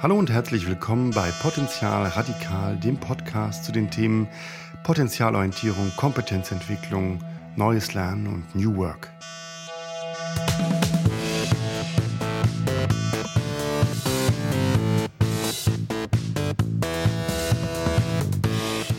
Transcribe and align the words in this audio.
Hallo 0.00 0.16
und 0.16 0.30
herzlich 0.30 0.68
willkommen 0.68 1.10
bei 1.10 1.28
Potenzial 1.42 2.06
Radikal, 2.06 2.76
dem 2.76 2.98
Podcast 2.98 3.64
zu 3.64 3.72
den 3.72 3.90
Themen 3.90 4.28
Potenzialorientierung, 4.84 5.90
Kompetenzentwicklung, 5.96 7.18
neues 7.56 7.94
Lernen 7.94 8.28
und 8.28 8.54
New 8.54 8.76
Work. 8.76 9.10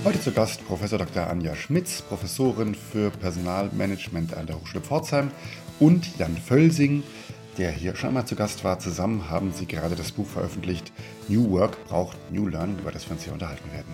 Heute 0.03 0.19
zu 0.19 0.33
Gast 0.33 0.67
Professor 0.67 0.99
Dr. 0.99 1.27
Anja 1.27 1.55
Schmitz, 1.55 2.01
Professorin 2.01 2.75
für 2.75 3.09
Personalmanagement 3.09 4.33
an 4.35 4.47
der 4.47 4.59
Hochschule 4.59 4.83
Pforzheim 4.83 5.31
und 5.79 6.17
Jan 6.17 6.35
Völsing, 6.35 7.03
der 7.59 7.71
hier 7.71 7.93
schon 7.93 8.09
einmal 8.09 8.25
zu 8.25 8.37
Gast 8.37 8.63
war. 8.63 8.79
Zusammen 8.79 9.29
haben 9.29 9.51
sie 9.51 9.65
gerade 9.65 9.97
das 9.97 10.13
Buch 10.13 10.25
veröffentlicht 10.25 10.93
New 11.27 11.51
Work 11.51 11.77
braucht 11.89 12.17
New 12.31 12.47
Learning, 12.47 12.79
über 12.79 12.89
das 12.89 13.05
wir 13.05 13.11
uns 13.11 13.23
hier 13.25 13.33
unterhalten 13.33 13.69
werden. 13.73 13.93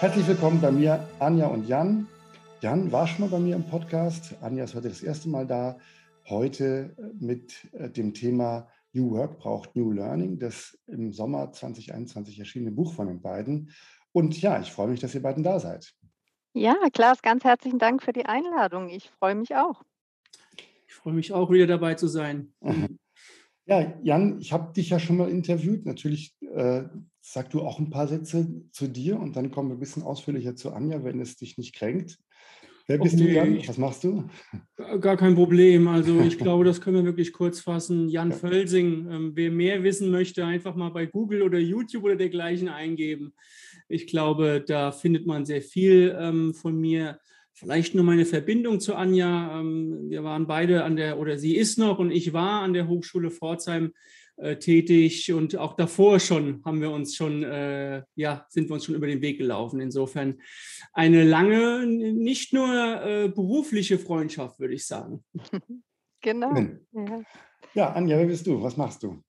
Herzlich 0.00 0.26
willkommen 0.26 0.60
bei 0.60 0.72
mir, 0.72 1.08
Anja 1.20 1.46
und 1.46 1.68
Jan. 1.68 2.08
Jan 2.60 2.90
war 2.90 3.06
schon 3.06 3.20
mal 3.20 3.30
bei 3.30 3.38
mir 3.38 3.54
im 3.54 3.64
Podcast. 3.64 4.34
Anja 4.40 4.64
ist 4.64 4.74
heute 4.74 4.88
das 4.88 5.02
erste 5.02 5.28
Mal 5.28 5.46
da. 5.46 5.78
Heute 6.28 6.96
mit 7.20 7.68
äh, 7.72 7.88
dem 7.88 8.12
Thema 8.12 8.66
New 8.92 9.12
Work 9.12 9.38
braucht 9.38 9.76
New 9.76 9.92
Learning, 9.92 10.38
das 10.38 10.78
im 10.86 11.12
Sommer 11.12 11.52
2021 11.52 12.38
erschienene 12.40 12.72
Buch 12.72 12.92
von 12.92 13.06
den 13.06 13.22
beiden. 13.22 13.70
Und 14.12 14.40
ja, 14.40 14.60
ich 14.60 14.70
freue 14.70 14.88
mich, 14.88 15.00
dass 15.00 15.14
ihr 15.14 15.22
beiden 15.22 15.42
da 15.42 15.58
seid. 15.58 15.92
Ja, 16.54 16.76
Klaas, 16.92 17.22
ganz 17.22 17.44
herzlichen 17.44 17.78
Dank 17.78 18.02
für 18.02 18.12
die 18.12 18.26
Einladung. 18.26 18.88
Ich 18.90 19.10
freue 19.18 19.34
mich 19.34 19.56
auch. 19.56 19.82
Ich 20.86 20.94
freue 20.94 21.14
mich 21.14 21.32
auch, 21.32 21.50
wieder 21.50 21.66
dabei 21.66 21.94
zu 21.94 22.08
sein. 22.08 22.52
Ja, 23.64 23.94
Jan, 24.02 24.40
ich 24.40 24.52
habe 24.52 24.72
dich 24.72 24.90
ja 24.90 24.98
schon 24.98 25.16
mal 25.16 25.30
interviewt. 25.30 25.86
Natürlich 25.86 26.34
äh, 26.40 26.82
sag 27.20 27.50
du 27.50 27.60
auch 27.62 27.78
ein 27.78 27.90
paar 27.90 28.08
Sätze 28.08 28.64
zu 28.72 28.88
dir 28.88 29.20
und 29.20 29.36
dann 29.36 29.52
kommen 29.52 29.70
wir 29.70 29.76
ein 29.76 29.80
bisschen 29.80 30.02
ausführlicher 30.02 30.56
zu 30.56 30.72
Anja, 30.72 31.04
wenn 31.04 31.20
es 31.20 31.36
dich 31.36 31.58
nicht 31.58 31.74
kränkt. 31.74 32.18
Wer 32.88 32.98
bist 32.98 33.14
okay. 33.14 33.24
du, 33.24 33.32
Jan? 33.32 33.68
Was 33.68 33.78
machst 33.78 34.02
du? 34.02 34.28
Gar 35.00 35.16
kein 35.16 35.36
Problem. 35.36 35.86
Also 35.86 36.20
ich 36.20 36.38
glaube, 36.38 36.64
das 36.64 36.80
können 36.80 36.96
wir 36.96 37.04
wirklich 37.04 37.32
kurz 37.32 37.60
fassen. 37.60 38.08
Jan 38.08 38.30
ja. 38.30 38.36
Völsing. 38.36 39.08
Ähm, 39.08 39.32
wer 39.34 39.52
mehr 39.52 39.84
wissen 39.84 40.10
möchte, 40.10 40.44
einfach 40.44 40.74
mal 40.74 40.90
bei 40.90 41.06
Google 41.06 41.42
oder 41.42 41.58
YouTube 41.58 42.04
oder 42.04 42.16
dergleichen 42.16 42.68
eingeben. 42.68 43.32
Ich 43.92 44.06
glaube, 44.06 44.64
da 44.66 44.92
findet 44.92 45.26
man 45.26 45.44
sehr 45.44 45.62
viel 45.62 46.16
ähm, 46.18 46.54
von 46.54 46.78
mir. 46.80 47.18
Vielleicht 47.52 47.94
nur 47.94 48.04
meine 48.04 48.24
Verbindung 48.24 48.80
zu 48.80 48.94
Anja. 48.94 49.60
Ähm, 49.60 50.08
wir 50.08 50.24
waren 50.24 50.46
beide 50.46 50.84
an 50.84 50.96
der, 50.96 51.18
oder 51.18 51.38
sie 51.38 51.56
ist 51.56 51.78
noch 51.78 51.98
und 51.98 52.10
ich 52.10 52.32
war 52.32 52.62
an 52.62 52.72
der 52.72 52.88
Hochschule 52.88 53.30
Pforzheim 53.30 53.92
äh, 54.36 54.56
tätig 54.56 55.32
und 55.32 55.56
auch 55.56 55.74
davor 55.74 56.18
schon 56.18 56.62
haben 56.64 56.80
wir 56.80 56.90
uns 56.90 57.14
schon, 57.14 57.42
äh, 57.42 58.02
ja, 58.14 58.46
sind 58.48 58.70
wir 58.70 58.74
uns 58.74 58.86
schon 58.86 58.94
über 58.94 59.06
den 59.06 59.20
Weg 59.20 59.38
gelaufen. 59.38 59.80
Insofern 59.80 60.40
eine 60.94 61.24
lange, 61.24 61.86
nicht 61.86 62.54
nur 62.54 62.68
äh, 63.04 63.28
berufliche 63.28 63.98
Freundschaft, 63.98 64.58
würde 64.58 64.74
ich 64.74 64.86
sagen. 64.86 65.24
Genau. 66.24 66.54
Ja. 66.92 67.22
ja, 67.74 67.92
Anja, 67.94 68.16
wer 68.16 68.26
bist 68.26 68.46
du? 68.46 68.62
Was 68.62 68.76
machst 68.76 69.02
du? 69.02 69.20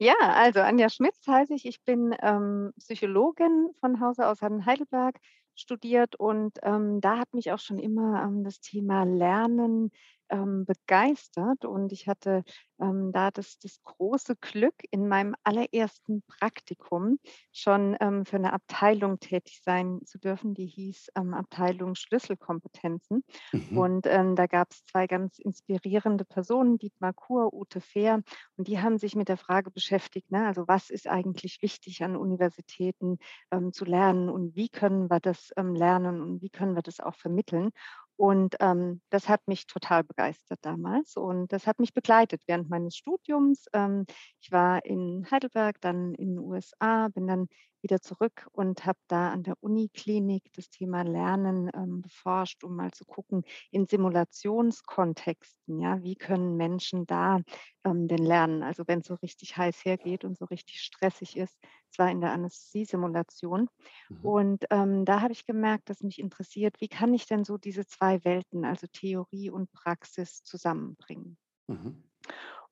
Ja, 0.00 0.14
also 0.20 0.60
Anja 0.60 0.88
Schmitz 0.90 1.26
heiße 1.26 1.54
ich. 1.54 1.64
Ich 1.66 1.82
bin 1.82 2.14
ähm, 2.22 2.72
Psychologin 2.78 3.70
von 3.80 4.00
Hause 4.00 4.28
aus, 4.28 4.42
in 4.42 4.64
Heidelberg 4.64 5.18
studiert 5.56 6.14
und 6.16 6.58
ähm, 6.62 7.00
da 7.00 7.18
hat 7.18 7.34
mich 7.34 7.50
auch 7.50 7.58
schon 7.58 7.78
immer 7.78 8.22
ähm, 8.22 8.44
das 8.44 8.60
Thema 8.60 9.02
Lernen 9.04 9.90
ähm, 10.30 10.64
begeistert 10.64 11.64
und 11.64 11.92
ich 11.92 12.08
hatte 12.08 12.44
ähm, 12.80 13.12
da 13.12 13.30
das, 13.30 13.58
das 13.58 13.82
große 13.82 14.36
Glück, 14.36 14.74
in 14.90 15.08
meinem 15.08 15.34
allerersten 15.42 16.22
Praktikum 16.22 17.18
schon 17.52 17.96
ähm, 18.00 18.24
für 18.24 18.36
eine 18.36 18.52
Abteilung 18.52 19.18
tätig 19.18 19.60
sein 19.64 20.00
zu 20.04 20.18
dürfen, 20.18 20.54
die 20.54 20.66
hieß 20.66 21.08
ähm, 21.16 21.34
Abteilung 21.34 21.94
Schlüsselkompetenzen. 21.94 23.24
Mhm. 23.52 23.78
Und 23.78 24.06
ähm, 24.06 24.36
da 24.36 24.46
gab 24.46 24.70
es 24.70 24.84
zwei 24.86 25.06
ganz 25.06 25.38
inspirierende 25.38 26.24
Personen, 26.24 26.78
Dietmar 26.78 27.12
Kur, 27.12 27.52
Ute 27.52 27.80
Fehr, 27.80 28.22
und 28.56 28.68
die 28.68 28.80
haben 28.80 28.98
sich 28.98 29.16
mit 29.16 29.28
der 29.28 29.36
Frage 29.36 29.70
beschäftigt, 29.70 30.30
ne, 30.30 30.46
also 30.46 30.68
was 30.68 30.90
ist 30.90 31.08
eigentlich 31.08 31.62
wichtig 31.62 32.02
an 32.02 32.16
Universitäten 32.16 33.18
ähm, 33.50 33.72
zu 33.72 33.84
lernen 33.84 34.28
und 34.28 34.54
wie 34.54 34.68
können 34.68 35.10
wir 35.10 35.20
das 35.20 35.52
lernen 35.56 36.20
und 36.20 36.42
wie 36.42 36.50
können 36.50 36.74
wir 36.74 36.82
das 36.82 37.00
auch 37.00 37.14
vermitteln. 37.14 37.70
Und 38.18 38.56
ähm, 38.58 39.00
das 39.10 39.28
hat 39.28 39.46
mich 39.46 39.68
total 39.68 40.02
begeistert 40.02 40.58
damals 40.62 41.16
und 41.16 41.52
das 41.52 41.68
hat 41.68 41.78
mich 41.78 41.94
begleitet 41.94 42.42
während 42.46 42.68
meines 42.68 42.96
Studiums. 42.96 43.66
Ähm, 43.72 44.06
ich 44.40 44.50
war 44.50 44.84
in 44.84 45.24
Heidelberg, 45.30 45.80
dann 45.80 46.14
in 46.14 46.30
den 46.30 46.38
USA, 46.40 47.08
bin 47.14 47.28
dann 47.28 47.46
wieder 47.88 48.00
zurück 48.00 48.46
und 48.52 48.84
habe 48.84 48.98
da 49.08 49.30
an 49.30 49.42
der 49.42 49.54
Uniklinik 49.60 50.52
das 50.52 50.68
Thema 50.68 51.02
Lernen 51.02 51.70
ähm, 51.74 52.02
beforscht, 52.02 52.62
um 52.64 52.76
mal 52.76 52.90
zu 52.90 53.06
gucken 53.06 53.44
in 53.70 53.86
Simulationskontexten, 53.86 55.80
ja, 55.80 56.02
wie 56.02 56.14
können 56.14 56.56
Menschen 56.56 57.06
da 57.06 57.40
ähm, 57.84 58.06
denn 58.06 58.24
lernen? 58.24 58.62
Also 58.62 58.84
wenn 58.86 59.00
es 59.00 59.06
so 59.06 59.14
richtig 59.14 59.56
heiß 59.56 59.84
hergeht 59.84 60.24
und 60.24 60.36
so 60.36 60.44
richtig 60.44 60.82
stressig 60.82 61.36
ist, 61.36 61.58
zwar 61.90 62.10
in 62.10 62.20
der 62.20 62.32
Anästhesiesimulation. 62.32 63.68
Mhm. 64.10 64.24
Und 64.24 64.64
ähm, 64.70 65.04
da 65.06 65.22
habe 65.22 65.32
ich 65.32 65.46
gemerkt, 65.46 65.88
dass 65.88 66.02
mich 66.02 66.18
interessiert, 66.18 66.80
wie 66.80 66.88
kann 66.88 67.14
ich 67.14 67.26
denn 67.26 67.44
so 67.44 67.56
diese 67.56 67.86
zwei 67.86 68.22
Welten, 68.24 68.64
also 68.64 68.86
Theorie 68.92 69.50
und 69.50 69.72
Praxis, 69.72 70.42
zusammenbringen? 70.42 71.38
Mhm. 71.68 72.04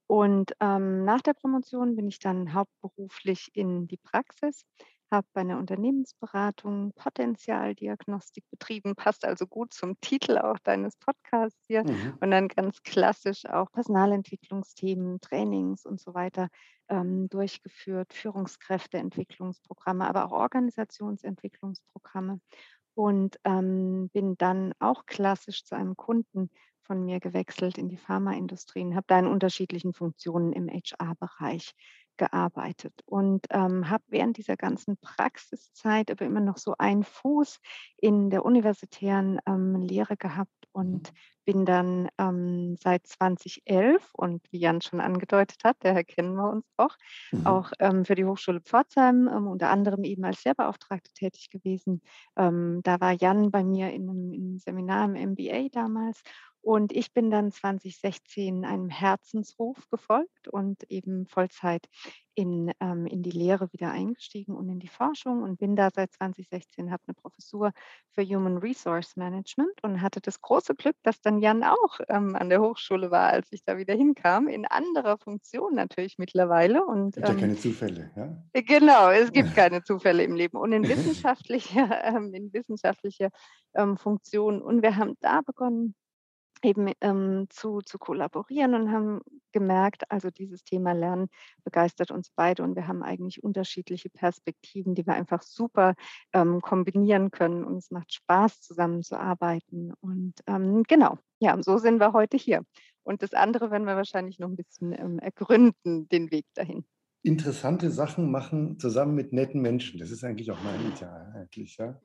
Und 0.07 0.53
ähm, 0.61 1.05
nach 1.05 1.21
der 1.21 1.35
Promotion 1.35 1.97
bin 1.97 2.07
ich 2.07 2.21
dann 2.21 2.55
hauptberuflich 2.55 3.51
in 3.55 3.89
die 3.89 3.97
Praxis 3.97 4.65
habe 5.11 5.27
bei 5.33 5.43
einer 5.43 5.59
Unternehmensberatung 5.59 6.93
Potenzialdiagnostik 6.95 8.45
betrieben, 8.51 8.95
passt 8.95 9.25
also 9.25 9.47
gut 9.47 9.73
zum 9.73 9.99
Titel 10.01 10.39
auch 10.39 10.59
deines 10.59 10.97
Podcasts 10.97 11.65
hier. 11.67 11.85
Mhm. 11.85 12.15
Und 12.21 12.31
dann 12.31 12.49
ganz 12.49 12.83
klassisch 12.83 13.47
auch 13.47 13.71
Personalentwicklungsthemen, 13.73 15.21
Trainings 15.21 15.87
und 15.87 16.01
so 16.01 16.15
weiter 16.15 16.49
ähm, 16.89 17.29
durchgeführt, 17.29 18.13
Führungskräfteentwicklungsprogramme, 18.13 20.09
aber 20.09 20.27
auch 20.27 20.33
Organisationsentwicklungsprogramme. 20.33 22.41
Und 22.95 23.39
ähm, 23.45 24.09
bin 24.13 24.37
dann 24.39 24.73
auch 24.79 25.07
klassisch 25.07 25.65
zu 25.65 25.77
einem 25.77 25.97
Kunden 25.97 26.51
von 26.83 27.05
mir 27.05 27.21
gewechselt 27.21 27.79
in 27.79 27.89
die 27.89 27.97
Pharmaindustrie 27.97 28.83
und 28.83 28.95
habe 28.95 29.07
da 29.09 29.19
in 29.19 29.27
unterschiedlichen 29.27 29.93
Funktionen 29.93 30.53
im 30.53 30.69
HR-Bereich 30.69 31.75
gearbeitet 32.17 33.03
und 33.07 33.47
ähm, 33.51 33.91
habe 33.91 34.05
während 34.09 34.37
dieser 34.37 34.57
ganzen 34.57 34.97
Praxiszeit 34.99 36.11
aber 36.11 36.25
immer 36.25 36.41
noch 36.41 36.57
so 36.57 36.75
einen 36.79 37.05
Fuß 37.05 37.61
in 37.99 38.31
der 38.31 38.45
universitären 38.45 39.39
ähm, 39.47 39.81
Lehre 39.81 40.17
gehabt 40.17 40.69
und 40.73 41.13
mhm. 41.13 41.17
Bin 41.47 41.65
dann 41.65 42.09
ähm, 42.19 42.77
seit 42.79 43.07
2011 43.07 44.13
und 44.13 44.43
wie 44.51 44.59
Jan 44.59 44.83
schon 44.83 45.01
angedeutet 45.01 45.65
hat, 45.65 45.77
daher 45.81 46.05
kennen 46.05 46.35
wir 46.35 46.51
uns 46.51 46.67
auch, 46.77 46.97
mhm. 47.33 47.47
auch 47.47 47.73
ähm, 47.79 48.05
für 48.05 48.17
die 48.17 48.27
Hochschule 48.27 48.61
Pforzheim 48.61 49.31
ähm, 49.33 49.47
unter 49.47 49.71
anderem 49.71 50.05
eben 50.05 50.25
als 50.25 50.45
Lehrbeauftragte 50.45 51.13
tätig 51.15 51.49
gewesen. 51.49 52.03
Ähm, 52.37 52.81
da 52.83 53.01
war 53.01 53.13
Jan 53.13 53.51
bei 53.51 53.65
mir 53.65 53.91
in 53.93 54.11
einem, 54.11 54.33
in 54.35 54.43
einem 54.43 54.59
Seminar 54.59 55.07
im 55.07 55.31
MBA 55.31 55.69
damals 55.73 56.23
und 56.67 56.93
ich 56.93 57.13
bin 57.13 57.31
dann 57.31 57.53
2016 57.53 58.65
einem 58.65 58.89
Herzensruf 58.89 59.89
gefolgt 59.89 60.49
und 60.49 60.83
eben 60.91 61.29
Vollzeit 61.29 61.89
in, 62.37 62.71
ähm, 62.81 63.07
in 63.07 63.23
die 63.23 63.31
Lehre 63.31 63.73
wieder 63.73 63.91
eingestiegen 63.91 64.55
und 64.55 64.69
in 64.69 64.79
die 64.79 64.89
Forschung 64.89 65.43
und 65.43 65.59
bin 65.59 65.75
da 65.75 65.89
seit 65.93 66.13
2016, 66.13 66.93
habe 66.93 67.03
eine 67.07 67.15
Professur 67.15 67.73
für 68.11 68.23
Human 68.23 68.59
Resource 68.59 69.17
Management 69.17 69.83
und 69.83 70.03
hatte 70.03 70.21
das 70.21 70.43
große 70.43 70.75
Glück, 70.75 70.97
dass 71.03 71.21
dann 71.23 71.41
Jan 71.41 71.65
auch 71.65 71.99
ähm, 72.09 72.37
an 72.37 72.51
der 72.51 72.61
Hochschule 72.61 73.11
war, 73.11 73.31
als 73.31 73.49
ich 73.53 73.65
da 73.65 73.79
wieder 73.79 73.95
hinkam, 73.95 74.49
in 74.49 74.67
anderer 74.67 75.17
Funktion 75.17 75.75
natürlich 75.75 76.19
mittlerweile. 76.19 76.85
Und, 76.85 77.15
gibt 77.15 77.27
ähm, 77.27 77.35
ja 77.35 77.41
keine 77.41 77.57
Zufälle, 77.57 78.11
ja? 78.15 78.37
Äh, 78.53 78.63
genau, 78.63 79.11
es 79.11 79.33
gibt 79.33 79.55
keine 79.57 79.83
Zufälle 79.83 80.23
im 80.23 80.35
Leben 80.35 80.59
und 80.59 80.73
in 80.73 80.83
wissenschaftlicher, 80.89 81.89
ähm, 82.05 82.35
in 82.35 82.53
wissenschaftlicher 82.53 83.31
ähm, 83.75 83.97
Funktion. 83.97 84.61
Und 84.61 84.83
wir 84.83 84.97
haben 84.97 85.15
da 85.21 85.41
begonnen, 85.41 85.95
eben 86.63 86.93
ähm, 87.01 87.47
zu, 87.51 87.81
zu 87.81 87.99
kollaborieren 87.99 88.75
und 88.75 88.91
haben 88.91 89.21
gemerkt, 89.53 90.11
also 90.11 90.31
dieses 90.31 90.65
Thema 90.65 90.93
Lernen 90.93 91.29
begeistert 91.65 92.11
uns 92.11 92.31
beide 92.35 92.63
und 92.63 92.77
wir 92.77 92.87
haben 92.87 93.03
eigentlich 93.03 93.43
unterschiedliche 93.43 94.11
Perspektiven, 94.11 94.95
die 94.95 95.07
wir 95.07 95.15
einfach 95.15 95.43
super 95.43 95.95
ähm, 96.33 96.61
kombinieren 96.61 97.31
können 97.31 97.65
und 97.65 97.77
es 97.79 97.91
macht 97.91 98.13
Spaß, 98.13 98.61
zusammenzuarbeiten. 98.61 99.95
Und 100.01 100.35
ähm, 100.47 100.83
genau, 100.83 101.19
ja, 101.39 101.55
und 101.55 101.65
so 101.65 101.79
sind 101.79 102.01
wir 102.01 102.13
heute 102.13 102.37
hier. 102.37 102.63
Und 103.03 103.23
das 103.23 103.33
andere 103.35 103.71
werden 103.71 103.87
wir 103.87 103.97
wahrscheinlich 103.97 104.39
noch 104.39 104.49
ein 104.49 104.57
bisschen 104.57 104.93
ähm, 104.93 105.19
ergründen, 105.21 106.09
den 106.09 106.31
Weg 106.31 106.45
dahin. 106.55 106.85
Interessante 107.23 107.91
Sachen 107.91 108.31
machen 108.31 108.79
zusammen 108.79 109.15
mit 109.15 109.33
netten 109.33 109.61
Menschen. 109.61 109.99
Das 109.99 110.11
ist 110.11 110.23
eigentlich 110.23 110.51
auch 110.51 110.63
mein 110.63 110.93
Ideal, 110.93 111.33
eigentlich, 111.35 111.77
ja. 111.77 112.01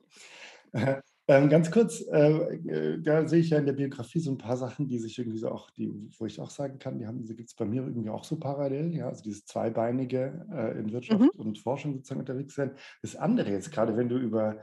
Ähm, 1.32 1.48
ganz 1.48 1.70
kurz, 1.70 2.04
äh, 2.12 2.56
äh, 2.56 3.00
da 3.00 3.26
sehe 3.26 3.40
ich 3.40 3.48
ja 3.48 3.58
in 3.58 3.64
der 3.64 3.72
Biografie 3.72 4.20
so 4.20 4.30
ein 4.30 4.36
paar 4.36 4.58
Sachen, 4.58 4.86
die 4.86 4.98
sich 4.98 5.18
irgendwie 5.18 5.38
so 5.38 5.50
auch, 5.50 5.70
die, 5.70 5.90
wo 6.18 6.26
ich 6.26 6.38
auch 6.38 6.50
sagen 6.50 6.78
kann, 6.78 6.98
die, 6.98 7.06
die 7.24 7.36
gibt 7.36 7.48
es 7.48 7.54
bei 7.54 7.64
mir 7.64 7.82
irgendwie 7.82 8.10
auch 8.10 8.24
so 8.24 8.38
parallel, 8.38 8.94
ja, 8.94 9.08
also 9.08 9.22
dieses 9.22 9.46
Zweibeinige 9.46 10.46
äh, 10.52 10.78
in 10.78 10.92
Wirtschaft 10.92 11.20
mhm. 11.20 11.30
und 11.36 11.58
Forschung 11.58 11.94
sozusagen 11.94 12.20
unterwegs 12.20 12.54
sein. 12.54 12.72
Das 13.00 13.16
andere 13.16 13.50
jetzt, 13.50 13.72
gerade 13.72 13.96
wenn 13.96 14.10
du 14.10 14.18
über, 14.18 14.58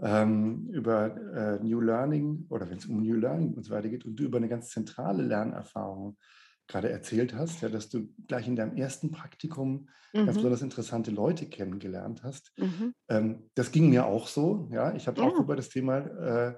ähm, 0.00 0.68
über 0.70 1.16
äh, 1.34 1.64
New 1.64 1.80
Learning 1.80 2.46
oder 2.50 2.70
wenn 2.70 2.78
es 2.78 2.86
um 2.86 3.02
New 3.02 3.16
Learning 3.16 3.54
und 3.54 3.64
so 3.64 3.74
weiter 3.74 3.88
geht 3.88 4.04
und 4.04 4.14
du 4.14 4.22
über 4.22 4.38
eine 4.38 4.48
ganz 4.48 4.68
zentrale 4.68 5.24
Lernerfahrung 5.24 6.16
gerade 6.66 6.90
erzählt 6.90 7.34
hast, 7.34 7.62
ja, 7.62 7.68
dass 7.68 7.88
du 7.88 8.08
gleich 8.26 8.46
in 8.46 8.56
deinem 8.56 8.76
ersten 8.76 9.10
Praktikum 9.10 9.88
mhm. 10.12 10.26
ganz 10.26 10.36
besonders 10.36 10.62
interessante 10.62 11.10
Leute 11.10 11.46
kennengelernt 11.46 12.22
hast. 12.22 12.52
Mhm. 12.58 12.94
Ähm, 13.08 13.50
das 13.54 13.72
ging 13.72 13.90
mir 13.90 14.06
auch 14.06 14.28
so. 14.28 14.68
Ja, 14.72 14.94
ich 14.94 15.06
habe 15.06 15.20
ja. 15.20 15.26
auch 15.26 15.38
über 15.38 15.56
das 15.56 15.68
Thema 15.68 15.98
äh, 15.98 16.54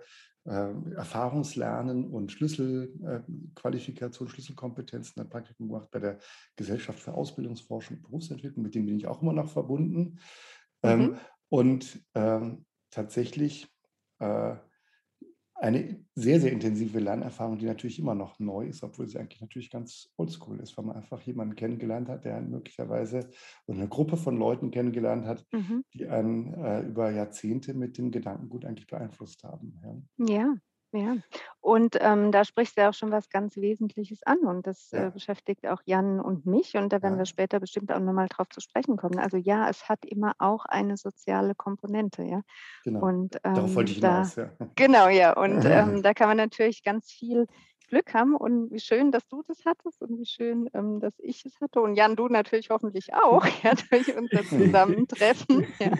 äh, 0.46 0.72
Erfahrungslernen 0.94 2.06
und 2.08 2.30
Schlüsselqualifikation, 2.32 4.28
äh, 4.28 4.30
Schlüsselkompetenzen 4.30 5.22
ein 5.22 5.30
Praktikum 5.30 5.68
gemacht 5.68 5.88
bei 5.90 6.00
der 6.00 6.18
Gesellschaft 6.56 7.00
für 7.00 7.14
Ausbildungsforschung 7.14 7.96
und 7.96 8.02
Berufsentwicklung, 8.02 8.62
mit 8.62 8.74
dem 8.74 8.84
bin 8.86 8.96
ich 8.96 9.06
auch 9.06 9.22
immer 9.22 9.32
noch 9.32 9.48
verbunden. 9.50 10.18
Ähm, 10.82 11.00
mhm. 11.00 11.16
und 11.48 11.98
ähm, 12.14 12.66
tatsächlich 12.90 13.66
äh, 14.18 14.56
eine 15.54 16.04
sehr, 16.14 16.40
sehr 16.40 16.52
intensive 16.52 16.98
Lernerfahrung, 16.98 17.58
die 17.58 17.66
natürlich 17.66 17.98
immer 17.98 18.14
noch 18.14 18.38
neu 18.38 18.66
ist, 18.66 18.82
obwohl 18.82 19.08
sie 19.08 19.18
eigentlich 19.18 19.40
natürlich 19.40 19.70
ganz 19.70 20.12
oldschool 20.16 20.60
ist, 20.60 20.76
weil 20.76 20.84
man 20.84 20.96
einfach 20.96 21.20
jemanden 21.22 21.54
kennengelernt 21.54 22.08
hat, 22.08 22.24
der 22.24 22.40
möglicherweise 22.40 23.30
oder 23.66 23.78
eine 23.78 23.88
Gruppe 23.88 24.16
von 24.16 24.36
Leuten 24.36 24.70
kennengelernt 24.70 25.26
hat, 25.26 25.46
mhm. 25.52 25.84
die 25.94 26.06
einen 26.06 26.52
äh, 26.54 26.82
über 26.82 27.10
Jahrzehnte 27.10 27.74
mit 27.74 27.98
dem 27.98 28.10
Gedankengut 28.10 28.64
eigentlich 28.64 28.88
beeinflusst 28.88 29.44
haben. 29.44 29.80
Ja, 30.18 30.34
ja. 30.34 30.54
Ja, 30.94 31.16
und 31.60 31.96
ähm, 32.00 32.30
da 32.30 32.44
sprichst 32.44 32.76
du 32.76 32.82
ja 32.82 32.90
auch 32.90 32.94
schon 32.94 33.10
was 33.10 33.28
ganz 33.28 33.56
Wesentliches 33.56 34.22
an 34.22 34.38
und 34.40 34.66
das 34.66 34.92
äh, 34.92 35.10
beschäftigt 35.12 35.66
auch 35.66 35.80
Jan 35.86 36.20
und 36.20 36.46
mich 36.46 36.76
und 36.76 36.92
da 36.92 37.02
werden 37.02 37.18
wir 37.18 37.26
später 37.26 37.58
bestimmt 37.58 37.90
auch 37.90 37.98
nochmal 37.98 38.28
drauf 38.28 38.48
zu 38.48 38.60
sprechen 38.60 38.96
kommen. 38.96 39.18
Also 39.18 39.36
ja, 39.36 39.68
es 39.68 39.88
hat 39.88 40.04
immer 40.04 40.34
auch 40.38 40.64
eine 40.66 40.96
soziale 40.96 41.56
Komponente, 41.56 42.22
ja. 42.22 42.42
genau. 42.84 43.06
Und 43.06 43.40
Darauf 43.42 43.74
wollte 43.74 43.90
ähm, 43.90 43.96
ich 43.96 44.00
da, 44.00 44.12
hinaus, 44.12 44.36
ja. 44.36 44.50
genau, 44.76 45.08
ja. 45.08 45.32
Und 45.36 45.64
ähm, 45.64 46.02
da 46.04 46.14
kann 46.14 46.28
man 46.28 46.36
natürlich 46.36 46.84
ganz 46.84 47.10
viel 47.10 47.46
Glück 47.88 48.14
haben 48.14 48.34
und 48.36 48.70
wie 48.70 48.80
schön, 48.80 49.12
dass 49.12 49.26
du 49.28 49.42
das 49.42 49.64
hattest 49.64 50.02
und 50.02 50.18
wie 50.18 50.26
schön, 50.26 50.68
ähm, 50.74 51.00
dass 51.00 51.14
ich 51.18 51.44
es 51.44 51.60
hatte 51.60 51.80
und 51.80 51.94
Jan, 51.96 52.16
du 52.16 52.28
natürlich 52.28 52.70
hoffentlich 52.70 53.14
auch, 53.14 53.44
ja, 53.62 53.72
durch 53.90 54.16
unser 54.16 54.42
Zusammentreffen. 54.48 55.66
Ja, 55.78 55.92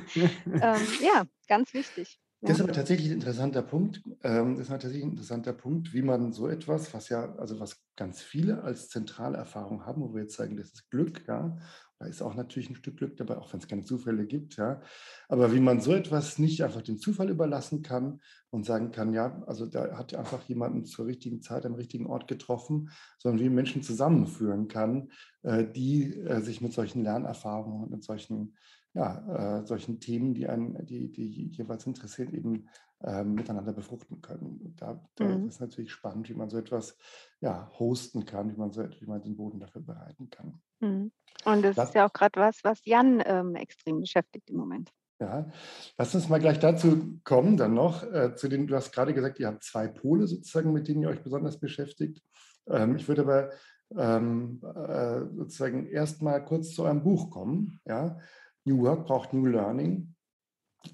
ähm, 0.47 0.83
ja 1.01 1.25
ganz 1.49 1.75
wichtig. 1.75 2.19
Das 2.47 2.59
ist 2.59 2.63
aber 2.63 2.73
tatsächlich 2.73 3.09
ein 3.09 3.15
interessanter 3.15 3.63
Punkt. 3.63 4.03
Ähm, 4.23 4.57
das 4.57 4.65
ist 4.65 4.69
tatsächlich 4.69 5.03
ein 5.03 5.11
interessanter 5.11 5.55
Punkt, 5.55 5.95
wie 5.95 6.03
man 6.03 6.33
so 6.33 6.47
etwas, 6.47 6.93
was 6.93 7.09
ja, 7.09 7.35
also 7.37 7.59
was 7.59 7.83
ganz 7.97 8.21
viele 8.21 8.63
als 8.63 8.91
zentrale 8.91 9.39
Erfahrung 9.39 9.87
haben, 9.87 10.03
wo 10.03 10.15
wir 10.15 10.23
jetzt 10.23 10.37
sagen, 10.37 10.57
das 10.57 10.73
ist 10.73 10.91
Glück, 10.91 11.25
ja. 11.27 11.57
Da 11.99 12.07
ist 12.07 12.23
auch 12.23 12.35
natürlich 12.35 12.69
ein 12.69 12.75
Stück 12.75 12.99
Glück 12.99 13.17
dabei, 13.17 13.39
auch 13.39 13.51
wenn 13.53 13.61
es 13.61 13.69
keine 13.69 13.85
Zufälle 13.85 14.27
gibt, 14.27 14.57
ja. 14.57 14.83
Aber 15.29 15.55
wie 15.55 15.61
man 15.61 15.81
so 15.81 15.95
etwas 15.95 16.39
nicht 16.39 16.63
einfach 16.63 16.83
dem 16.83 16.99
Zufall 16.99 17.31
überlassen 17.31 17.83
kann 17.83 18.21
und 18.51 18.67
sagen 18.67 18.91
kann, 18.91 19.15
ja, 19.15 19.43
also 19.47 19.65
da 19.65 19.97
hat 19.97 20.15
einfach 20.15 20.43
jemanden 20.43 20.85
zur 20.85 21.07
richtigen 21.07 21.41
Zeit 21.41 21.65
am 21.65 21.75
richtigen 21.75 22.07
Ort 22.07 22.29
getroffen, 22.29 22.91
sondern 23.19 23.43
wie 23.43 23.49
Menschen 23.49 23.83
zusammenführen 23.83 24.69
kann, 24.69 25.11
äh, 25.45 25.65
die 25.65 26.15
äh, 26.15 26.43
sich 26.43 26.61
mit 26.61 26.75
solchen 26.75 27.05
Lernerfahrungen 27.05 27.85
und 27.85 27.91
mit 27.91 28.05
solchen 28.05 28.55
ja, 28.95 29.59
äh, 29.61 29.67
solchen 29.67 30.01
Themen, 30.01 30.35
die 30.35 30.49
einen, 30.49 30.87
die, 30.87 31.11
die 31.11 31.49
jeweils 31.49 31.85
interessiert, 31.87 32.33
eben 32.33 32.69
äh, 33.03 33.25
miteinander 33.25 33.73
befruchten 33.73 34.23
können. 34.23 34.75
Da, 34.77 35.05
da 35.17 35.25
mhm. 35.25 35.49
ist 35.49 35.61
natürlich 35.61 35.93
spannend, 35.93 36.29
wie 36.29 36.35
man 36.35 36.49
so 36.49 36.59
etwas 36.59 36.97
ja, 37.41 37.71
hosten 37.79 38.25
kann, 38.25 38.53
wie 38.53 38.57
man, 38.57 38.71
so, 38.71 38.83
wie 38.83 39.07
man 39.07 39.21
den 39.21 39.37
Boden 39.37 39.59
dafür 39.59 39.83
bereiten 39.83 40.31
kann. 40.31 40.61
Mhm. 40.81 41.13
Und 41.45 41.63
das, 41.63 41.77
das, 41.77 41.89
ist 41.89 41.95
ja 41.97 42.07
auch 42.07 42.13
gerade 42.13 42.41
was, 42.41 42.63
was 42.63 42.85
Jan 42.85 43.23
ähm, 43.27 43.57
extrem 43.57 44.01
beschäftigt 44.01 44.49
im 44.49 44.57
Moment. 44.57 44.91
Ja, 45.21 45.51
lass 45.99 46.15
uns 46.15 46.29
mal 46.29 46.41
gleich 46.41 46.59
dazu 46.59 47.19
kommen, 47.25 47.57
dann 47.57 47.75
noch 47.75 48.03
äh, 48.03 48.35
zu 48.37 48.49
den, 48.49 48.67
du 48.67 48.75
hast 48.75 48.93
gerade 48.93 49.15
gesagt, 49.15 49.39
ihr 49.39 49.49
habt 49.49 49.63
zwei 49.65 49.87
Pole 49.89 50.27
sozusagen, 50.27 50.73
mit 50.73 50.89
denen 50.89 51.03
ihr 51.03 51.09
euch 51.09 51.23
besonders 51.23 51.59
beschäftigt. 51.59 52.23
Ähm, 52.69 52.97
ich 52.97 53.07
würde 53.07 53.23
aber 53.23 53.51
ähm, 53.97 54.61
äh, 54.63 55.21
sozusagen 55.37 55.87
erstmal 55.87 56.45
kurz 56.45 56.75
zu 56.75 56.85
eurem 56.85 57.03
Buch 57.03 57.31
kommen. 57.31 57.81
Ja? 57.85 58.19
New 58.65 58.83
Work 58.83 59.07
braucht 59.07 59.33
New 59.33 59.47
Learning 59.47 60.15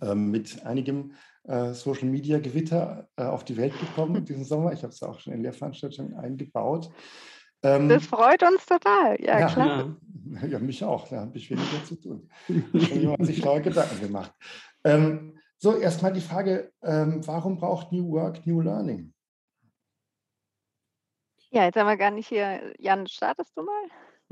ähm, 0.02 0.30
mit 0.30 0.64
einigem 0.64 1.12
äh, 1.44 1.72
Social 1.72 2.08
Media 2.08 2.38
Gewitter 2.38 3.08
äh, 3.16 3.24
auf 3.24 3.44
die 3.44 3.56
Welt 3.56 3.78
gekommen 3.78 4.24
diesen 4.28 4.44
Sommer. 4.44 4.72
Ich 4.72 4.82
habe 4.82 4.92
es 4.92 5.02
auch 5.02 5.18
schon 5.20 5.32
in 5.32 5.42
Lehrveranstaltungen 5.42 6.14
eingebaut. 6.16 6.90
Ähm, 7.62 7.88
das 7.88 8.06
freut 8.06 8.42
uns 8.42 8.64
total, 8.64 9.20
ja, 9.20 9.40
ja 9.40 9.46
klar. 9.46 9.96
Ja, 10.42 10.46
ja, 10.46 10.58
mich 10.58 10.82
auch, 10.84 11.08
da 11.08 11.20
habe 11.20 11.36
ich 11.36 11.50
weniger 11.50 11.84
zu 11.84 11.96
tun. 11.96 12.30
Jemand 12.72 13.20
hat 13.20 13.26
sich 13.26 13.38
schlaue 13.38 13.60
Gedanken 13.60 14.00
gemacht. 14.00 14.32
Ähm, 14.84 15.38
so, 15.58 15.76
erstmal 15.76 16.12
die 16.12 16.22
Frage, 16.22 16.72
ähm, 16.82 17.26
warum 17.26 17.58
braucht 17.58 17.92
New 17.92 18.12
Work 18.12 18.46
New 18.46 18.62
Learning? 18.62 19.12
Ja, 21.50 21.64
jetzt 21.64 21.76
haben 21.76 21.88
wir 21.88 21.96
gar 21.96 22.12
nicht 22.12 22.28
hier. 22.28 22.72
Jan, 22.78 23.06
startest 23.06 23.56
du 23.56 23.62
mal? 23.62 23.88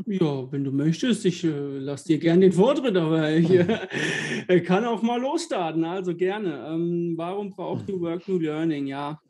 Ja, 0.06 0.50
wenn 0.52 0.62
du 0.62 0.70
möchtest, 0.70 1.24
ich 1.24 1.42
äh, 1.42 1.78
lasse 1.78 2.06
dir 2.06 2.18
gerne 2.18 2.42
den 2.42 2.52
Vortritt, 2.52 2.96
aber 2.96 3.32
ich 3.32 3.50
äh, 3.50 4.60
kann 4.64 4.84
auch 4.84 5.02
mal 5.02 5.20
losstarten, 5.20 5.84
also 5.84 6.14
gerne. 6.14 6.68
Ähm, 6.68 7.14
warum 7.16 7.50
braucht 7.50 7.88
New 7.88 8.00
Work 8.00 8.28
New 8.28 8.38
Learning? 8.38 8.86
Ja, 8.86 9.20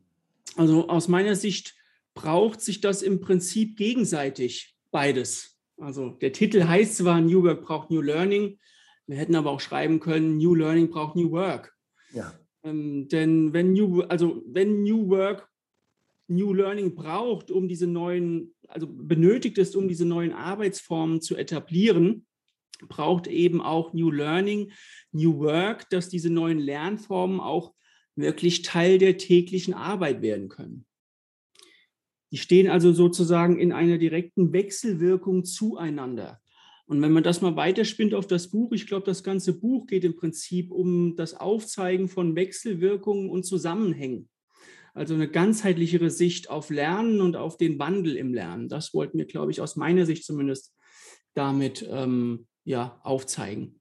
also 0.56 0.88
aus 0.88 1.08
meiner 1.08 1.36
Sicht 1.36 1.74
braucht 2.14 2.60
sich 2.60 2.80
das 2.80 3.02
im 3.02 3.20
Prinzip 3.20 3.76
gegenseitig, 3.76 4.76
beides. 4.90 5.56
Also 5.78 6.10
der 6.10 6.32
Titel 6.32 6.64
heißt 6.64 6.96
zwar 6.98 7.20
New 7.20 7.44
Work 7.44 7.62
braucht 7.62 7.90
New 7.90 8.02
Learning, 8.02 8.58
wir 9.06 9.16
hätten 9.16 9.36
aber 9.36 9.50
auch 9.50 9.60
schreiben 9.60 10.00
können, 10.00 10.36
New 10.36 10.54
Learning 10.54 10.90
braucht 10.90 11.16
New 11.16 11.30
Work. 11.30 11.74
Ja. 12.12 12.34
Ähm, 12.62 13.08
denn 13.08 13.54
wenn 13.54 13.72
New, 13.72 14.02
also 14.02 14.42
wenn 14.46 14.82
New 14.82 15.08
Work 15.08 15.48
New 16.28 16.52
Learning 16.52 16.94
braucht, 16.94 17.50
um 17.50 17.68
diese 17.68 17.86
neuen, 17.86 18.54
also 18.68 18.86
benötigt 18.86 19.58
ist, 19.58 19.74
um 19.74 19.88
diese 19.88 20.04
neuen 20.04 20.32
Arbeitsformen 20.32 21.20
zu 21.20 21.36
etablieren, 21.36 22.26
braucht 22.86 23.26
eben 23.26 23.60
auch 23.60 23.92
New 23.92 24.10
Learning, 24.10 24.72
New 25.10 25.38
Work, 25.38 25.88
dass 25.90 26.08
diese 26.08 26.30
neuen 26.30 26.58
Lernformen 26.58 27.40
auch 27.40 27.74
wirklich 28.14 28.62
Teil 28.62 28.98
der 28.98 29.16
täglichen 29.16 29.74
Arbeit 29.74 30.22
werden 30.22 30.48
können. 30.48 30.84
Die 32.30 32.36
stehen 32.36 32.68
also 32.68 32.92
sozusagen 32.92 33.58
in 33.58 33.72
einer 33.72 33.96
direkten 33.96 34.52
Wechselwirkung 34.52 35.44
zueinander. 35.44 36.40
Und 36.86 37.00
wenn 37.02 37.12
man 37.12 37.22
das 37.22 37.40
mal 37.40 37.56
weiterspinnt 37.56 38.14
auf 38.14 38.26
das 38.26 38.50
Buch, 38.50 38.72
ich 38.72 38.86
glaube, 38.86 39.06
das 39.06 39.22
ganze 39.22 39.58
Buch 39.58 39.86
geht 39.86 40.04
im 40.04 40.16
Prinzip 40.16 40.70
um 40.70 41.16
das 41.16 41.34
Aufzeigen 41.34 42.08
von 42.08 42.34
Wechselwirkungen 42.36 43.30
und 43.30 43.44
Zusammenhängen. 43.44 44.28
Also 44.94 45.14
eine 45.14 45.28
ganzheitlichere 45.28 46.10
Sicht 46.10 46.50
auf 46.50 46.70
Lernen 46.70 47.20
und 47.20 47.36
auf 47.36 47.56
den 47.56 47.78
Wandel 47.78 48.16
im 48.16 48.34
Lernen. 48.34 48.68
Das 48.68 48.94
wollten 48.94 49.18
wir, 49.18 49.26
glaube 49.26 49.50
ich, 49.50 49.60
aus 49.60 49.76
meiner 49.76 50.06
Sicht 50.06 50.24
zumindest 50.24 50.74
damit 51.34 51.86
ähm, 51.90 52.46
ja, 52.64 53.00
aufzeigen. 53.02 53.80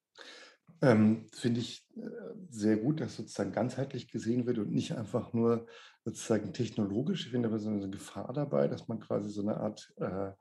Ähm, 0.81 1.25
Finde 1.33 1.59
ich 1.59 1.83
äh, 1.95 2.01
sehr 2.49 2.77
gut, 2.77 3.01
dass 3.01 3.15
sozusagen 3.15 3.51
ganzheitlich 3.51 4.11
gesehen 4.11 4.45
wird 4.45 4.59
und 4.59 4.71
nicht 4.71 4.93
einfach 4.93 5.33
nur 5.33 5.65
sozusagen 6.05 6.53
technologisch. 6.53 7.25
Ich 7.25 7.31
finde 7.31 7.49
aber 7.49 7.59
so 7.59 7.69
eine 7.69 7.89
Gefahr 7.89 8.31
dabei, 8.33 8.67
dass 8.67 8.87
man 8.87 8.99
quasi 8.99 9.29
so 9.29 9.41
eine 9.41 9.57
Art 9.57 9.91
äh, 9.97 10.31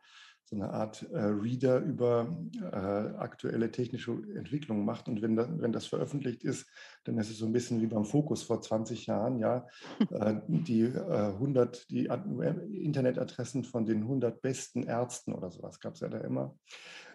so 0.49 0.55
eine 0.55 0.71
Art 0.71 1.05
äh, 1.12 1.19
Reader 1.19 1.81
über 1.81 2.37
äh, 2.61 3.19
aktuelle 3.19 3.73
technische 3.73 4.12
Entwicklungen 4.12 4.85
macht. 4.85 5.09
Und 5.09 5.21
wenn, 5.21 5.35
da, 5.35 5.49
wenn 5.59 5.73
das 5.73 5.87
veröffentlicht 5.87 6.45
ist, 6.45 6.67
dann 7.03 7.19
ist 7.19 7.31
es 7.31 7.38
so 7.38 7.47
ein 7.47 7.53
bisschen 7.53 7.83
wie 7.83 7.87
beim 7.87 8.05
Fokus 8.05 8.45
vor 8.45 8.62
20 8.62 9.07
Jahren, 9.07 9.41
ja, 9.41 9.67
äh, 10.11 10.37
die 10.47 10.83
äh, 10.83 11.33
100, 11.33 11.91
die 11.91 12.07
Internetadressen 12.07 13.65
von 13.65 13.87
den 13.87 14.03
100 14.03 14.41
besten 14.41 14.85
Ärzten 14.85 15.33
oder 15.33 15.50
sowas 15.50 15.81
gab 15.81 15.95
es 15.95 16.00
ja 16.00 16.09
da 16.09 16.19
immer. 16.19 16.55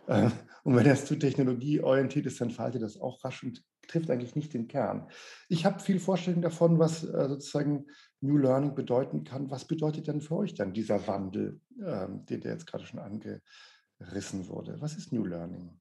Äh, 0.07 0.29
und 0.63 0.75
wenn 0.75 0.85
das 0.85 1.05
zu 1.05 1.15
technologieorientiert 1.15 2.25
ist, 2.25 2.39
dann 2.39 2.51
verhaltet 2.51 2.83
das 2.83 2.99
auch 2.99 3.23
rasch 3.23 3.43
und 3.43 3.63
trifft 3.87 4.09
eigentlich 4.09 4.35
nicht 4.35 4.53
den 4.53 4.67
Kern. 4.67 5.07
Ich 5.49 5.65
habe 5.65 5.79
viel 5.79 5.99
Vorstellung 5.99 6.41
davon, 6.41 6.79
was 6.79 7.03
äh, 7.03 7.27
sozusagen 7.27 7.87
New 8.21 8.37
Learning 8.37 8.75
bedeuten 8.75 9.23
kann. 9.23 9.49
Was 9.49 9.65
bedeutet 9.65 10.07
denn 10.07 10.21
für 10.21 10.37
euch 10.37 10.53
dann 10.53 10.73
dieser 10.73 11.07
Wandel, 11.07 11.59
ähm, 11.83 12.25
den 12.25 12.41
der 12.41 12.53
jetzt 12.53 12.67
gerade 12.67 12.85
schon 12.85 12.99
angerissen 12.99 14.47
wurde? 14.47 14.79
Was 14.79 14.97
ist 14.97 15.11
New 15.11 15.25
Learning? 15.25 15.80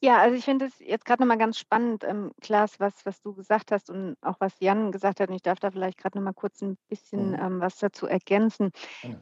Ja, 0.00 0.18
also 0.18 0.36
ich 0.36 0.44
finde 0.44 0.66
es 0.66 0.78
jetzt 0.78 1.04
gerade 1.04 1.22
nochmal 1.22 1.38
ganz 1.38 1.58
spannend, 1.58 2.04
ähm, 2.04 2.32
Klaas, 2.40 2.80
was, 2.80 3.04
was 3.04 3.20
du 3.20 3.34
gesagt 3.34 3.72
hast 3.72 3.90
und 3.90 4.16
auch 4.22 4.36
was 4.40 4.54
Jan 4.60 4.92
gesagt 4.92 5.20
hat. 5.20 5.28
Und 5.28 5.36
ich 5.36 5.42
darf 5.42 5.60
da 5.60 5.70
vielleicht 5.70 5.98
gerade 5.98 6.18
nochmal 6.18 6.34
kurz 6.34 6.62
ein 6.62 6.76
bisschen 6.88 7.30
mhm. 7.30 7.38
ähm, 7.40 7.60
was 7.60 7.78
dazu 7.78 8.06
ergänzen. 8.06 8.70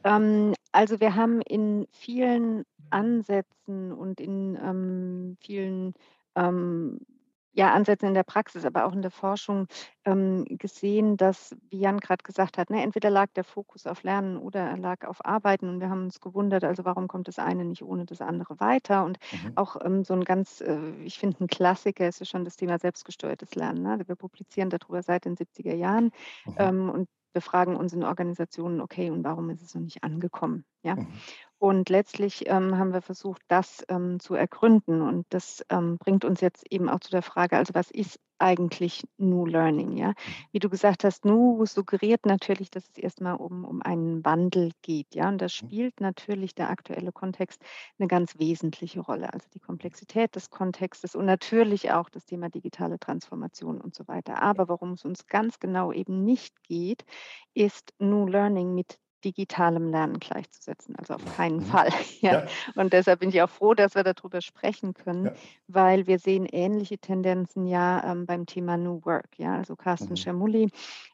Ähm, 0.03 0.53
also 0.71 0.99
wir 0.99 1.15
haben 1.15 1.41
in 1.41 1.87
vielen 1.91 2.63
Ansätzen 2.89 3.91
und 3.91 4.21
in 4.21 4.57
ähm, 4.61 5.37
vielen 5.41 5.93
ähm, 6.35 6.99
ja, 7.57 7.73
Ansätzen 7.73 8.09
in 8.09 8.13
der 8.13 8.23
Praxis, 8.23 8.65
aber 8.65 8.85
auch 8.85 8.93
in 8.93 9.01
der 9.01 9.09
Forschung 9.09 9.67
ähm, 10.05 10.45
gesehen, 10.47 11.17
dass, 11.17 11.55
wie 11.71 11.79
Jan 11.79 11.99
gerade 11.99 12.21
gesagt 12.23 12.59
hat, 12.59 12.69
ne, 12.69 12.83
entweder 12.83 13.09
lag 13.09 13.29
der 13.35 13.43
Fokus 13.43 13.87
auf 13.87 14.03
Lernen 14.03 14.37
oder 14.37 14.59
er 14.59 14.77
lag 14.77 15.07
auf 15.07 15.25
Arbeiten 15.25 15.67
und 15.67 15.79
wir 15.79 15.89
haben 15.89 16.03
uns 16.03 16.19
gewundert, 16.19 16.63
also 16.63 16.85
warum 16.85 17.07
kommt 17.07 17.27
das 17.27 17.39
eine 17.39 17.65
nicht 17.65 17.81
ohne 17.81 18.05
das 18.05 18.21
andere 18.21 18.59
weiter 18.59 19.03
und 19.05 19.17
mhm. 19.31 19.53
auch 19.55 19.75
ähm, 19.83 20.03
so 20.03 20.13
ein 20.13 20.23
ganz, 20.23 20.61
äh, 20.61 20.77
ich 21.03 21.17
finde 21.17 21.43
ein 21.43 21.47
Klassiker 21.47 22.07
ist 22.07 22.19
ja 22.19 22.27
schon 22.27 22.45
das 22.45 22.57
Thema 22.57 22.77
selbstgesteuertes 22.77 23.55
Lernen. 23.55 23.81
Ne? 23.81 24.03
Wir 24.05 24.15
publizieren 24.15 24.69
darüber 24.69 25.01
seit 25.01 25.25
den 25.25 25.35
70er 25.35 25.73
Jahren 25.73 26.11
mhm. 26.45 26.55
ähm, 26.57 26.89
und 26.91 27.09
wir 27.33 27.41
fragen 27.41 27.75
uns 27.75 27.91
in 27.93 28.03
Organisationen, 28.03 28.81
okay, 28.81 29.09
und 29.09 29.23
warum 29.23 29.49
ist 29.49 29.63
es 29.63 29.73
noch 29.73 29.81
nicht 29.81 30.03
angekommen? 30.03 30.63
Ja? 30.83 30.95
Mhm. 30.95 31.07
Und 31.59 31.89
letztlich 31.89 32.47
ähm, 32.47 32.77
haben 32.77 32.93
wir 32.93 33.01
versucht, 33.01 33.41
das 33.47 33.83
ähm, 33.89 34.19
zu 34.19 34.35
ergründen. 34.35 35.01
Und 35.01 35.25
das 35.29 35.65
ähm, 35.69 35.97
bringt 35.97 36.23
uns 36.23 36.39
jetzt 36.39 36.71
eben 36.71 36.87
auch 36.87 36.99
zu 36.99 37.09
der 37.09 37.23
Frage, 37.23 37.57
also 37.57 37.73
was 37.73 37.89
ist 37.89 38.19
eigentlich 38.37 39.03
New 39.17 39.47
Learning? 39.47 39.97
Ja? 39.97 40.09
Mhm. 40.09 40.13
Wie 40.51 40.59
du 40.59 40.69
gesagt 40.69 41.03
hast, 41.03 41.25
New 41.25 41.65
suggeriert 41.65 42.27
natürlich, 42.27 42.69
dass 42.69 42.87
es 42.87 42.97
erstmal 42.97 43.35
um, 43.35 43.65
um 43.65 43.81
einen 43.81 44.23
Wandel 44.23 44.71
geht. 44.83 45.15
Ja? 45.15 45.29
Und 45.29 45.39
da 45.39 45.45
mhm. 45.45 45.49
spielt 45.49 45.99
natürlich 45.99 46.53
der 46.53 46.69
aktuelle 46.69 47.11
Kontext 47.11 47.63
eine 47.97 48.07
ganz 48.07 48.37
wesentliche 48.37 48.99
Rolle. 48.99 49.33
Also 49.33 49.47
die 49.51 49.59
Komplexität 49.59 50.35
des 50.35 50.51
Kontextes 50.51 51.15
und 51.15 51.25
natürlich 51.25 51.91
auch 51.91 52.09
das 52.09 52.25
Thema 52.25 52.49
digitale 52.49 52.99
Transformation 52.99 53.81
und 53.81 53.95
so 53.95 54.07
weiter. 54.07 54.43
Aber 54.43 54.69
worum 54.69 54.91
es 54.91 55.05
uns 55.05 55.25
ganz 55.25 55.59
genau 55.59 55.91
eben 55.91 56.23
nicht 56.23 56.61
geht, 56.63 57.03
ist 57.55 57.93
New 57.97 58.27
Learning 58.27 58.75
mit 58.75 58.99
digitalem 59.23 59.89
Lernen 59.89 60.19
gleichzusetzen. 60.19 60.95
Also 60.95 61.15
auf 61.15 61.35
keinen 61.35 61.57
mhm. 61.57 61.65
Fall. 61.65 61.89
Ja. 62.19 62.31
ja. 62.31 62.47
Und 62.75 62.93
deshalb 62.93 63.19
bin 63.19 63.29
ich 63.29 63.41
auch 63.41 63.49
froh, 63.49 63.75
dass 63.75 63.93
wir 63.93 64.03
darüber 64.03 64.41
sprechen 64.41 64.93
können, 64.93 65.25
ja. 65.25 65.33
weil 65.67 66.07
wir 66.07 66.17
sehen 66.17 66.45
ähnliche 66.45 66.97
Tendenzen 66.97 67.67
ja 67.67 68.03
ähm, 68.11 68.25
beim 68.25 68.45
Thema 68.47 68.75
New 68.75 69.01
Work. 69.05 69.37
Ja, 69.37 69.55
also 69.55 69.75
Carsten 69.75 70.11
mhm. 70.11 70.15
Schermulli 70.15 70.69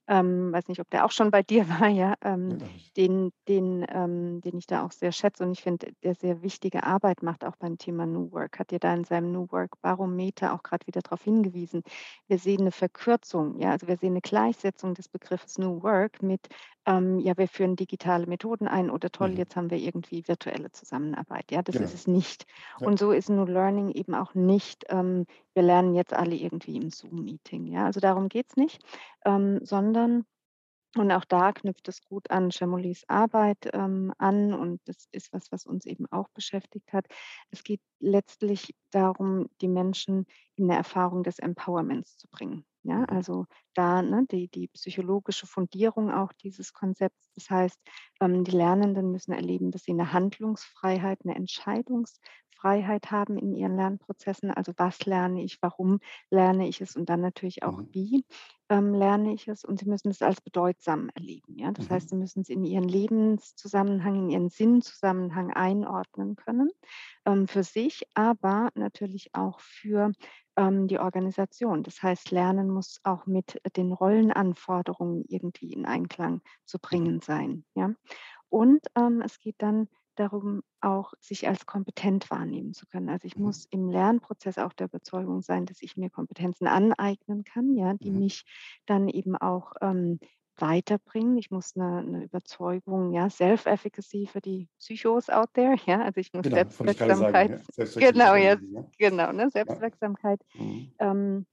ähm, 0.07 0.51
weiß 0.51 0.67
nicht, 0.67 0.81
ob 0.81 0.89
der 0.89 1.05
auch 1.05 1.11
schon 1.11 1.31
bei 1.31 1.43
dir 1.43 1.67
war, 1.81 1.87
ja, 1.87 2.15
ähm, 2.21 2.57
ja 2.59 2.67
den, 2.97 3.31
den, 3.47 3.85
ähm, 3.89 4.41
den 4.41 4.57
ich 4.57 4.67
da 4.67 4.85
auch 4.85 4.91
sehr 4.91 5.11
schätze 5.11 5.43
und 5.43 5.51
ich 5.51 5.61
finde, 5.61 5.93
der 6.03 6.15
sehr 6.15 6.41
wichtige 6.41 6.83
Arbeit 6.83 7.23
macht, 7.23 7.45
auch 7.45 7.55
beim 7.55 7.77
Thema 7.77 8.05
New 8.05 8.31
Work. 8.31 8.59
Hat 8.59 8.71
dir 8.71 8.79
da 8.79 8.93
in 8.93 9.03
seinem 9.03 9.31
New 9.31 9.47
Work 9.51 9.81
Barometer 9.81 10.53
auch 10.53 10.63
gerade 10.63 10.85
wieder 10.87 11.01
darauf 11.01 11.23
hingewiesen. 11.23 11.83
Wir 12.27 12.37
sehen 12.37 12.61
eine 12.61 12.71
Verkürzung, 12.71 13.59
ja, 13.59 13.71
also 13.71 13.87
wir 13.87 13.97
sehen 13.97 14.13
eine 14.13 14.21
Gleichsetzung 14.21 14.93
des 14.93 15.07
Begriffes 15.07 15.57
New 15.57 15.81
Work 15.83 16.21
mit, 16.21 16.49
ähm, 16.85 17.19
ja, 17.19 17.37
wir 17.37 17.47
führen 17.47 17.75
digitale 17.75 18.27
Methoden 18.27 18.67
ein 18.67 18.89
oder 18.89 19.09
toll, 19.09 19.31
mhm. 19.31 19.37
jetzt 19.37 19.55
haben 19.55 19.69
wir 19.69 19.77
irgendwie 19.77 20.27
virtuelle 20.27 20.71
Zusammenarbeit. 20.71 21.51
Ja, 21.51 21.61
das 21.61 21.73
genau. 21.73 21.85
ist 21.85 21.93
es 21.93 22.07
nicht. 22.07 22.45
Ja. 22.79 22.87
Und 22.87 22.99
so 22.99 23.11
ist 23.11 23.29
New 23.29 23.45
Learning 23.45 23.91
eben 23.91 24.15
auch 24.15 24.33
nicht, 24.33 24.85
ähm, 24.89 25.25
wir 25.53 25.63
lernen 25.63 25.95
jetzt 25.95 26.13
alle 26.13 26.35
irgendwie 26.35 26.75
im 26.75 26.89
Zoom-Meeting. 26.89 27.67
Ja, 27.67 27.85
also 27.85 27.99
darum 27.99 28.29
geht 28.29 28.47
es 28.49 28.57
nicht, 28.57 28.83
ähm, 29.25 29.59
sondern 29.63 30.25
und 30.95 31.11
auch 31.11 31.25
da 31.25 31.51
knüpft 31.53 31.87
es 31.87 32.03
gut 32.03 32.29
an 32.29 32.51
Chamolis 32.51 33.03
Arbeit 33.07 33.69
ähm, 33.73 34.13
an 34.19 34.53
und 34.53 34.79
das 34.85 35.07
ist 35.11 35.33
was, 35.33 35.51
was 35.51 35.65
uns 35.65 35.87
eben 35.87 36.05
auch 36.11 36.29
beschäftigt 36.29 36.93
hat. 36.93 37.07
Es 37.49 37.63
geht 37.63 37.81
letztlich 37.99 38.75
darum, 38.91 39.49
die 39.61 39.67
Menschen 39.67 40.27
in 40.55 40.65
eine 40.65 40.77
Erfahrung 40.77 41.23
des 41.23 41.39
Empowerments 41.39 42.17
zu 42.17 42.27
bringen. 42.27 42.63
Ja, 42.83 42.97
mhm. 42.97 43.05
also 43.09 43.45
da 43.73 44.01
ne, 44.01 44.25
die, 44.29 44.49
die 44.49 44.67
psychologische 44.67 45.47
Fundierung 45.47 46.11
auch 46.11 46.33
dieses 46.33 46.73
Konzepts. 46.73 47.31
Das 47.33 47.49
heißt, 47.49 47.79
ähm, 48.21 48.43
die 48.43 48.51
Lernenden 48.51 49.11
müssen 49.11 49.31
erleben, 49.31 49.71
dass 49.71 49.83
sie 49.83 49.91
eine 49.91 50.11
Handlungsfreiheit, 50.13 51.19
eine 51.23 51.35
Entscheidungs 51.35 52.19
Freiheit 52.63 53.11
haben 53.11 53.37
in 53.37 53.53
ihren 53.53 53.75
Lernprozessen. 53.75 54.49
Also 54.49 54.71
was 54.77 55.05
lerne 55.05 55.43
ich, 55.43 55.61
warum 55.61 55.99
lerne 56.29 56.67
ich 56.69 56.79
es 56.79 56.95
und 56.95 57.09
dann 57.09 57.19
natürlich 57.19 57.63
auch 57.63 57.77
mhm. 57.77 57.89
wie 57.91 58.25
ähm, 58.69 58.93
lerne 58.93 59.33
ich 59.33 59.49
es. 59.49 59.65
Und 59.65 59.81
sie 59.81 59.89
müssen 59.89 60.09
es 60.09 60.21
als 60.21 60.39
bedeutsam 60.39 61.09
erleben. 61.13 61.57
Ja? 61.57 61.71
Das 61.73 61.89
mhm. 61.89 61.93
heißt, 61.93 62.09
sie 62.09 62.15
müssen 62.15 62.41
es 62.41 62.49
in 62.49 62.63
ihren 62.63 62.87
Lebenszusammenhang, 62.87 64.15
in 64.15 64.29
ihren 64.29 64.49
Sinnzusammenhang 64.49 65.51
einordnen 65.51 66.37
können 66.37 66.71
ähm, 67.25 67.49
für 67.49 67.63
sich, 67.63 68.03
aber 68.13 68.69
natürlich 68.75 69.35
auch 69.35 69.59
für 69.59 70.13
ähm, 70.55 70.87
die 70.87 70.99
Organisation. 70.99 71.83
Das 71.83 72.01
heißt, 72.01 72.31
Lernen 72.31 72.69
muss 72.69 73.01
auch 73.03 73.25
mit 73.25 73.59
den 73.75 73.91
Rollenanforderungen 73.91 75.25
irgendwie 75.27 75.73
in 75.73 75.85
Einklang 75.85 76.41
zu 76.63 76.77
mhm. 76.77 76.81
bringen 76.81 77.19
sein. 77.19 77.65
Ja? 77.75 77.93
Und 78.47 78.85
ähm, 78.95 79.21
es 79.21 79.39
geht 79.39 79.55
dann 79.57 79.89
darum, 80.15 80.61
auch 80.81 81.13
sich 81.19 81.47
als 81.47 81.65
kompetent 81.65 82.29
wahrnehmen 82.29 82.73
zu 82.73 82.85
können. 82.87 83.09
Also 83.09 83.25
ich 83.25 83.35
mhm. 83.35 83.43
muss 83.43 83.65
im 83.69 83.89
Lernprozess 83.89 84.57
auch 84.57 84.73
der 84.73 84.87
Überzeugung 84.87 85.41
sein, 85.41 85.65
dass 85.65 85.81
ich 85.81 85.97
mir 85.97 86.09
Kompetenzen 86.09 86.67
aneignen 86.67 87.43
kann, 87.43 87.75
ja, 87.75 87.93
die 87.95 88.11
mhm. 88.11 88.19
mich 88.19 88.45
dann 88.85 89.07
eben 89.09 89.35
auch 89.35 89.73
ähm, 89.81 90.19
weiterbringen. 90.57 91.37
Ich 91.37 91.51
muss 91.51 91.75
eine, 91.75 91.99
eine 91.99 92.23
Überzeugung, 92.23 93.11
ja, 93.11 93.29
Self-Efficacy 93.29 94.27
für 94.27 94.41
die 94.41 94.67
Psychos 94.79 95.29
out 95.29 95.53
there, 95.53 95.75
ja, 95.85 96.01
also 96.01 96.19
ich 96.19 96.31
muss 96.33 96.43
genau, 96.43 96.57
Selbstwirksamkeit, 96.57 97.49
sagen, 97.49 97.51
ja. 97.51 97.59
Selbstwirksamkeit, 97.73 98.59
genau, 98.59 98.79
ja, 98.79 98.85
genau, 98.97 99.31
ne, 99.31 99.49
Selbstwirksamkeit 99.49 100.39
ja. 100.53 100.63
Mhm. 100.63 100.93
ähm, 100.99 101.45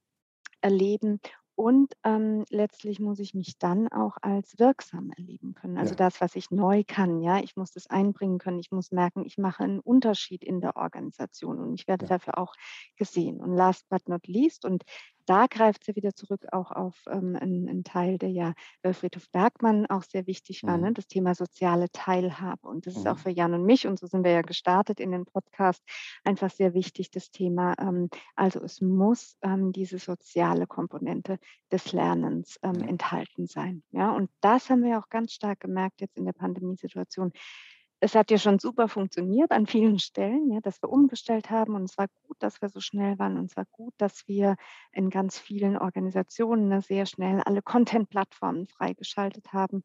erleben 0.61 1.19
und 1.61 1.93
ähm, 2.03 2.43
letztlich 2.49 2.99
muss 2.99 3.19
ich 3.19 3.35
mich 3.35 3.59
dann 3.59 3.87
auch 3.87 4.17
als 4.23 4.57
wirksam 4.57 5.11
erleben 5.15 5.53
können. 5.53 5.77
Also 5.77 5.91
ja. 5.91 5.97
das, 5.97 6.19
was 6.19 6.35
ich 6.35 6.49
neu 6.49 6.83
kann, 6.85 7.21
ja, 7.21 7.37
ich 7.37 7.55
muss 7.55 7.71
das 7.71 7.85
einbringen 7.87 8.39
können. 8.39 8.59
Ich 8.59 8.71
muss 8.71 8.91
merken, 8.91 9.23
ich 9.25 9.37
mache 9.37 9.63
einen 9.63 9.79
Unterschied 9.79 10.43
in 10.43 10.59
der 10.59 10.75
Organisation 10.75 11.59
und 11.59 11.75
ich 11.75 11.87
werde 11.87 12.05
ja. 12.05 12.09
dafür 12.09 12.39
auch 12.39 12.55
gesehen. 12.97 13.39
Und 13.39 13.53
last 13.53 13.87
but 13.89 14.09
not 14.09 14.25
least, 14.25 14.65
und 14.65 14.83
da 15.31 15.47
greift 15.47 15.85
sie 15.85 15.95
wieder 15.95 16.13
zurück 16.13 16.47
auch 16.51 16.71
auf 16.71 17.05
ähm, 17.07 17.37
einen, 17.39 17.69
einen, 17.69 17.83
Teil, 17.85 18.17
der 18.17 18.31
ja 18.31 18.53
bei 18.81 18.91
Friedhof 18.91 19.29
Bergmann 19.31 19.85
auch 19.85 20.03
sehr 20.03 20.27
wichtig 20.27 20.61
war, 20.63 20.73
ne? 20.73 20.77
mhm. 20.77 20.83
ne? 20.83 20.93
das 20.93 21.07
Thema 21.07 21.35
soziale 21.35 21.89
Teilhabe. 21.93 22.67
Und 22.67 22.85
das 22.85 22.95
mhm. 22.95 22.99
ist 22.99 23.07
auch 23.07 23.15
mhm. 23.15 23.19
für 23.19 23.29
Jan 23.29 23.53
und 23.53 23.63
mich, 23.63 23.87
und 23.87 23.97
so 23.97 24.07
sind 24.07 24.25
wir 24.25 24.31
ja 24.31 24.41
gestartet 24.41 24.99
in 24.99 25.11
den 25.11 25.25
Podcast, 25.25 25.81
einfach 26.25 26.49
sehr 26.49 26.73
wichtig, 26.73 27.11
das 27.11 27.31
Thema. 27.31 27.75
Ähm, 27.79 28.09
also 28.35 28.61
es 28.61 28.81
muss 28.81 29.37
ähm, 29.41 29.71
diese 29.71 29.99
soziale 29.99 30.67
Komponente 30.67 31.39
des 31.71 31.93
Lernens 31.93 32.59
ähm, 32.61 32.81
enthalten 32.81 33.47
sein. 33.47 33.83
Ja? 33.91 34.11
Und 34.11 34.29
das 34.41 34.69
haben 34.69 34.83
wir 34.83 34.99
auch 34.99 35.07
ganz 35.07 35.31
stark 35.31 35.61
gemerkt 35.61 36.01
jetzt 36.01 36.17
in 36.17 36.25
der 36.25 36.33
Pandemiesituation 36.33 37.31
es 38.03 38.15
hat 38.15 38.31
ja 38.31 38.39
schon 38.39 38.57
super 38.57 38.87
funktioniert 38.87 39.51
an 39.51 39.67
vielen 39.67 39.99
Stellen, 39.99 40.51
ja, 40.51 40.59
dass 40.59 40.81
wir 40.81 40.89
umgestellt 40.89 41.51
haben 41.51 41.75
und 41.75 41.83
es 41.83 41.97
war 41.99 42.07
gut, 42.23 42.37
dass 42.39 42.59
wir 42.61 42.69
so 42.69 42.79
schnell 42.79 43.19
waren 43.19 43.37
und 43.37 43.45
es 43.45 43.55
war 43.55 43.65
gut, 43.71 43.93
dass 43.97 44.27
wir 44.27 44.55
in 44.91 45.11
ganz 45.11 45.37
vielen 45.37 45.77
Organisationen 45.77 46.67
ne, 46.67 46.81
sehr 46.81 47.05
schnell 47.05 47.41
alle 47.41 47.61
Content-Plattformen 47.61 48.67
freigeschaltet 48.67 49.53
haben. 49.53 49.83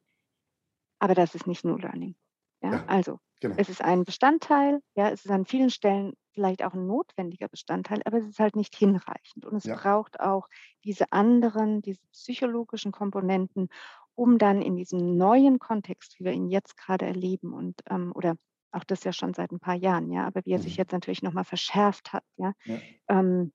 Aber 0.99 1.15
das 1.15 1.35
ist 1.35 1.47
nicht 1.47 1.63
nur 1.65 1.79
Learning. 1.79 2.17
Ja? 2.63 2.73
ja 2.73 2.85
also 2.87 3.21
genau. 3.41 3.55
es 3.59 3.69
ist 3.69 3.83
ein 3.83 4.05
Bestandteil, 4.05 4.81
ja, 4.95 5.11
es 5.11 5.27
ist 5.27 5.31
an 5.31 5.45
vielen 5.45 5.71
Stellen 5.71 6.15
vielleicht 6.33 6.65
auch 6.65 6.73
ein 6.73 6.87
notwendiger 6.87 7.49
Bestandteil, 7.49 8.01
aber 8.07 8.19
es 8.19 8.27
ist 8.27 8.39
halt 8.39 8.57
nicht 8.57 8.75
hinreichend. 8.75 9.45
Und 9.45 9.57
es 9.57 9.65
ja. 9.65 9.77
braucht 9.77 10.21
auch 10.21 10.49
diese 10.85 11.13
anderen, 11.13 11.83
diese 11.83 12.01
psychologischen 12.13 12.93
Komponenten, 12.93 13.69
um 14.17 14.39
dann 14.39 14.63
in 14.63 14.77
diesem 14.77 15.17
neuen 15.17 15.61
Kontext, 15.61 16.19
wie 16.19 16.25
wir 16.25 16.33
ihn 16.33 16.49
jetzt 16.49 16.77
gerade 16.77 17.07
erleben 17.07 17.53
und 17.53 17.81
ähm, 17.89 18.11
oder 18.15 18.37
auch 18.73 18.83
das 18.85 19.05
ja 19.05 19.13
schon 19.13 19.35
seit 19.35 19.53
ein 19.53 19.61
paar 19.61 19.77
Jahren, 19.77 20.11
ja, 20.11 20.27
aber 20.27 20.45
wie 20.45 20.51
er 20.53 20.59
mhm. 20.59 20.63
sich 20.63 20.77
jetzt 20.77 20.91
natürlich 20.93 21.23
nochmal 21.23 21.45
verschärft 21.45 22.13
hat, 22.13 22.25
ja, 22.37 22.53
ja. 22.65 22.81
Ähm, 23.09 23.53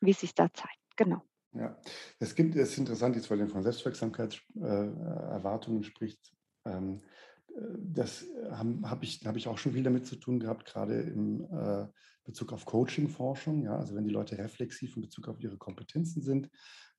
wie 0.00 0.12
es 0.12 0.20
sich 0.20 0.34
da 0.34 0.50
zeigt. 0.52 0.78
Genau. 0.96 1.22
Ja, 1.54 1.78
es 2.18 2.34
gibt, 2.34 2.56
es 2.56 2.72
ist 2.72 2.78
interessant, 2.78 3.14
jetzt 3.16 3.30
weil 3.30 3.36
du 3.38 3.46
von 3.48 3.62
Selbstwirksamkeitserwartungen 3.62 5.82
äh, 5.82 5.84
spricht. 5.84 6.32
Ähm, 6.64 7.02
das 7.78 8.24
habe 8.50 8.88
hab 8.88 9.02
ich, 9.02 9.20
hab 9.26 9.36
ich 9.36 9.48
auch 9.48 9.58
schon 9.58 9.72
viel 9.72 9.82
damit 9.82 10.06
zu 10.06 10.16
tun 10.16 10.40
gehabt, 10.40 10.64
gerade 10.64 11.02
im 11.02 11.42
äh, 11.52 11.86
Bezug 12.24 12.54
auf 12.54 12.64
Coaching-Forschung. 12.64 13.64
Ja? 13.64 13.76
Also 13.76 13.94
wenn 13.94 14.04
die 14.04 14.10
Leute 14.10 14.38
reflexiv 14.38 14.96
in 14.96 15.02
Bezug 15.02 15.28
auf 15.28 15.38
ihre 15.40 15.58
Kompetenzen 15.58 16.22
sind, 16.22 16.48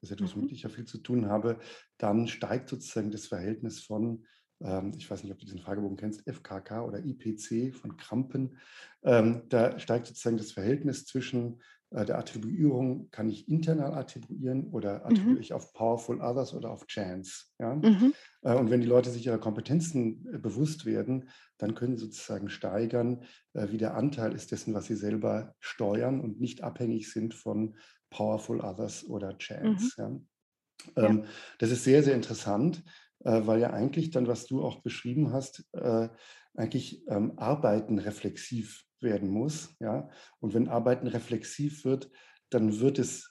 das 0.03 0.11
ist 0.11 0.17
etwas, 0.17 0.35
womit 0.35 0.51
mhm. 0.51 0.55
ich 0.55 0.63
ja 0.63 0.69
viel 0.69 0.83
zu 0.83 0.97
tun 0.97 1.27
habe, 1.27 1.59
dann 1.97 2.27
steigt 2.27 2.67
sozusagen 2.67 3.09
das 3.09 3.27
Verhältnis 3.27 3.79
von, 3.79 4.25
ähm, 4.61 4.91
ich 4.97 5.09
weiß 5.09 5.23
nicht, 5.23 5.31
ob 5.31 5.39
du 5.39 5.45
diesen 5.45 5.61
Fragebogen 5.61 5.95
kennst, 5.95 6.27
FKK 6.27 6.83
oder 6.83 6.99
IPC 6.99 7.73
von 7.73 7.95
Krampen. 7.95 8.57
Ähm, 9.03 9.43
da 9.47 9.79
steigt 9.79 10.07
sozusagen 10.07 10.35
das 10.35 10.51
Verhältnis 10.51 11.05
zwischen 11.05 11.61
der 11.93 12.17
Attribuierung, 12.17 13.11
kann 13.11 13.29
ich 13.29 13.47
internal 13.47 13.93
attribuieren 13.93 14.67
oder 14.71 15.05
attribuiere 15.05 15.35
mhm. 15.35 15.41
ich 15.41 15.53
auf 15.53 15.73
Powerful 15.73 16.21
Others 16.21 16.55
oder 16.55 16.71
auf 16.71 16.87
Chance. 16.87 17.45
Ja? 17.59 17.75
Mhm. 17.75 18.13
Äh, 18.41 18.55
und 18.55 18.71
wenn 18.71 18.81
die 18.81 18.87
Leute 18.87 19.11
sich 19.11 19.25
ihrer 19.27 19.37
Kompetenzen 19.37 20.27
äh, 20.33 20.39
bewusst 20.39 20.85
werden, 20.85 21.29
dann 21.59 21.75
können 21.75 21.95
sie 21.95 22.05
sozusagen 22.05 22.49
steigern, 22.49 23.23
wie 23.53 23.77
der 23.77 23.95
Anteil 23.95 24.33
ist 24.33 24.51
dessen, 24.51 24.73
was 24.73 24.85
sie 24.85 24.95
selber 24.95 25.53
steuern 25.59 26.19
und 26.19 26.41
nicht 26.41 26.63
abhängig 26.63 27.11
sind 27.11 27.35
von 27.35 27.77
Powerful 28.09 28.59
Others 28.59 29.05
oder 29.07 29.37
Chance. 29.37 29.93
Mhm. 29.97 30.27
Ja? 30.95 31.05
Ähm, 31.05 31.25
Das 31.59 31.69
ist 31.69 31.83
sehr, 31.83 32.01
sehr 32.03 32.15
interessant, 32.15 32.83
weil 33.19 33.61
ja 33.61 33.69
eigentlich 33.69 34.09
dann, 34.09 34.27
was 34.27 34.47
du 34.47 34.61
auch 34.63 34.81
beschrieben 34.81 35.31
hast, 35.31 35.63
eigentlich 36.55 37.07
ähm, 37.07 37.33
Arbeiten 37.37 37.99
reflexiv 37.99 38.83
werden 39.03 39.29
muss. 39.29 39.75
Ja? 39.79 40.09
Und 40.39 40.53
wenn 40.53 40.67
Arbeiten 40.67 41.07
reflexiv 41.07 41.85
wird, 41.85 42.09
dann 42.49 42.79
wird 42.79 42.99
es 42.99 43.29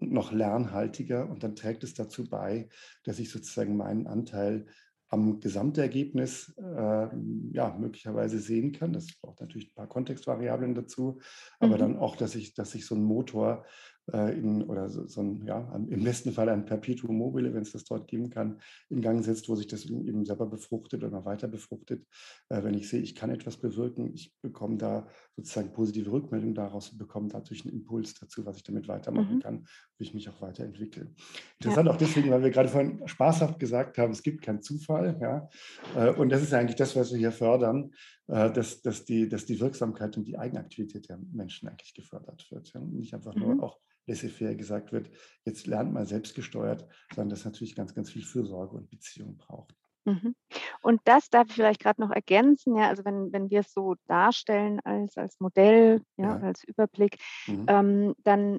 noch 0.00 0.32
lernhaltiger 0.32 1.28
und 1.28 1.42
dann 1.42 1.54
trägt 1.54 1.84
es 1.84 1.94
dazu 1.94 2.28
bei, 2.28 2.68
dass 3.04 3.18
ich 3.18 3.30
sozusagen 3.30 3.76
meinen 3.76 4.06
Anteil 4.06 4.66
am 5.08 5.38
Gesamtergebnis 5.38 6.52
äh, 6.58 7.08
ja, 7.52 7.76
möglicherweise 7.78 8.40
sehen 8.40 8.72
kann. 8.72 8.92
Das 8.92 9.06
braucht 9.20 9.40
natürlich 9.40 9.70
ein 9.70 9.74
paar 9.74 9.88
Kontextvariablen 9.88 10.74
dazu, 10.74 11.20
aber 11.60 11.76
mhm. 11.76 11.80
dann 11.80 11.96
auch, 11.98 12.16
dass 12.16 12.34
ich, 12.34 12.54
dass 12.54 12.74
ich 12.74 12.86
so 12.86 12.96
einen 12.96 13.04
Motor 13.04 13.64
in, 14.12 14.62
oder 14.62 14.88
so, 14.88 15.06
so, 15.06 15.20
ein, 15.20 15.44
ja, 15.44 15.74
im 15.74 16.04
besten 16.04 16.32
Fall 16.32 16.48
ein 16.48 16.64
Perpetuum 16.64 17.16
mobile, 17.16 17.52
wenn 17.52 17.62
es 17.62 17.72
das 17.72 17.84
dort 17.84 18.06
geben 18.06 18.30
kann, 18.30 18.60
in 18.88 19.00
Gang 19.00 19.24
setzt, 19.24 19.48
wo 19.48 19.56
sich 19.56 19.66
das 19.66 19.84
eben 19.86 20.24
selber 20.24 20.46
befruchtet 20.46 21.02
oder 21.02 21.24
weiter 21.24 21.48
befruchtet. 21.48 22.06
Äh, 22.48 22.62
wenn 22.62 22.74
ich 22.74 22.88
sehe, 22.88 23.00
ich 23.00 23.16
kann 23.16 23.30
etwas 23.30 23.56
bewirken, 23.56 24.12
ich 24.14 24.32
bekomme 24.42 24.76
da 24.76 25.08
sozusagen 25.34 25.72
positive 25.72 26.12
Rückmeldung 26.12 26.54
daraus 26.54 26.90
und 26.90 26.98
bekomme 26.98 27.28
dadurch 27.28 27.64
einen 27.64 27.74
Impuls 27.74 28.14
dazu, 28.14 28.46
was 28.46 28.58
ich 28.58 28.62
damit 28.62 28.86
weitermachen 28.86 29.36
mhm. 29.36 29.40
kann, 29.40 29.66
ich 29.98 30.14
mich 30.14 30.28
auch 30.28 30.40
weiterentwickle. 30.40 31.14
Interessant 31.58 31.86
ja. 31.86 31.92
auch 31.92 31.96
deswegen, 31.96 32.30
weil 32.30 32.42
wir 32.42 32.50
gerade 32.50 32.68
vorhin 32.68 33.06
spaßhaft 33.06 33.58
gesagt 33.58 33.98
haben, 33.98 34.12
es 34.12 34.22
gibt 34.22 34.42
keinen 34.42 34.62
Zufall. 34.62 35.18
Ja? 35.20 35.48
Äh, 35.96 36.14
und 36.14 36.30
das 36.30 36.42
ist 36.42 36.52
eigentlich 36.54 36.76
das, 36.76 36.96
was 36.96 37.12
wir 37.12 37.18
hier 37.18 37.32
fördern, 37.32 37.92
dass, 38.28 38.82
dass, 38.82 39.04
die, 39.04 39.28
dass 39.28 39.46
die 39.46 39.60
Wirksamkeit 39.60 40.16
und 40.16 40.24
die 40.26 40.36
Eigenaktivität 40.36 41.08
der 41.08 41.16
Menschen 41.32 41.68
eigentlich 41.68 41.94
gefördert 41.94 42.44
wird. 42.50 42.72
Ja? 42.74 42.80
Nicht 42.80 43.14
einfach 43.14 43.36
nur 43.36 43.54
mhm. 43.54 43.60
auch 43.60 43.78
laissez-faire 44.06 44.54
gesagt 44.54 44.92
wird, 44.92 45.10
jetzt 45.44 45.66
lernt 45.66 45.92
mal 45.92 46.06
selbstgesteuert, 46.06 46.86
sondern 47.14 47.30
das 47.30 47.44
natürlich 47.44 47.74
ganz, 47.74 47.94
ganz 47.94 48.10
viel 48.10 48.22
Fürsorge 48.22 48.76
und 48.76 48.90
Beziehung 48.90 49.36
braucht. 49.36 49.74
Mhm. 50.04 50.36
Und 50.82 51.00
das 51.04 51.28
darf 51.30 51.48
ich 51.48 51.54
vielleicht 51.54 51.80
gerade 51.80 52.00
noch 52.00 52.10
ergänzen, 52.10 52.76
ja, 52.76 52.88
also 52.88 53.04
wenn, 53.04 53.32
wenn 53.32 53.50
wir 53.50 53.60
es 53.60 53.72
so 53.72 53.96
darstellen 54.06 54.80
als, 54.84 55.16
als 55.16 55.40
Modell, 55.40 56.02
ja, 56.16 56.38
ja. 56.38 56.40
als 56.40 56.62
Überblick, 56.64 57.18
mhm. 57.48 57.66
ähm, 57.68 58.14
dann, 58.22 58.58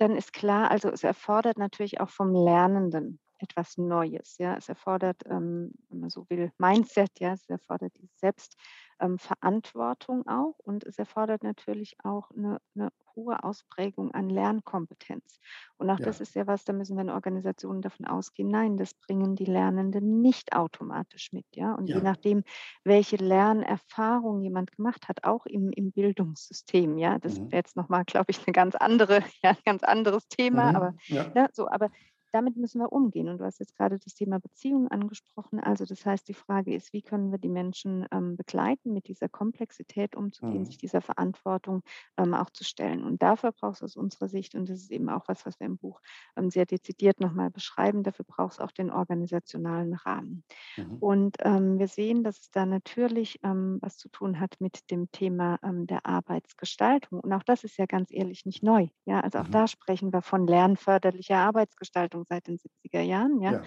dann 0.00 0.16
ist 0.16 0.32
klar, 0.32 0.70
also 0.70 0.88
es 0.90 1.04
erfordert 1.04 1.58
natürlich 1.58 2.00
auch 2.00 2.10
vom 2.10 2.34
Lernenden 2.34 3.20
etwas 3.38 3.78
Neues, 3.78 4.36
ja, 4.38 4.56
es 4.56 4.68
erfordert, 4.68 5.22
ähm, 5.26 5.72
wenn 5.88 6.00
man 6.00 6.10
so 6.10 6.28
will, 6.28 6.52
Mindset, 6.58 7.20
ja, 7.20 7.32
es 7.32 7.48
erfordert 7.48 7.92
die 7.96 8.08
Selbst 8.16 8.56
ähm, 9.00 9.18
Verantwortung 9.18 10.26
auch 10.26 10.58
und 10.58 10.84
es 10.84 10.98
erfordert 10.98 11.42
natürlich 11.42 11.96
auch 12.04 12.30
eine, 12.30 12.60
eine 12.74 12.90
hohe 13.16 13.42
Ausprägung 13.42 14.12
an 14.12 14.30
Lernkompetenz. 14.30 15.40
Und 15.76 15.90
auch 15.90 15.98
ja. 15.98 16.04
das 16.04 16.20
ist 16.20 16.34
ja 16.34 16.46
was, 16.46 16.64
da 16.64 16.72
müssen 16.72 16.96
wir 16.96 17.02
in 17.02 17.10
Organisationen 17.10 17.82
davon 17.82 18.06
ausgehen, 18.06 18.48
nein, 18.48 18.76
das 18.76 18.94
bringen 18.94 19.36
die 19.36 19.44
Lernenden 19.44 20.20
nicht 20.20 20.54
automatisch 20.54 21.32
mit. 21.32 21.46
Ja? 21.54 21.74
Und 21.74 21.88
ja. 21.88 21.96
je 21.96 22.02
nachdem, 22.02 22.44
welche 22.84 23.16
Lernerfahrung 23.16 24.42
jemand 24.42 24.72
gemacht 24.72 25.08
hat, 25.08 25.24
auch 25.24 25.46
im, 25.46 25.70
im 25.72 25.92
Bildungssystem, 25.92 26.98
ja, 26.98 27.18
das 27.18 27.38
mhm. 27.38 27.46
wäre 27.46 27.56
jetzt 27.56 27.76
nochmal, 27.76 28.04
glaube 28.04 28.30
ich, 28.30 28.46
eine 28.46 28.52
ganz 28.52 28.74
andere, 28.74 29.22
ja, 29.42 29.56
ganz 29.64 29.82
anderes 29.82 30.28
Thema, 30.28 30.70
mhm. 30.70 30.76
aber 30.76 30.94
ja. 31.06 31.22
ja. 31.22 31.30
Ne, 31.34 31.48
so, 31.52 31.68
aber 31.68 31.90
damit 32.32 32.56
müssen 32.56 32.80
wir 32.80 32.92
umgehen. 32.92 33.28
Und 33.28 33.38
du 33.38 33.44
hast 33.44 33.60
jetzt 33.60 33.76
gerade 33.76 33.98
das 33.98 34.14
Thema 34.14 34.38
Beziehung 34.38 34.88
angesprochen. 34.88 35.60
Also 35.60 35.84
das 35.84 36.04
heißt, 36.04 36.28
die 36.28 36.34
Frage 36.34 36.74
ist, 36.74 36.92
wie 36.92 37.02
können 37.02 37.30
wir 37.30 37.38
die 37.38 37.48
Menschen 37.48 38.06
ähm, 38.12 38.36
begleiten, 38.36 38.92
mit 38.92 39.08
dieser 39.08 39.28
Komplexität 39.28 40.16
umzugehen, 40.16 40.60
mhm. 40.60 40.66
sich 40.66 40.78
dieser 40.78 41.00
Verantwortung 41.00 41.82
ähm, 42.16 42.34
auch 42.34 42.50
zu 42.50 42.64
stellen. 42.64 43.04
Und 43.04 43.22
dafür 43.22 43.52
brauchst 43.52 43.82
du 43.82 43.84
aus 43.84 43.96
unserer 43.96 44.28
Sicht, 44.28 44.54
und 44.54 44.68
das 44.68 44.80
ist 44.80 44.90
eben 44.90 45.08
auch 45.08 45.28
was, 45.28 45.46
was 45.46 45.58
wir 45.60 45.66
im 45.66 45.76
Buch 45.76 46.00
ähm, 46.36 46.50
sehr 46.50 46.66
dezidiert 46.66 47.20
nochmal 47.20 47.50
beschreiben, 47.50 48.02
dafür 48.02 48.24
brauchst 48.26 48.60
du 48.60 48.64
auch 48.64 48.72
den 48.72 48.90
organisationalen 48.90 49.94
Rahmen. 49.94 50.44
Mhm. 50.76 50.96
Und 51.00 51.36
ähm, 51.40 51.78
wir 51.78 51.88
sehen, 51.88 52.22
dass 52.22 52.40
es 52.40 52.50
da 52.50 52.66
natürlich 52.66 53.40
ähm, 53.42 53.78
was 53.80 53.96
zu 53.96 54.08
tun 54.08 54.40
hat 54.40 54.56
mit 54.60 54.90
dem 54.90 55.10
Thema 55.12 55.58
ähm, 55.62 55.86
der 55.86 56.06
Arbeitsgestaltung. 56.06 57.20
Und 57.20 57.32
auch 57.32 57.42
das 57.42 57.64
ist 57.64 57.76
ja 57.76 57.86
ganz 57.86 58.10
ehrlich 58.12 58.46
nicht 58.46 58.62
neu. 58.62 58.88
Ja, 59.04 59.20
also 59.20 59.38
auch 59.38 59.48
mhm. 59.48 59.52
da 59.52 59.66
sprechen 59.66 60.12
wir 60.12 60.22
von 60.22 60.46
lernförderlicher 60.46 61.36
Arbeitsgestaltung 61.36 62.19
Seit 62.24 62.46
den 62.46 62.58
70er 62.58 63.00
Jahren. 63.00 63.40
Ja. 63.40 63.52
ja. 63.52 63.62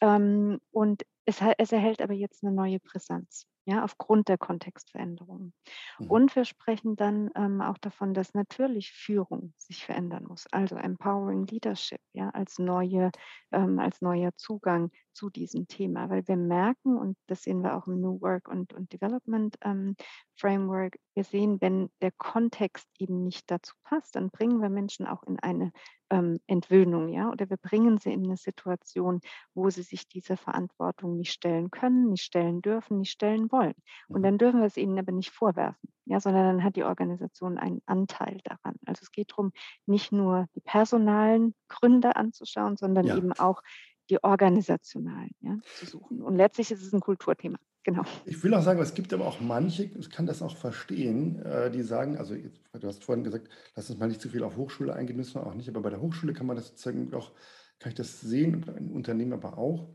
Ähm, 0.00 0.60
und 0.70 1.04
es, 1.24 1.40
es, 1.58 1.72
erhält 1.72 2.00
aber 2.00 2.14
jetzt 2.14 2.42
eine 2.42 2.54
neue 2.54 2.80
Brisanz, 2.80 3.46
ja, 3.66 3.84
aufgrund 3.84 4.28
der 4.28 4.38
Kontextveränderungen. 4.38 5.52
Mhm. 5.98 6.10
Und 6.10 6.36
wir 6.36 6.44
sprechen 6.44 6.96
dann 6.96 7.30
ähm, 7.34 7.60
auch 7.60 7.78
davon, 7.78 8.14
dass 8.14 8.32
natürlich 8.32 8.92
Führung 8.92 9.52
sich 9.58 9.84
verändern 9.84 10.24
muss, 10.24 10.46
also 10.52 10.76
Empowering 10.76 11.46
Leadership, 11.46 12.00
ja, 12.12 12.30
als 12.30 12.58
neue, 12.58 13.10
ähm, 13.52 13.78
als 13.78 14.00
neuer 14.00 14.30
Zugang 14.36 14.90
zu 15.18 15.30
diesem 15.30 15.66
Thema, 15.66 16.10
weil 16.10 16.28
wir 16.28 16.36
merken, 16.36 16.96
und 16.96 17.18
das 17.26 17.42
sehen 17.42 17.64
wir 17.64 17.76
auch 17.76 17.88
im 17.88 18.00
New 18.00 18.20
Work 18.20 18.46
und, 18.46 18.72
und 18.72 18.92
Development 18.92 19.56
ähm, 19.62 19.96
Framework, 20.36 20.96
wir 21.14 21.24
sehen, 21.24 21.60
wenn 21.60 21.90
der 22.00 22.12
Kontext 22.12 22.88
eben 23.00 23.24
nicht 23.24 23.50
dazu 23.50 23.74
passt, 23.82 24.14
dann 24.14 24.30
bringen 24.30 24.62
wir 24.62 24.68
Menschen 24.68 25.08
auch 25.08 25.24
in 25.24 25.40
eine 25.40 25.72
ähm, 26.10 26.38
Entwöhnung, 26.46 27.08
ja, 27.08 27.32
oder 27.32 27.50
wir 27.50 27.56
bringen 27.56 27.98
sie 27.98 28.12
in 28.12 28.24
eine 28.24 28.36
Situation, 28.36 29.20
wo 29.54 29.68
sie 29.70 29.82
sich 29.82 30.06
dieser 30.06 30.36
Verantwortung 30.36 31.16
nicht 31.16 31.32
stellen 31.32 31.72
können, 31.72 32.10
nicht 32.10 32.22
stellen 32.22 32.62
dürfen, 32.62 32.98
nicht 32.98 33.10
stellen 33.10 33.50
wollen. 33.50 33.74
Und 34.06 34.20
mhm. 34.20 34.22
dann 34.22 34.38
dürfen 34.38 34.60
wir 34.60 34.66
es 34.66 34.76
ihnen 34.76 35.00
aber 35.00 35.10
nicht 35.10 35.32
vorwerfen, 35.32 35.92
ja, 36.04 36.20
sondern 36.20 36.44
dann 36.44 36.64
hat 36.64 36.76
die 36.76 36.84
Organisation 36.84 37.58
einen 37.58 37.82
Anteil 37.86 38.38
daran. 38.44 38.76
Also 38.86 39.00
es 39.02 39.10
geht 39.10 39.32
darum, 39.32 39.50
nicht 39.86 40.12
nur 40.12 40.46
die 40.54 40.60
personalen 40.60 41.56
Gründe 41.66 42.14
anzuschauen, 42.14 42.76
sondern 42.76 43.06
ja. 43.06 43.16
eben 43.16 43.32
auch 43.32 43.62
die 44.10 44.22
organisationalen 44.22 45.30
ja, 45.40 45.56
zu 45.76 45.86
suchen. 45.86 46.22
Und 46.22 46.36
letztlich 46.36 46.70
ist 46.70 46.82
es 46.82 46.92
ein 46.92 47.00
Kulturthema. 47.00 47.58
Genau. 47.84 48.02
Ich 48.26 48.42
will 48.44 48.52
auch 48.52 48.62
sagen, 48.62 48.80
es 48.80 48.92
gibt 48.92 49.14
aber 49.14 49.26
auch 49.26 49.40
manche, 49.40 49.84
ich 49.84 50.10
kann 50.10 50.26
das 50.26 50.42
auch 50.42 50.56
verstehen, 50.56 51.40
äh, 51.40 51.70
die 51.70 51.82
sagen, 51.82 52.18
also 52.18 52.34
du 52.34 52.86
hast 52.86 53.02
vorhin 53.02 53.24
gesagt, 53.24 53.48
lass 53.76 53.88
uns 53.88 53.98
mal 53.98 54.08
nicht 54.08 54.20
zu 54.20 54.28
viel 54.28 54.42
auf 54.42 54.56
Hochschule 54.56 54.92
eingehen, 54.92 55.16
müssen 55.16 55.36
wir 55.36 55.46
auch 55.46 55.54
nicht, 55.54 55.70
aber 55.70 55.80
bei 55.80 55.88
der 55.88 56.02
Hochschule 56.02 56.34
kann 56.34 56.46
man 56.46 56.56
das 56.56 56.66
sozusagen 56.68 57.14
auch, 57.14 57.32
kann 57.78 57.90
ich 57.90 57.96
das 57.96 58.20
sehen, 58.20 58.62
in 58.76 58.90
Unternehmen 58.90 59.32
aber 59.32 59.56
auch, 59.56 59.88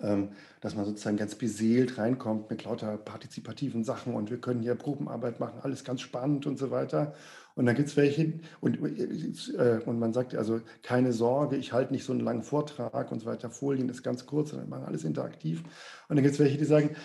ähm, 0.00 0.32
dass 0.60 0.76
man 0.76 0.84
sozusagen 0.84 1.16
ganz 1.16 1.34
beseelt 1.34 1.98
reinkommt 1.98 2.48
mit 2.48 2.64
lauter 2.64 2.96
partizipativen 2.96 3.82
Sachen 3.82 4.14
und 4.14 4.30
wir 4.30 4.40
können 4.40 4.62
hier 4.62 4.74
Probenarbeit 4.74 5.40
machen, 5.40 5.60
alles 5.62 5.82
ganz 5.84 6.02
spannend 6.02 6.46
und 6.46 6.58
so 6.58 6.70
weiter. 6.70 7.14
Und 7.60 7.66
dann 7.66 7.74
gibt 7.74 7.88
es 7.88 7.96
welche, 7.98 8.40
und, 8.62 8.78
äh, 8.78 9.82
und 9.84 9.98
man 9.98 10.14
sagt 10.14 10.34
also, 10.34 10.62
keine 10.82 11.12
Sorge, 11.12 11.56
ich 11.56 11.74
halte 11.74 11.92
nicht 11.92 12.04
so 12.04 12.12
einen 12.14 12.22
langen 12.22 12.42
Vortrag 12.42 13.12
und 13.12 13.18
so 13.18 13.26
weiter, 13.26 13.50
Folien 13.50 13.90
ist 13.90 14.02
ganz 14.02 14.24
kurz, 14.24 14.48
sondern 14.48 14.70
machen 14.70 14.86
alles 14.86 15.04
interaktiv. 15.04 15.62
Und 16.08 16.16
dann 16.16 16.22
gibt 16.22 16.32
es 16.32 16.40
welche, 16.40 16.56
die 16.56 16.64
sagen, 16.64 16.96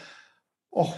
ach, 0.74 0.96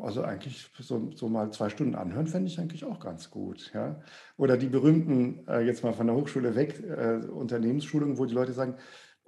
also 0.00 0.22
eigentlich 0.22 0.70
so, 0.80 1.10
so, 1.14 1.28
mal 1.28 1.52
zwei 1.52 1.68
Stunden 1.68 1.96
anhören, 1.96 2.28
fände 2.28 2.48
ich 2.48 2.58
eigentlich 2.58 2.86
auch 2.86 2.98
ganz 2.98 3.28
gut. 3.28 3.72
Ja? 3.74 4.00
Oder 4.38 4.56
die 4.56 4.70
berühmten, 4.70 5.46
äh, 5.48 5.60
jetzt 5.60 5.84
mal 5.84 5.92
von 5.92 6.06
der 6.06 6.16
Hochschule 6.16 6.54
weg, 6.54 6.82
äh, 6.82 7.26
Unternehmensschulungen, 7.26 8.16
wo 8.16 8.24
die 8.24 8.32
Leute 8.32 8.54
sagen, 8.54 8.76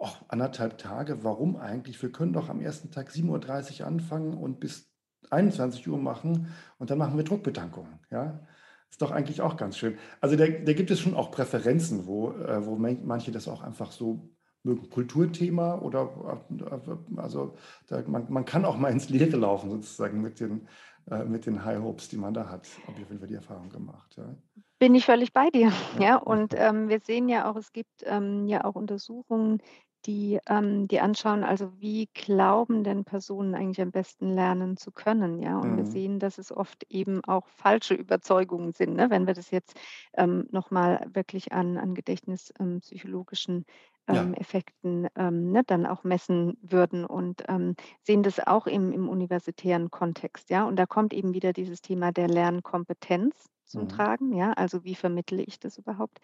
ach, 0.01 0.23
anderthalb 0.29 0.79
Tage, 0.79 1.23
warum 1.23 1.57
eigentlich? 1.57 2.01
Wir 2.01 2.12
können 2.12 2.33
doch 2.33 2.49
am 2.49 2.62
ersten 2.62 2.91
Tag 2.91 3.11
7.30 3.11 3.83
Uhr 3.83 3.89
anfangen 3.89 4.39
und 4.39 4.59
bis 4.59 4.91
21 5.29 5.87
Uhr 5.87 5.99
machen 5.99 6.55
und 6.79 6.89
dann 6.89 6.97
machen 6.97 7.19
wir 7.19 7.25
Druckbetankungen. 7.25 7.99
Ja? 8.11 8.41
Ist 8.90 9.03
doch 9.03 9.11
eigentlich 9.11 9.40
auch 9.40 9.57
ganz 9.57 9.77
schön. 9.77 9.99
Also 10.20 10.37
da, 10.37 10.46
da 10.46 10.72
gibt 10.72 10.90
es 10.90 11.01
schon 11.01 11.14
auch 11.14 11.31
Präferenzen, 11.31 12.07
wo, 12.07 12.31
äh, 12.31 12.64
wo 12.64 12.77
manche 12.77 13.33
das 13.33 13.49
auch 13.49 13.62
einfach 13.62 13.92
so 13.92 14.31
mögen. 14.62 14.90
Kulturthema 14.90 15.79
oder 15.81 16.42
äh, 16.51 17.20
also 17.20 17.57
da, 17.87 18.03
man, 18.07 18.31
man 18.31 18.44
kann 18.44 18.64
auch 18.64 18.77
mal 18.77 18.90
ins 18.90 19.09
Leere 19.09 19.37
laufen, 19.37 19.70
sozusagen 19.70 20.20
mit 20.20 20.40
den, 20.40 20.68
äh, 21.11 21.25
mit 21.25 21.46
den 21.46 21.64
High 21.64 21.81
Hopes, 21.81 22.09
die 22.09 22.16
man 22.16 22.35
da 22.35 22.49
hat. 22.51 22.66
Habe 22.87 22.99
ich 22.99 23.05
auf 23.05 23.11
jeden 23.11 23.18
Fall 23.18 23.29
die 23.29 23.35
Erfahrung 23.35 23.70
gemacht. 23.70 24.14
Ja. 24.16 24.35
Bin 24.79 24.94
ich 24.94 25.07
völlig 25.07 25.33
bei 25.33 25.49
dir. 25.51 25.72
Ja, 25.99 26.03
ja 26.03 26.16
und 26.16 26.53
ähm, 26.55 26.88
wir 26.88 27.01
sehen 27.01 27.29
ja 27.29 27.51
auch, 27.51 27.57
es 27.57 27.72
gibt 27.72 28.03
ähm, 28.05 28.46
ja 28.46 28.64
auch 28.64 28.75
Untersuchungen, 28.75 29.62
die, 30.07 30.38
ähm, 30.49 30.88
die 30.88 31.01
anschauen, 31.01 31.45
also 31.45 31.73
wie 31.81 32.09
glauben 32.14 32.85
denn 32.85 33.05
Personen 33.05 33.55
eigentlich 33.55 33.81
am 33.81 33.90
besten 33.90 34.35
lernen 34.35 34.77
zu 34.77 34.92
können, 34.92 35.40
ja? 35.40 35.59
Und 35.59 35.77
wir 35.77 35.85
mhm. 35.85 35.90
sehen, 35.90 36.19
dass 36.19 36.38
es 36.38 36.53
oft 36.53 36.85
eben 36.88 37.25
auch 37.25 37.47
falsche 37.49 37.95
Überzeugungen 37.95 38.73
sind, 38.73 38.95
ne? 38.95 39.11
Wenn 39.11 39.27
wir 39.27 39.35
das 39.35 39.51
jetzt 39.51 39.77
ähm, 40.14 40.49
nochmal 40.53 41.07
wirklich 41.12 41.53
an, 41.53 41.77
an 41.77 41.95
gedächtnispsychologischen 41.95 43.64
ähm, 44.09 44.35
Ja. 44.35 44.40
Effekten 44.40 45.09
ähm, 45.16 45.51
ne, 45.51 45.64
dann 45.66 45.85
auch 45.85 46.05
messen 46.05 46.57
würden 46.62 47.05
und 47.05 47.42
ähm, 47.49 47.75
sehen 48.03 48.23
das 48.23 48.38
auch 48.47 48.69
im, 48.69 48.92
im 48.92 49.09
universitären 49.09 49.90
Kontext, 49.90 50.51
ja. 50.51 50.64
Und 50.64 50.77
da 50.77 50.87
kommt 50.87 51.12
eben 51.12 51.35
wieder 51.35 51.53
dieses 51.53 51.83
Thema 51.83 52.12
der 52.12 52.29
Lernkompetenz 52.29 53.51
zum 53.66 53.83
Mhm. 53.83 53.88
Tragen, 53.88 54.33
ja. 54.33 54.52
Also 54.52 54.85
wie 54.85 54.94
vermittle 54.94 55.42
ich 55.42 55.59
das 55.59 55.79
überhaupt 55.79 56.20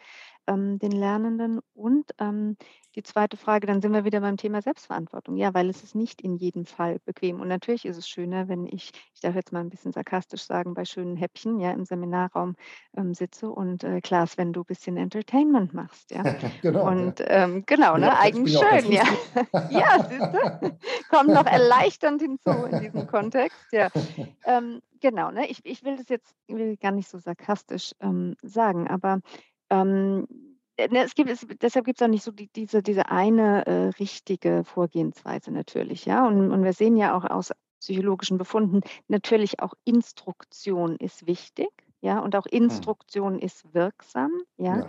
ähm, 0.46 0.78
den 0.78 0.92
Lernenden? 0.92 1.60
Und 1.74 2.12
ähm, 2.18 2.56
die 2.94 3.02
zweite 3.02 3.36
Frage, 3.36 3.66
dann 3.66 3.80
sind 3.80 3.92
wir 3.92 4.04
wieder 4.04 4.20
beim 4.20 4.36
Thema 4.36 4.60
Selbstverantwortung. 4.60 5.36
Ja, 5.36 5.54
weil 5.54 5.70
es 5.70 5.82
ist 5.82 5.94
nicht 5.94 6.20
in 6.20 6.36
jedem 6.36 6.66
Fall 6.66 6.98
bequem. 7.04 7.40
Und 7.40 7.48
natürlich 7.48 7.84
ist 7.86 7.96
es 7.96 8.08
schöner, 8.08 8.48
wenn 8.48 8.66
ich, 8.66 8.92
ich 9.14 9.20
darf 9.20 9.34
jetzt 9.34 9.52
mal 9.52 9.60
ein 9.60 9.70
bisschen 9.70 9.92
sarkastisch 9.92 10.42
sagen, 10.42 10.74
bei 10.74 10.84
schönen 10.84 11.16
Häppchen 11.16 11.58
ja 11.58 11.72
im 11.72 11.84
Seminarraum 11.84 12.54
ähm, 12.96 13.14
sitze 13.14 13.50
und 13.50 13.84
äh, 13.84 14.00
Klaas, 14.00 14.36
wenn 14.36 14.52
du 14.52 14.60
ein 14.60 14.66
bisschen 14.66 14.96
Entertainment 14.96 15.72
machst, 15.72 16.10
ja. 16.10 16.22
genau. 16.62 16.88
Und 16.88 17.20
ja. 17.20 17.44
ähm, 17.44 17.64
genau, 17.66 17.96
ne, 17.96 18.18
eigentlich 18.18 18.58
schön, 18.58 18.92
ja. 18.92 19.04
ja, 19.70 20.06
siehst 20.08 20.62
du? 20.62 20.78
Kommt 21.10 21.28
noch 21.28 21.46
erleichternd 21.46 22.22
hinzu 22.22 22.50
in 22.70 22.80
diesem 22.80 23.06
Kontext, 23.06 23.72
ja. 23.72 23.88
Genau, 25.02 25.32
ne? 25.32 25.50
Ich, 25.50 25.58
ich 25.64 25.82
will 25.82 25.96
das 25.96 26.08
jetzt 26.08 26.32
will 26.46 26.76
gar 26.76 26.92
nicht 26.92 27.08
so 27.08 27.18
sarkastisch 27.18 27.92
ähm, 28.00 28.36
sagen, 28.40 28.86
aber 28.86 29.18
ähm, 29.68 30.28
ne, 30.78 31.02
es 31.02 31.16
gibt, 31.16 31.28
es, 31.28 31.44
deshalb 31.60 31.86
gibt 31.86 32.00
es 32.00 32.04
auch 32.04 32.08
nicht 32.08 32.22
so 32.22 32.30
die, 32.30 32.48
diese, 32.54 32.84
diese 32.84 33.08
eine 33.08 33.66
äh, 33.66 33.88
richtige 33.98 34.62
Vorgehensweise 34.62 35.50
natürlich, 35.50 36.06
ja. 36.06 36.24
Und, 36.24 36.52
und 36.52 36.62
wir 36.62 36.72
sehen 36.72 36.96
ja 36.96 37.16
auch 37.16 37.24
aus 37.24 37.50
psychologischen 37.80 38.38
Befunden, 38.38 38.82
natürlich 39.08 39.58
auch 39.58 39.74
Instruktion 39.84 40.96
ist 40.96 41.26
wichtig. 41.26 41.68
Ja, 42.04 42.18
und 42.18 42.34
auch 42.34 42.46
hm. 42.46 42.64
Instruktion 42.64 43.38
ist 43.38 43.74
wirksam, 43.74 44.32
ja? 44.56 44.78
ja? 44.78 44.88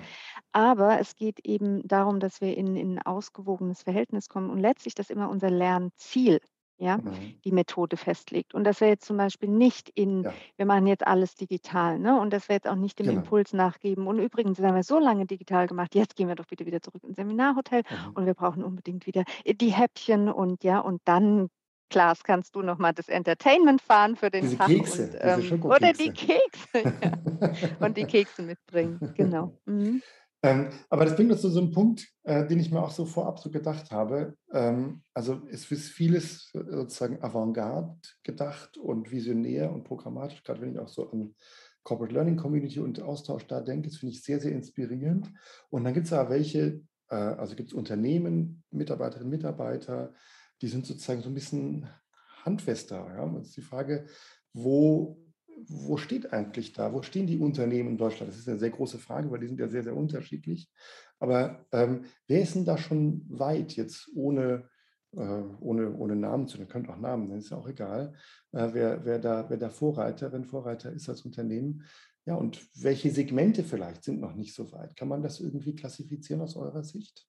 Aber 0.51 0.99
es 0.99 1.15
geht 1.15 1.45
eben 1.45 1.87
darum, 1.87 2.19
dass 2.19 2.41
wir 2.41 2.57
in, 2.57 2.75
in 2.75 2.97
ein 2.97 3.01
ausgewogenes 3.03 3.83
Verhältnis 3.83 4.29
kommen 4.29 4.49
und 4.49 4.57
letztlich 4.57 4.95
das 4.95 5.11
immer 5.11 5.29
unser 5.29 5.51
Lernziel 5.51 6.39
ja, 6.77 6.97
mhm. 6.97 7.39
die 7.43 7.51
Methode 7.51 7.97
festlegt. 7.97 8.53
Und 8.53 8.63
dass 8.63 8.81
wir 8.81 8.87
jetzt 8.87 9.05
zum 9.05 9.17
Beispiel 9.17 9.49
nicht 9.49 9.89
in, 9.89 10.23
ja. 10.23 10.33
wir 10.57 10.65
machen 10.65 10.87
jetzt 10.87 11.05
alles 11.05 11.35
digital, 11.35 11.99
ne? 11.99 12.19
Und 12.19 12.33
dass 12.33 12.49
wir 12.49 12.55
jetzt 12.55 12.67
auch 12.67 12.75
nicht 12.75 12.99
dem 12.99 13.07
genau. 13.07 13.19
Impuls 13.19 13.53
nachgeben. 13.53 14.07
Und 14.07 14.19
übrigens 14.19 14.59
haben 14.59 14.75
wir 14.75 14.83
so 14.83 14.99
lange 14.99 15.25
digital 15.25 15.67
gemacht, 15.67 15.95
jetzt 15.95 16.15
gehen 16.15 16.27
wir 16.27 16.35
doch 16.35 16.47
bitte 16.47 16.65
wieder 16.65 16.81
zurück 16.81 17.03
ins 17.03 17.15
Seminarhotel 17.15 17.83
mhm. 17.89 18.13
und 18.15 18.25
wir 18.25 18.33
brauchen 18.33 18.63
unbedingt 18.63 19.05
wieder 19.05 19.23
die 19.45 19.71
Häppchen 19.71 20.29
und 20.29 20.63
ja, 20.63 20.79
und 20.79 21.01
dann 21.05 21.49
Klaas, 21.89 22.23
kannst 22.23 22.55
du 22.55 22.63
noch 22.63 22.79
mal 22.79 22.91
das 22.91 23.07
Entertainment 23.07 23.79
fahren 23.79 24.15
für 24.15 24.31
den 24.31 24.41
diese 24.41 24.57
Tag 24.57 24.67
Kekse, 24.67 25.11
und, 25.11 25.51
ähm, 25.51 25.63
oder 25.63 25.93
die 25.93 26.09
Kekse 26.09 26.73
ja. 26.83 27.85
und 27.85 27.97
die 27.97 28.05
Kekse 28.07 28.41
mitbringen, 28.41 29.13
genau. 29.15 29.55
Mhm. 29.65 30.01
Ähm, 30.43 30.67
aber 30.89 31.05
das 31.05 31.15
bringt 31.15 31.31
uns 31.31 31.41
zu 31.41 31.49
so 31.49 31.61
einem 31.61 31.71
Punkt, 31.71 32.05
äh, 32.23 32.45
den 32.45 32.59
ich 32.59 32.69
mir 32.69 32.83
auch 32.83 32.91
so 32.91 33.05
vorab 33.05 33.39
so 33.39 33.49
gedacht 33.49 33.91
habe. 33.91 34.35
Ähm, 34.51 35.01
also 35.13 35.41
es 35.49 35.71
ist 35.71 35.89
vieles 35.89 36.51
sozusagen 36.51 37.23
Avantgarde 37.23 37.97
gedacht 38.23 38.77
und 38.77 39.09
visionär 39.09 39.71
und 39.71 39.85
programmatisch, 39.85 40.43
gerade 40.43 40.59
wenn 40.61 40.73
ich 40.73 40.79
auch 40.79 40.89
so 40.89 41.09
an 41.09 41.33
Corporate 41.83 42.13
Learning 42.13 42.35
Community 42.35 42.81
und 42.81 43.01
Austausch 43.01 43.47
da 43.47 43.61
denke, 43.61 43.87
das 43.87 43.97
finde 43.97 44.13
ich 44.13 44.23
sehr, 44.23 44.41
sehr 44.41 44.51
inspirierend. 44.51 45.31
Und 45.69 45.85
dann 45.85 45.93
gibt 45.93 46.07
es 46.07 46.13
aber 46.13 46.31
welche, 46.31 46.81
äh, 47.09 47.15
also 47.15 47.55
gibt 47.55 47.69
es 47.69 47.73
Unternehmen, 47.73 48.63
Mitarbeiterinnen, 48.69 49.29
Mitarbeiter, 49.29 50.13
die 50.61 50.67
sind 50.67 50.85
sozusagen 50.85 51.21
so 51.21 51.29
ein 51.29 51.33
bisschen 51.33 51.87
handfester. 52.43 53.07
Ja? 53.15 53.23
Und 53.23 53.41
ist 53.41 53.55
die 53.55 53.61
Frage, 53.61 54.07
wo 54.53 55.22
wo 55.67 55.97
steht 55.97 56.33
eigentlich 56.33 56.73
da? 56.73 56.93
Wo 56.93 57.01
stehen 57.01 57.27
die 57.27 57.39
Unternehmen 57.39 57.89
in 57.89 57.97
Deutschland? 57.97 58.31
Das 58.31 58.39
ist 58.39 58.49
eine 58.49 58.59
sehr 58.59 58.69
große 58.69 58.97
Frage, 58.99 59.29
weil 59.31 59.39
die 59.39 59.47
sind 59.47 59.59
ja 59.59 59.67
sehr, 59.67 59.83
sehr 59.83 59.95
unterschiedlich. 59.95 60.69
Aber 61.19 61.65
ähm, 61.71 62.05
wer 62.27 62.41
ist 62.41 62.55
denn 62.55 62.65
da 62.65 62.77
schon 62.77 63.25
weit, 63.29 63.75
jetzt 63.75 64.09
ohne, 64.15 64.69
äh, 65.13 65.41
ohne, 65.59 65.95
ohne 65.95 66.15
Namen 66.15 66.47
zu 66.47 66.57
nennen? 66.57 66.69
Könnt 66.69 66.89
auch 66.89 66.97
Namen 66.97 67.27
nennen, 67.27 67.39
ist 67.39 67.49
ja 67.49 67.57
auch 67.57 67.67
egal. 67.67 68.13
Äh, 68.51 68.69
wer, 68.73 69.05
wer, 69.05 69.19
da, 69.19 69.49
wer 69.49 69.57
da 69.57 69.69
Vorreiterin, 69.69 70.45
Vorreiter 70.45 70.91
ist 70.91 71.09
als 71.09 71.21
Unternehmen. 71.21 71.83
Ja, 72.25 72.35
und 72.35 72.61
welche 72.81 73.11
Segmente 73.11 73.63
vielleicht 73.63 74.03
sind 74.03 74.21
noch 74.21 74.35
nicht 74.35 74.53
so 74.53 74.71
weit? 74.71 74.95
Kann 74.95 75.09
man 75.09 75.21
das 75.21 75.39
irgendwie 75.39 75.75
klassifizieren 75.75 76.41
aus 76.41 76.55
eurer 76.55 76.83
Sicht? 76.83 77.27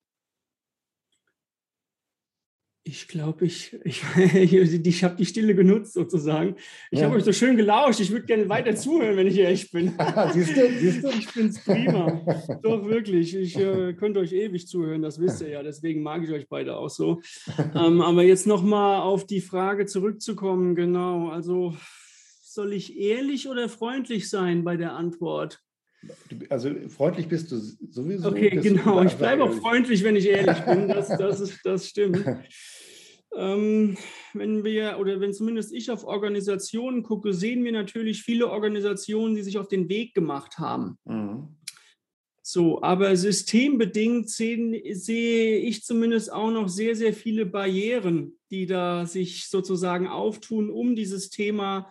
Ich 2.87 3.09
glaube, 3.09 3.47
ich, 3.47 3.75
ich, 3.83 4.03
ich 4.17 5.05
habe 5.05 5.17
die 5.17 5.25
Stille 5.25 5.55
genutzt 5.55 5.95
sozusagen. 5.95 6.57
Ich 6.91 6.99
ja. 6.99 7.07
habe 7.07 7.17
euch 7.17 7.25
so 7.25 7.33
schön 7.33 7.57
gelauscht. 7.57 7.99
Ich 8.01 8.11
würde 8.11 8.27
gerne 8.27 8.47
weiter 8.51 8.77
zuhören, 8.77 9.17
wenn 9.17 9.27
ich 9.27 9.39
echt 9.39 9.73
bin. 9.73 9.95
siehst 10.35 10.55
du, 10.55 10.79
siehst 10.79 11.03
du? 11.03 11.09
Ich 11.09 11.27
finde 11.27 11.49
es 11.49 11.65
prima. 11.65 12.21
Doch, 12.63 12.85
wirklich. 12.87 13.35
Ich 13.35 13.57
äh, 13.57 13.95
könnte 13.95 14.21
euch 14.21 14.35
ewig 14.35 14.69
zuhören, 14.69 15.01
das 15.01 15.19
wisst 15.19 15.41
ihr 15.41 15.49
ja. 15.49 15.63
Deswegen 15.63 16.03
mag 16.03 16.25
ich 16.25 16.31
euch 16.31 16.47
beide 16.47 16.77
auch 16.77 16.91
so. 16.91 17.23
Ähm, 17.75 18.03
aber 18.03 18.23
jetzt 18.23 18.47
nochmal 18.47 19.01
auf 19.01 19.27
die 19.27 19.41
Frage 19.41 19.87
zurückzukommen. 19.87 20.75
Genau. 20.75 21.31
Also, 21.31 21.75
soll 22.43 22.75
ich 22.75 22.99
ehrlich 22.99 23.49
oder 23.49 23.71
freundlich 23.71 24.29
sein 24.29 24.63
bei 24.63 24.77
der 24.77 24.93
Antwort? 24.93 25.64
Also 26.49 26.71
freundlich 26.89 27.29
bist 27.29 27.53
du 27.53 27.59
sowieso. 27.59 28.29
Okay, 28.29 28.51
genau. 28.51 29.03
Ich 29.03 29.15
bleibe 29.15 29.45
auch 29.45 29.53
freundlich, 29.53 30.03
wenn 30.05 30.17
ich 30.17 30.27
ehrlich 30.27 30.61
bin. 30.65 30.89
Das, 30.89 31.09
das, 31.19 31.41
ist, 31.41 31.61
das 31.65 31.89
stimmt. 31.89 32.25
ähm, 33.37 33.97
wenn 34.33 34.65
wir 34.65 34.99
oder 34.99 35.21
wenn 35.21 35.33
zumindest 35.33 35.73
ich 35.73 35.91
auf 35.91 36.05
Organisationen 36.05 37.03
gucke, 37.03 37.33
sehen 37.33 37.65
wir 37.65 37.73
natürlich 37.73 38.23
viele 38.23 38.51
Organisationen, 38.51 39.35
die 39.35 39.43
sich 39.43 39.59
auf 39.59 39.69
den 39.69 39.89
Weg 39.89 40.15
gemacht 40.15 40.59
haben. 40.59 40.99
Mhm. 41.05 41.49
So, 42.47 42.83
aber 42.83 43.17
systembedingt 43.17 44.29
sehen, 44.29 44.79
sehe 44.93 45.57
ich 45.57 45.83
zumindest 45.83 46.31
auch 46.31 46.51
noch 46.51 46.69
sehr, 46.69 46.95
sehr 46.95 47.15
viele 47.15 47.47
Barrieren, 47.47 48.39
die 48.51 48.67
da 48.67 49.07
sich 49.07 49.49
sozusagen 49.49 50.09
auftun, 50.09 50.69
um 50.69 50.95
dieses 50.95 51.31
Thema 51.31 51.91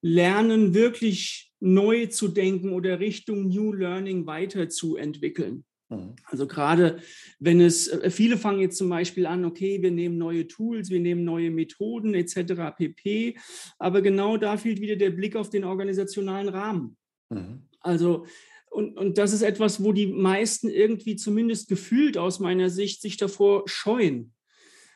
Lernen 0.00 0.72
wirklich 0.72 1.47
neu 1.60 2.06
zu 2.06 2.28
denken 2.28 2.72
oder 2.72 3.00
Richtung 3.00 3.48
New 3.48 3.72
Learning 3.72 4.26
weiterzuentwickeln. 4.26 5.64
Mhm. 5.88 6.16
Also 6.24 6.46
gerade 6.46 6.98
wenn 7.38 7.60
es, 7.60 7.88
äh, 7.88 8.10
viele 8.10 8.36
fangen 8.36 8.60
jetzt 8.60 8.76
zum 8.76 8.88
Beispiel 8.88 9.26
an, 9.26 9.44
okay, 9.44 9.82
wir 9.82 9.90
nehmen 9.90 10.18
neue 10.18 10.46
Tools, 10.46 10.90
wir 10.90 11.00
nehmen 11.00 11.24
neue 11.24 11.50
Methoden 11.50 12.14
etc. 12.14 12.76
pp. 12.76 13.36
Aber 13.78 14.02
genau 14.02 14.36
da 14.36 14.56
fehlt 14.56 14.80
wieder 14.80 14.96
der 14.96 15.10
Blick 15.10 15.36
auf 15.36 15.50
den 15.50 15.64
organisationalen 15.64 16.48
Rahmen. 16.48 16.96
Mhm. 17.30 17.62
Also 17.80 18.26
und, 18.70 18.98
und 18.98 19.18
das 19.18 19.32
ist 19.32 19.42
etwas, 19.42 19.82
wo 19.82 19.92
die 19.92 20.06
meisten 20.06 20.68
irgendwie 20.68 21.16
zumindest 21.16 21.68
gefühlt 21.68 22.18
aus 22.18 22.38
meiner 22.38 22.68
Sicht 22.68 23.00
sich 23.00 23.16
davor 23.16 23.62
scheuen. 23.66 24.34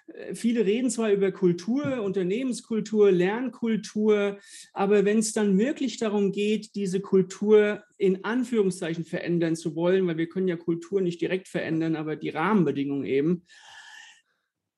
Äh, 0.06 0.34
viele 0.34 0.64
reden 0.64 0.90
zwar 0.90 1.12
über 1.12 1.32
Kultur, 1.32 2.02
Unternehmenskultur, 2.02 3.10
Lernkultur, 3.12 4.38
aber 4.72 5.04
wenn 5.04 5.18
es 5.18 5.32
dann 5.32 5.58
wirklich 5.58 5.98
darum 5.98 6.32
geht, 6.32 6.74
diese 6.74 7.00
Kultur 7.00 7.82
in 7.98 8.24
Anführungszeichen 8.24 9.04
verändern 9.04 9.56
zu 9.56 9.74
wollen, 9.76 10.06
weil 10.06 10.18
wir 10.18 10.28
können 10.28 10.48
ja 10.48 10.56
Kultur 10.56 11.00
nicht 11.00 11.20
direkt 11.20 11.48
verändern, 11.48 11.96
aber 11.96 12.16
die 12.16 12.30
Rahmenbedingungen 12.30 13.04
eben, 13.04 13.44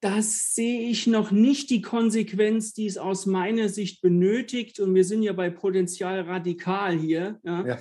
das 0.05 0.55
sehe 0.55 0.91
ich 0.91 1.07
noch 1.07 1.31
nicht 1.31 1.71
die 1.71 1.81
Konsequenz, 1.81 2.75
die 2.75 2.85
es 2.85 2.99
aus 2.99 3.25
meiner 3.25 3.71
Sicht 3.71 4.03
benötigt. 4.03 4.79
Und 4.79 4.95
wir 4.95 5.03
sind 5.03 5.23
ja 5.23 5.33
bei 5.33 5.49
Potenzial 5.49 6.21
radikal 6.21 6.95
hier, 6.95 7.41
ja, 7.43 7.67
ja. 7.67 7.79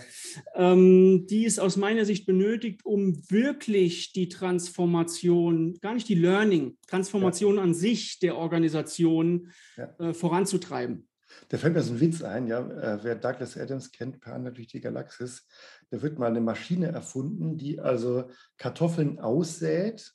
Ähm, 0.56 1.28
die 1.28 1.46
es 1.46 1.60
aus 1.60 1.76
meiner 1.76 2.06
Sicht 2.06 2.26
benötigt, 2.26 2.86
um 2.86 3.30
wirklich 3.30 4.14
die 4.14 4.30
Transformation, 4.30 5.74
gar 5.82 5.94
nicht 5.94 6.08
die 6.08 6.16
Learning, 6.16 6.78
Transformation 6.88 7.58
ja. 7.58 7.64
an 7.64 7.74
sich 7.74 8.20
der 8.20 8.38
Organisation 8.38 9.52
äh, 9.76 10.14
voranzutreiben. 10.14 11.10
Da 11.50 11.58
fällt 11.58 11.74
mir 11.74 11.82
so 11.82 11.92
ein 11.92 12.00
Witz 12.00 12.22
ein, 12.22 12.48
ja, 12.48 12.60
äh, 12.62 13.04
wer 13.04 13.16
Douglas 13.16 13.58
Adams 13.58 13.92
kennt, 13.92 14.22
per 14.22 14.40
durch 14.40 14.68
die 14.68 14.80
Galaxis, 14.80 15.46
da 15.90 16.02
wird 16.02 16.20
mal 16.20 16.28
eine 16.28 16.40
Maschine 16.40 16.88
erfunden, 16.88 17.58
die 17.58 17.82
also 17.82 18.30
Kartoffeln 18.56 19.20
aussät, 19.20 20.14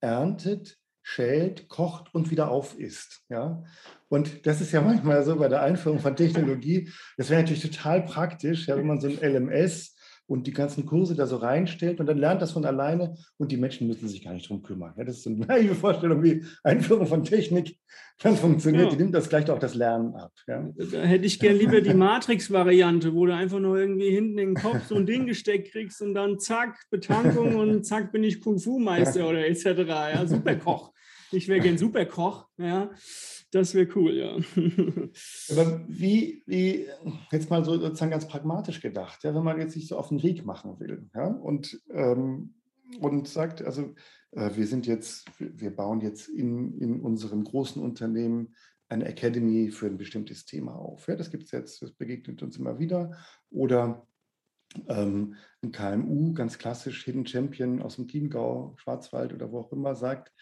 erntet, 0.00 0.78
schält, 1.08 1.68
kocht 1.68 2.14
und 2.14 2.30
wieder 2.30 2.50
aufisst. 2.50 3.22
Ja? 3.30 3.64
Und 4.10 4.46
das 4.46 4.60
ist 4.60 4.72
ja 4.72 4.82
manchmal 4.82 5.24
so 5.24 5.36
bei 5.36 5.48
der 5.48 5.62
Einführung 5.62 6.00
von 6.00 6.14
Technologie. 6.14 6.90
Das 7.16 7.30
wäre 7.30 7.40
natürlich 7.40 7.62
total 7.62 8.02
praktisch, 8.02 8.66
ja, 8.66 8.76
wenn 8.76 8.86
man 8.86 9.00
so 9.00 9.08
ein 9.08 9.18
LMS 9.18 9.96
und 10.26 10.46
die 10.46 10.52
ganzen 10.52 10.84
Kurse 10.84 11.16
da 11.16 11.26
so 11.26 11.36
reinstellt 11.36 11.98
und 11.98 12.06
dann 12.06 12.18
lernt 12.18 12.42
das 12.42 12.52
von 12.52 12.66
alleine 12.66 13.16
und 13.38 13.50
die 13.50 13.56
Menschen 13.56 13.86
müssen 13.86 14.06
sich 14.06 14.22
gar 14.22 14.34
nicht 14.34 14.50
drum 14.50 14.62
kümmern. 14.62 14.92
Ja, 14.98 15.04
das 15.04 15.16
ist 15.16 15.22
so 15.22 15.30
eine 15.30 15.38
naive 15.46 15.74
Vorstellung, 15.74 16.22
wie 16.22 16.44
Einführung 16.62 17.06
von 17.06 17.24
Technik 17.24 17.78
dann 18.22 18.36
funktioniert. 18.36 18.84
Ja. 18.84 18.90
Die 18.90 18.96
nimmt 18.96 19.14
das 19.14 19.30
gleich 19.30 19.50
auch 19.50 19.58
das 19.58 19.74
Lernen 19.74 20.14
ab. 20.14 20.32
Ja. 20.46 20.68
Da 20.76 21.00
hätte 21.00 21.24
ich 21.24 21.40
gern 21.40 21.56
lieber 21.56 21.80
die 21.80 21.94
Matrix-Variante, 21.94 23.14
wo 23.14 23.24
du 23.24 23.34
einfach 23.34 23.60
nur 23.60 23.78
irgendwie 23.78 24.10
hinten 24.10 24.38
in 24.38 24.54
den 24.54 24.62
Kopf 24.62 24.88
so 24.88 24.96
ein 24.96 25.06
Ding 25.06 25.26
gesteckt 25.26 25.72
kriegst 25.72 26.02
und 26.02 26.12
dann 26.12 26.38
zack, 26.38 26.76
Betankung 26.90 27.56
und 27.56 27.84
zack, 27.84 28.12
bin 28.12 28.22
ich 28.22 28.42
Kung-Fu-Meister 28.42 29.26
oder 29.26 29.46
etc. 29.46 29.64
Ja, 29.64 30.26
Superkoch. 30.26 30.92
Ich 31.30 31.48
wäre 31.48 31.60
gern 31.60 31.78
Superkoch. 31.78 32.48
Ja. 32.56 32.90
Das 33.50 33.74
wäre 33.74 33.88
cool, 33.96 34.14
ja. 34.14 34.36
Aber 35.50 35.84
wie, 35.88 36.42
wie, 36.46 36.86
jetzt 37.32 37.48
mal 37.48 37.64
so 37.64 37.78
sozusagen 37.78 38.10
ganz 38.10 38.28
pragmatisch 38.28 38.80
gedacht, 38.80 39.24
ja, 39.24 39.34
wenn 39.34 39.44
man 39.44 39.58
jetzt 39.58 39.72
sich 39.72 39.88
so 39.88 39.96
auf 39.96 40.08
den 40.08 40.22
Weg 40.22 40.44
machen 40.44 40.78
will 40.80 41.08
ja, 41.14 41.26
und, 41.28 41.80
ähm, 41.90 42.54
und 43.00 43.26
sagt, 43.26 43.62
also 43.62 43.94
äh, 44.32 44.50
wir 44.54 44.66
sind 44.66 44.86
jetzt, 44.86 45.30
wir 45.38 45.74
bauen 45.74 46.00
jetzt 46.02 46.28
in, 46.28 46.78
in 46.78 47.00
unseren 47.00 47.44
großen 47.44 47.82
Unternehmen 47.82 48.54
eine 48.90 49.06
Academy 49.06 49.70
für 49.70 49.86
ein 49.86 49.98
bestimmtes 49.98 50.44
Thema 50.44 50.74
auf. 50.74 51.08
Ja, 51.08 51.16
das 51.16 51.30
gibt 51.30 51.44
es 51.44 51.50
jetzt, 51.50 51.82
das 51.82 51.92
begegnet 51.92 52.42
uns 52.42 52.56
immer 52.56 52.78
wieder. 52.78 53.16
Oder 53.50 54.06
ähm, 54.88 55.36
ein 55.62 55.72
KMU, 55.72 56.32
ganz 56.34 56.58
klassisch 56.58 57.04
Hidden 57.04 57.26
Champion 57.26 57.82
aus 57.82 57.96
dem 57.96 58.08
Chiemgau, 58.08 58.74
Schwarzwald 58.76 59.32
oder 59.32 59.50
wo 59.52 59.60
auch 59.60 59.72
immer, 59.72 59.94
sagt, 59.94 60.32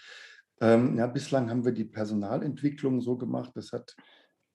ähm, 0.61 0.97
ja, 0.97 1.07
bislang 1.07 1.51
haben 1.51 1.65
wir 1.65 1.73
die 1.73 1.85
Personalentwicklung 1.85 3.01
so 3.01 3.17
gemacht, 3.17 3.53
das 3.55 3.73
hat, 3.73 3.95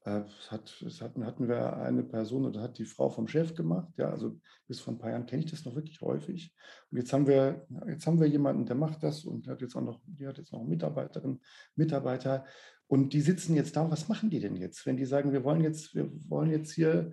äh, 0.04 0.22
hat, 0.50 0.78
das 0.82 1.02
hatten, 1.02 1.26
hatten 1.26 1.48
wir 1.48 1.78
eine 1.78 2.04
Person 2.04 2.46
oder 2.46 2.62
hat 2.62 2.78
die 2.80 2.86
Frau 2.86 3.10
vom 3.10 3.28
Chef 3.28 3.54
gemacht. 3.54 3.90
Ja, 3.98 4.10
also 4.10 4.40
bis 4.68 4.80
vor 4.80 4.94
ein 4.94 4.98
paar 4.98 5.12
Jahren 5.12 5.28
kenne 5.28 5.44
ich 5.44 5.52
das 5.52 5.64
noch 5.66 5.76
wirklich 5.76 6.02
häufig. 6.02 6.56
Und 6.90 6.98
jetzt 6.98 7.14
haben 7.14 7.28
wir, 7.28 7.68
jetzt 7.88 8.08
haben 8.08 8.20
wir 8.20 8.28
jemanden, 8.28 8.66
der 8.66 8.76
macht 8.76 9.04
das 9.04 9.26
und 9.26 9.48
hat 9.48 9.62
jetzt 9.62 9.76
auch 9.76 9.82
noch, 9.82 10.02
die 10.06 10.28
hat 10.28 10.38
jetzt 10.38 10.52
noch 10.52 10.64
Mitarbeiterinnen, 10.64 11.42
Mitarbeiter. 11.76 12.46
Und 12.88 13.14
die 13.14 13.22
sitzen 13.22 13.56
jetzt 13.56 13.76
da, 13.76 13.90
was 13.90 14.10
machen 14.10 14.30
die 14.30 14.40
denn 14.40 14.56
jetzt? 14.56 14.86
Wenn 14.86 14.98
die 14.98 15.06
sagen, 15.06 15.32
wir 15.32 15.44
wollen 15.44 15.62
jetzt, 15.62 15.94
wir 15.94 16.12
wollen 16.30 16.50
jetzt 16.50 16.74
hier 16.74 17.12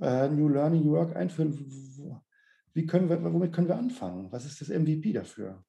äh, 0.00 0.28
New 0.28 0.48
Learning, 0.48 0.84
New 0.84 0.92
Work 0.92 1.14
einführen, 1.14 1.54
Wie 2.72 2.86
können 2.86 3.08
wir, 3.08 3.22
womit 3.22 3.52
können 3.52 3.68
wir 3.68 3.76
anfangen? 3.76 4.32
Was 4.32 4.46
ist 4.46 4.60
das 4.60 4.68
MVP 4.70 5.12
dafür? 5.12 5.62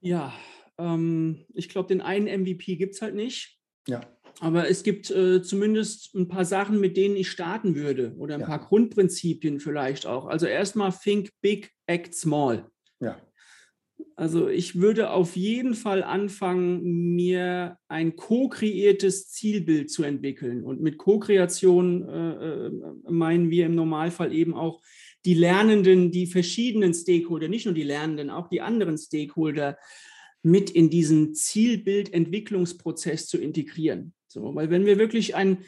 Ja, 0.00 0.32
ähm, 0.78 1.44
ich 1.54 1.68
glaube, 1.68 1.88
den 1.88 2.00
einen 2.00 2.26
MVP 2.42 2.76
gibt 2.76 2.94
es 2.94 3.02
halt 3.02 3.14
nicht. 3.14 3.58
Ja. 3.88 4.00
Aber 4.40 4.68
es 4.68 4.82
gibt 4.82 5.10
äh, 5.10 5.42
zumindest 5.42 6.14
ein 6.14 6.28
paar 6.28 6.44
Sachen, 6.44 6.78
mit 6.78 6.96
denen 6.96 7.16
ich 7.16 7.30
starten 7.30 7.74
würde 7.74 8.14
oder 8.18 8.34
ein 8.34 8.40
Ja. 8.42 8.46
paar 8.46 8.58
Grundprinzipien 8.58 9.60
vielleicht 9.60 10.06
auch. 10.06 10.26
Also 10.26 10.46
erstmal 10.46 10.92
think 10.92 11.30
big, 11.40 11.72
act 11.86 12.14
small. 12.14 12.66
Ja. 13.00 13.18
Also 14.14 14.48
ich 14.48 14.78
würde 14.78 15.10
auf 15.10 15.36
jeden 15.36 15.74
Fall 15.74 16.02
anfangen, 16.02 17.14
mir 17.14 17.78
ein 17.88 18.16
co-kreiertes 18.16 19.30
Zielbild 19.30 19.90
zu 19.90 20.02
entwickeln. 20.02 20.64
Und 20.64 20.82
mit 20.82 20.98
Co-Kreation 20.98 22.06
äh, 22.06 22.66
äh, 22.66 22.72
meinen 23.10 23.50
wir 23.50 23.66
im 23.66 23.74
Normalfall 23.74 24.34
eben 24.34 24.52
auch 24.52 24.82
die 25.24 25.34
Lernenden, 25.34 26.12
die 26.12 26.26
verschiedenen 26.26 26.92
Stakeholder, 26.92 27.48
nicht 27.48 27.64
nur 27.64 27.74
die 27.74 27.82
Lernenden, 27.82 28.28
auch 28.28 28.48
die 28.48 28.60
anderen 28.60 28.98
Stakeholder 28.98 29.78
mit 30.46 30.70
in 30.70 30.88
diesen 30.90 31.34
Zielbildentwicklungsprozess 31.34 33.26
zu 33.26 33.36
integrieren. 33.36 34.14
So, 34.28 34.54
weil 34.54 34.70
wenn 34.70 34.86
wir 34.86 34.96
wirklich 34.96 35.34
ein, 35.34 35.64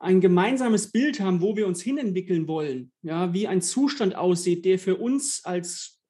ein 0.00 0.20
gemeinsames 0.20 0.90
Bild 0.90 1.20
haben, 1.20 1.40
wo 1.40 1.56
wir 1.56 1.68
uns 1.68 1.80
hinentwickeln 1.80 2.48
wollen, 2.48 2.90
ja, 3.02 3.32
wie 3.32 3.46
ein 3.46 3.62
Zustand 3.62 4.16
aussieht, 4.16 4.64
der 4.64 4.80
für 4.80 4.96
uns 4.96 5.44
als, 5.44 6.00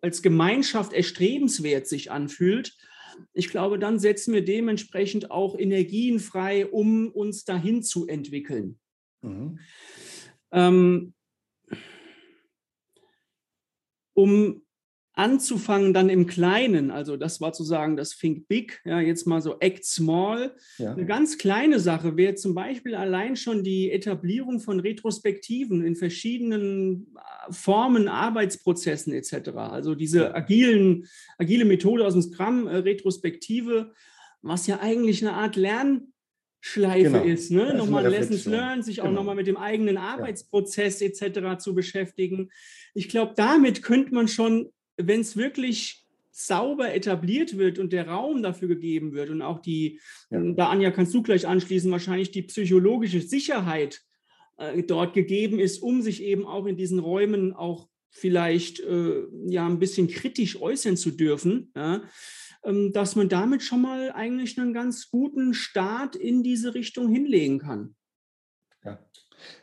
als 0.00 0.22
Gemeinschaft 0.22 0.94
erstrebenswert 0.94 1.86
sich 1.86 2.10
anfühlt, 2.10 2.74
ich 3.34 3.48
glaube, 3.48 3.78
dann 3.78 3.98
setzen 3.98 4.32
wir 4.32 4.42
dementsprechend 4.42 5.30
auch 5.30 5.58
Energien 5.58 6.20
frei, 6.20 6.66
um 6.66 7.10
uns 7.10 7.44
dahin 7.44 7.82
zu 7.82 8.06
entwickeln. 8.06 8.78
Mhm. 9.20 9.58
Ähm, 10.52 11.12
um 14.14 14.65
anzufangen 15.16 15.94
dann 15.94 16.10
im 16.10 16.26
Kleinen, 16.26 16.90
also 16.90 17.16
das 17.16 17.40
war 17.40 17.52
zu 17.54 17.64
sagen, 17.64 17.96
das 17.96 18.16
Think 18.16 18.48
Big, 18.48 18.80
ja, 18.84 19.00
jetzt 19.00 19.26
mal 19.26 19.40
so 19.40 19.56
Act 19.60 19.84
Small. 19.84 20.54
Ja. 20.76 20.92
Eine 20.92 21.06
ganz 21.06 21.38
kleine 21.38 21.80
Sache 21.80 22.16
wäre 22.18 22.34
zum 22.34 22.54
Beispiel 22.54 22.94
allein 22.94 23.34
schon 23.34 23.64
die 23.64 23.90
Etablierung 23.90 24.60
von 24.60 24.78
Retrospektiven 24.78 25.84
in 25.84 25.96
verschiedenen 25.96 27.14
äh, 27.16 27.52
Formen, 27.52 28.08
Arbeitsprozessen 28.08 29.14
etc. 29.14 29.48
Also 29.56 29.94
diese 29.94 30.34
agilen, 30.34 31.06
agile 31.38 31.64
Methode 31.64 32.06
aus 32.06 32.12
dem 32.12 32.22
Scrum, 32.22 32.66
äh, 32.66 32.76
Retrospektive, 32.76 33.92
was 34.42 34.66
ja 34.66 34.80
eigentlich 34.80 35.22
eine 35.26 35.32
Art 35.32 35.56
Lernschleife 35.56 36.10
Genau. 37.10 37.24
ist, 37.24 37.50
Ja, 37.50 37.56
ne? 37.56 37.68
eine 37.70 37.78
nochmal 37.78 38.06
Lessons. 38.06 38.44
Learned, 38.44 38.84
sich 38.84 39.00
auch 39.00 39.04
Genau. 39.06 39.20
nochmal 39.20 39.34
mit 39.36 39.46
dem 39.46 39.56
eigenen 39.56 39.96
Arbeitsprozess 39.96 41.00
etc. 41.00 41.56
zu 41.58 41.74
beschäftigen. 41.74 42.50
Ich 42.92 43.08
glaube, 43.08 43.32
damit 43.34 43.82
könnte 43.82 44.12
man 44.14 44.28
schon, 44.28 44.70
wenn 44.96 45.20
es 45.20 45.36
wirklich 45.36 46.06
sauber 46.30 46.92
etabliert 46.94 47.56
wird 47.56 47.78
und 47.78 47.92
der 47.92 48.08
Raum 48.08 48.42
dafür 48.42 48.68
gegeben 48.68 49.14
wird 49.14 49.30
und 49.30 49.40
auch 49.40 49.60
die, 49.60 50.00
Ja. 50.30 50.40
da 50.52 50.68
Anja, 50.68 50.90
kannst 50.90 51.14
du 51.14 51.22
gleich 51.22 51.46
anschließen, 51.46 51.90
wahrscheinlich 51.90 52.30
die 52.30 52.42
psychologische 52.42 53.22
Sicherheit 53.22 54.02
äh, 54.58 54.82
dort 54.82 55.14
gegeben 55.14 55.58
ist, 55.58 55.82
um 55.82 56.02
sich 56.02 56.22
eben 56.22 56.46
auch 56.46 56.66
in 56.66 56.76
diesen 56.76 56.98
Räumen 56.98 57.54
auch 57.54 57.88
vielleicht 58.10 58.80
äh, 58.80 59.24
ja 59.46 59.66
ein 59.66 59.78
bisschen 59.78 60.08
kritisch 60.08 60.60
äußern 60.60 60.96
zu 60.96 61.10
dürfen, 61.10 61.72
ja, 61.74 62.02
ähm, 62.64 62.92
dass 62.92 63.16
man 63.16 63.28
damit 63.28 63.62
schon 63.62 63.82
mal 63.82 64.12
eigentlich 64.12 64.58
einen 64.58 64.74
ganz 64.74 65.10
guten 65.10 65.54
Start 65.54 66.16
in 66.16 66.42
diese 66.42 66.74
Richtung 66.74 67.08
hinlegen 67.10 67.58
kann. 67.58 67.94
Ja, 68.86 69.00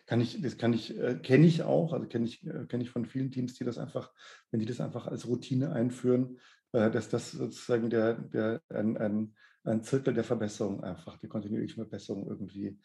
kann 0.05 0.19
ich, 0.19 0.41
das 0.41 0.57
kann 0.57 0.73
ich, 0.73 0.99
äh, 0.99 1.15
kenne 1.15 1.47
ich 1.47 1.63
auch, 1.63 1.93
also 1.93 2.07
kenne 2.07 2.25
ich, 2.25 2.45
äh, 2.45 2.65
kenne 2.67 2.83
ich 2.83 2.89
von 2.89 3.05
vielen 3.05 3.31
Teams, 3.31 3.53
die 3.53 3.63
das 3.63 3.77
einfach, 3.77 4.11
wenn 4.51 4.59
die 4.59 4.65
das 4.65 4.81
einfach 4.81 5.07
als 5.07 5.25
Routine 5.27 5.71
einführen, 5.71 6.39
äh, 6.73 6.91
dass 6.91 7.07
das 7.07 7.31
sozusagen 7.31 7.89
der, 7.89 8.15
der 8.15 8.61
ein, 8.67 8.97
ein, 8.97 9.35
ein 9.63 9.81
Zirkel 9.81 10.13
der 10.13 10.25
Verbesserung 10.25 10.83
einfach, 10.83 11.17
die 11.19 11.29
kontinuierliche 11.29 11.75
Verbesserung 11.75 12.27
irgendwie 12.27 12.77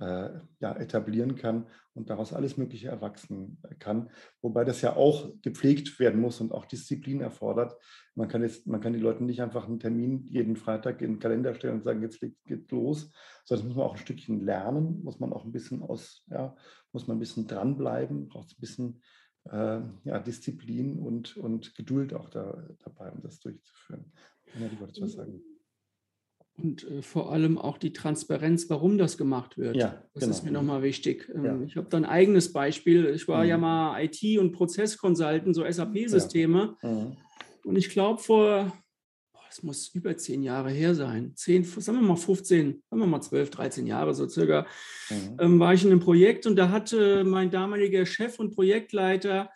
äh, 0.00 0.30
ja, 0.60 0.74
etablieren 0.76 1.36
kann 1.36 1.66
und 1.94 2.08
daraus 2.08 2.32
alles 2.32 2.56
Mögliche 2.56 2.88
erwachsen 2.88 3.58
kann. 3.78 4.10
Wobei 4.40 4.64
das 4.64 4.80
ja 4.80 4.96
auch 4.96 5.30
gepflegt 5.42 5.98
werden 5.98 6.20
muss 6.20 6.40
und 6.40 6.52
auch 6.52 6.64
Disziplin 6.64 7.20
erfordert. 7.20 7.76
Man 8.14 8.28
kann 8.28 8.42
jetzt, 8.42 8.66
man 8.66 8.80
kann 8.80 8.94
die 8.94 8.98
Leuten 8.98 9.26
nicht 9.26 9.42
einfach 9.42 9.66
einen 9.66 9.80
Termin 9.80 10.26
jeden 10.28 10.56
Freitag 10.56 11.02
in 11.02 11.14
den 11.14 11.18
Kalender 11.18 11.54
stellen 11.54 11.74
und 11.74 11.84
sagen, 11.84 12.02
jetzt 12.02 12.20
geht, 12.20 12.36
geht 12.44 12.70
los, 12.70 13.12
sondern 13.44 13.62
das 13.62 13.68
muss 13.68 13.76
man 13.76 13.86
auch 13.86 13.94
ein 13.94 14.00
Stückchen 14.00 14.40
lernen, 14.40 15.02
muss 15.02 15.20
man 15.20 15.32
auch 15.32 15.44
ein 15.44 15.52
bisschen 15.52 15.82
aus, 15.82 16.24
ja, 16.28 16.56
muss 16.92 17.06
man 17.06 17.16
ein 17.16 17.20
bisschen 17.20 17.46
dranbleiben, 17.46 18.28
braucht 18.28 18.52
ein 18.52 18.60
bisschen 18.60 19.02
äh, 19.50 19.80
ja, 20.04 20.18
Disziplin 20.20 20.98
und, 20.98 21.36
und 21.36 21.74
Geduld 21.74 22.14
auch 22.14 22.30
da, 22.30 22.66
dabei, 22.84 23.10
um 23.10 23.20
das 23.22 23.40
durchzuführen. 23.40 24.12
Ja, 24.58 24.68
du 24.68 24.80
wolltest 24.80 25.02
was 25.02 25.12
sagen. 25.12 25.42
Und 26.56 26.84
äh, 26.88 27.02
vor 27.02 27.32
allem 27.32 27.56
auch 27.58 27.78
die 27.78 27.92
Transparenz, 27.92 28.68
warum 28.68 28.98
das 28.98 29.16
gemacht 29.16 29.56
wird. 29.56 29.74
Ja, 29.76 30.02
das 30.14 30.28
ist 30.28 30.42
mir 30.42 30.50
genau. 30.50 30.60
nochmal 30.60 30.82
wichtig. 30.82 31.30
Ähm, 31.34 31.44
Ja. 31.44 31.60
Ich 31.66 31.76
habe 31.76 31.88
da 31.88 31.96
ein 31.96 32.04
eigenes 32.04 32.52
Beispiel. 32.52 33.06
Ich 33.14 33.26
war 33.26 33.44
ja 33.44 33.56
Mhm. 33.56 33.62
mal 33.62 34.02
IT- 34.04 34.38
und 34.38 34.52
Prozessconsultant, 34.52 35.54
so 35.54 35.64
SAP-Systeme. 35.64 36.76
Mhm. 36.82 37.16
Und 37.64 37.76
ich 37.76 37.88
glaube, 37.90 38.20
vor, 38.20 38.72
es 39.50 39.62
muss 39.62 39.88
über 39.94 40.16
zehn 40.16 40.42
Jahre 40.42 40.70
her 40.70 40.94
sein, 40.94 41.32
zehn, 41.36 41.64
sagen 41.64 42.00
wir 42.00 42.06
mal 42.06 42.16
15, 42.16 42.82
sagen 42.90 43.02
wir 43.02 43.06
mal 43.06 43.20
12, 43.22 43.50
13 43.50 43.86
Jahre 43.86 44.14
so 44.14 44.28
circa, 44.28 44.66
Mhm. 45.10 45.36
ähm, 45.40 45.58
war 45.60 45.72
ich 45.74 45.84
in 45.84 45.90
einem 45.90 46.00
Projekt 46.00 46.46
und 46.46 46.56
da 46.56 46.68
hatte 46.70 47.24
mein 47.24 47.50
damaliger 47.50 48.04
Chef 48.06 48.38
und 48.38 48.54
Projektleiter 48.54 49.50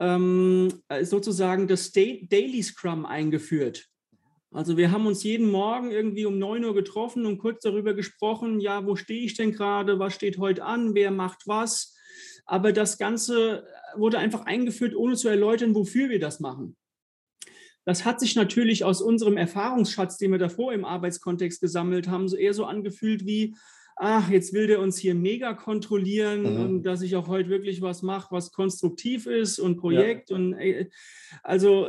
ähm, 0.00 0.82
äh, 0.88 1.04
sozusagen 1.04 1.66
das 1.66 1.92
Daily 1.92 2.62
Scrum 2.62 3.06
eingeführt. 3.06 3.86
Also 4.52 4.76
wir 4.76 4.90
haben 4.90 5.06
uns 5.06 5.22
jeden 5.22 5.50
Morgen 5.50 5.90
irgendwie 5.90 6.24
um 6.24 6.38
9 6.38 6.64
Uhr 6.64 6.74
getroffen 6.74 7.26
und 7.26 7.38
kurz 7.38 7.62
darüber 7.62 7.94
gesprochen, 7.94 8.60
ja, 8.60 8.86
wo 8.86 8.96
stehe 8.96 9.22
ich 9.22 9.34
denn 9.34 9.52
gerade, 9.52 9.98
was 9.98 10.14
steht 10.14 10.38
heute 10.38 10.64
an, 10.64 10.94
wer 10.94 11.10
macht 11.10 11.46
was. 11.46 11.94
Aber 12.46 12.72
das 12.72 12.96
Ganze 12.96 13.66
wurde 13.96 14.18
einfach 14.18 14.46
eingeführt, 14.46 14.94
ohne 14.94 15.16
zu 15.16 15.28
erläutern, 15.28 15.74
wofür 15.74 16.08
wir 16.08 16.20
das 16.20 16.40
machen. 16.40 16.76
Das 17.84 18.04
hat 18.04 18.18
sich 18.20 18.34
natürlich 18.34 18.84
aus 18.84 19.00
unserem 19.02 19.36
Erfahrungsschatz, 19.36 20.16
den 20.16 20.32
wir 20.32 20.38
davor 20.38 20.72
im 20.72 20.84
Arbeitskontext 20.84 21.60
gesammelt 21.60 22.08
haben, 22.08 22.28
so 22.28 22.36
eher 22.36 22.54
so 22.54 22.64
angefühlt 22.64 23.26
wie, 23.26 23.54
ach, 23.96 24.28
jetzt 24.28 24.52
will 24.52 24.66
der 24.66 24.80
uns 24.80 24.98
hier 24.98 25.14
mega 25.14 25.54
kontrollieren 25.54 26.42
Mhm. 26.42 26.60
und 26.60 26.82
dass 26.82 27.02
ich 27.02 27.14
auch 27.16 27.28
heute 27.28 27.48
wirklich 27.48 27.82
was 27.82 28.02
mache, 28.02 28.32
was 28.32 28.52
konstruktiv 28.52 29.26
ist 29.26 29.58
und 29.58 29.76
Projekt 29.76 30.30
und 30.30 30.54
äh, 30.54 30.88
also 31.42 31.88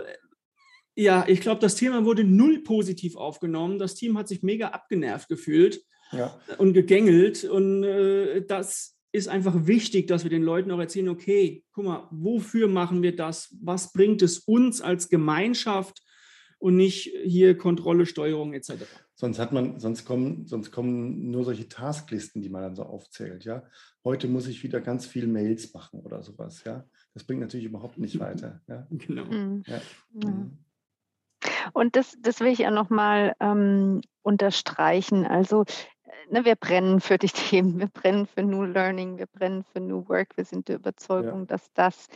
ja, 0.97 1.25
ich 1.27 1.41
glaube, 1.41 1.61
das 1.61 1.75
Thema 1.75 2.05
wurde 2.05 2.23
null 2.23 2.63
positiv 2.63 3.15
aufgenommen. 3.15 3.77
Das 3.77 3.93
Team 3.93 4.17
hat 4.17 4.27
sich 4.27 4.41
mega 4.41 4.69
abgenervt 4.69 5.29
gefühlt 5.29 5.83
Ja, 6.11 6.35
und 6.57 6.73
gegängelt. 6.73 7.43
Und 7.43 7.83
äh, 7.83 8.43
das 8.43 8.97
ist 9.11 9.27
einfach 9.27 9.67
wichtig, 9.67 10.07
dass 10.07 10.23
wir 10.23 10.31
den 10.31 10.41
Leuten 10.41 10.71
auch 10.71 10.79
erzählen, 10.79 11.09
okay, 11.09 11.63
guck 11.71 11.85
mal, 11.85 12.07
wofür 12.09 12.67
machen 12.67 13.03
wir 13.03 13.15
das? 13.15 13.55
Was 13.61 13.93
bringt 13.93 14.23
es 14.23 14.39
uns 14.39 14.81
als 14.81 15.07
Gemeinschaft 15.07 16.01
und 16.57 16.75
nicht 16.75 17.11
hier 17.23 17.55
Kontrolle, 17.55 18.07
Steuerung 18.07 18.53
etc. 18.53 18.73
sonst 19.13 19.37
hat 19.37 19.51
man, 19.51 19.79
sonst 19.79 20.03
kommen, 20.03 20.47
sonst 20.47 20.71
kommen 20.71 21.29
nur 21.29 21.43
solche 21.43 21.69
Tasklisten, 21.69 22.41
die 22.41 22.49
man 22.49 22.63
dann 22.63 22.75
so 22.75 22.81
aufzählt, 22.81 23.45
ja. 23.45 23.63
Heute 24.03 24.27
muss 24.27 24.47
ich 24.47 24.63
wieder 24.63 24.81
ganz 24.81 25.05
viel 25.05 25.27
Mails 25.27 25.71
machen 25.73 25.99
oder 25.99 26.23
sowas, 26.23 26.63
ja. 26.63 26.85
Das 27.13 27.23
bringt 27.23 27.41
natürlich 27.41 27.67
überhaupt 27.67 27.99
nicht 27.99 28.19
weiter. 28.19 28.61
Ja. 28.67 28.87
Genau. 28.89 29.25
Mhm. 29.25 29.63
Ja. 29.67 29.81
Ja. 30.23 30.49
Und 31.73 31.95
das, 31.95 32.17
das 32.19 32.39
will 32.39 32.47
ich 32.47 32.59
ja 32.59 32.71
nochmal 32.71 33.35
ähm, 33.39 34.01
unterstreichen. 34.21 35.25
Also, 35.25 35.63
äh, 36.03 36.33
ne, 36.33 36.45
wir 36.45 36.55
brennen 36.55 36.99
für 36.99 37.17
die 37.17 37.27
Themen, 37.27 37.79
wir 37.79 37.87
brennen 37.87 38.25
für 38.25 38.43
New 38.43 38.63
Learning, 38.63 39.17
wir 39.17 39.27
brennen 39.27 39.63
für 39.63 39.79
New 39.79 40.07
Work, 40.09 40.37
wir 40.37 40.45
sind 40.45 40.67
der 40.67 40.77
Überzeugung, 40.77 41.47
dass 41.47 41.71
das 41.73 42.07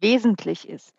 wesentlich 0.00 0.68
ist. 0.68 0.94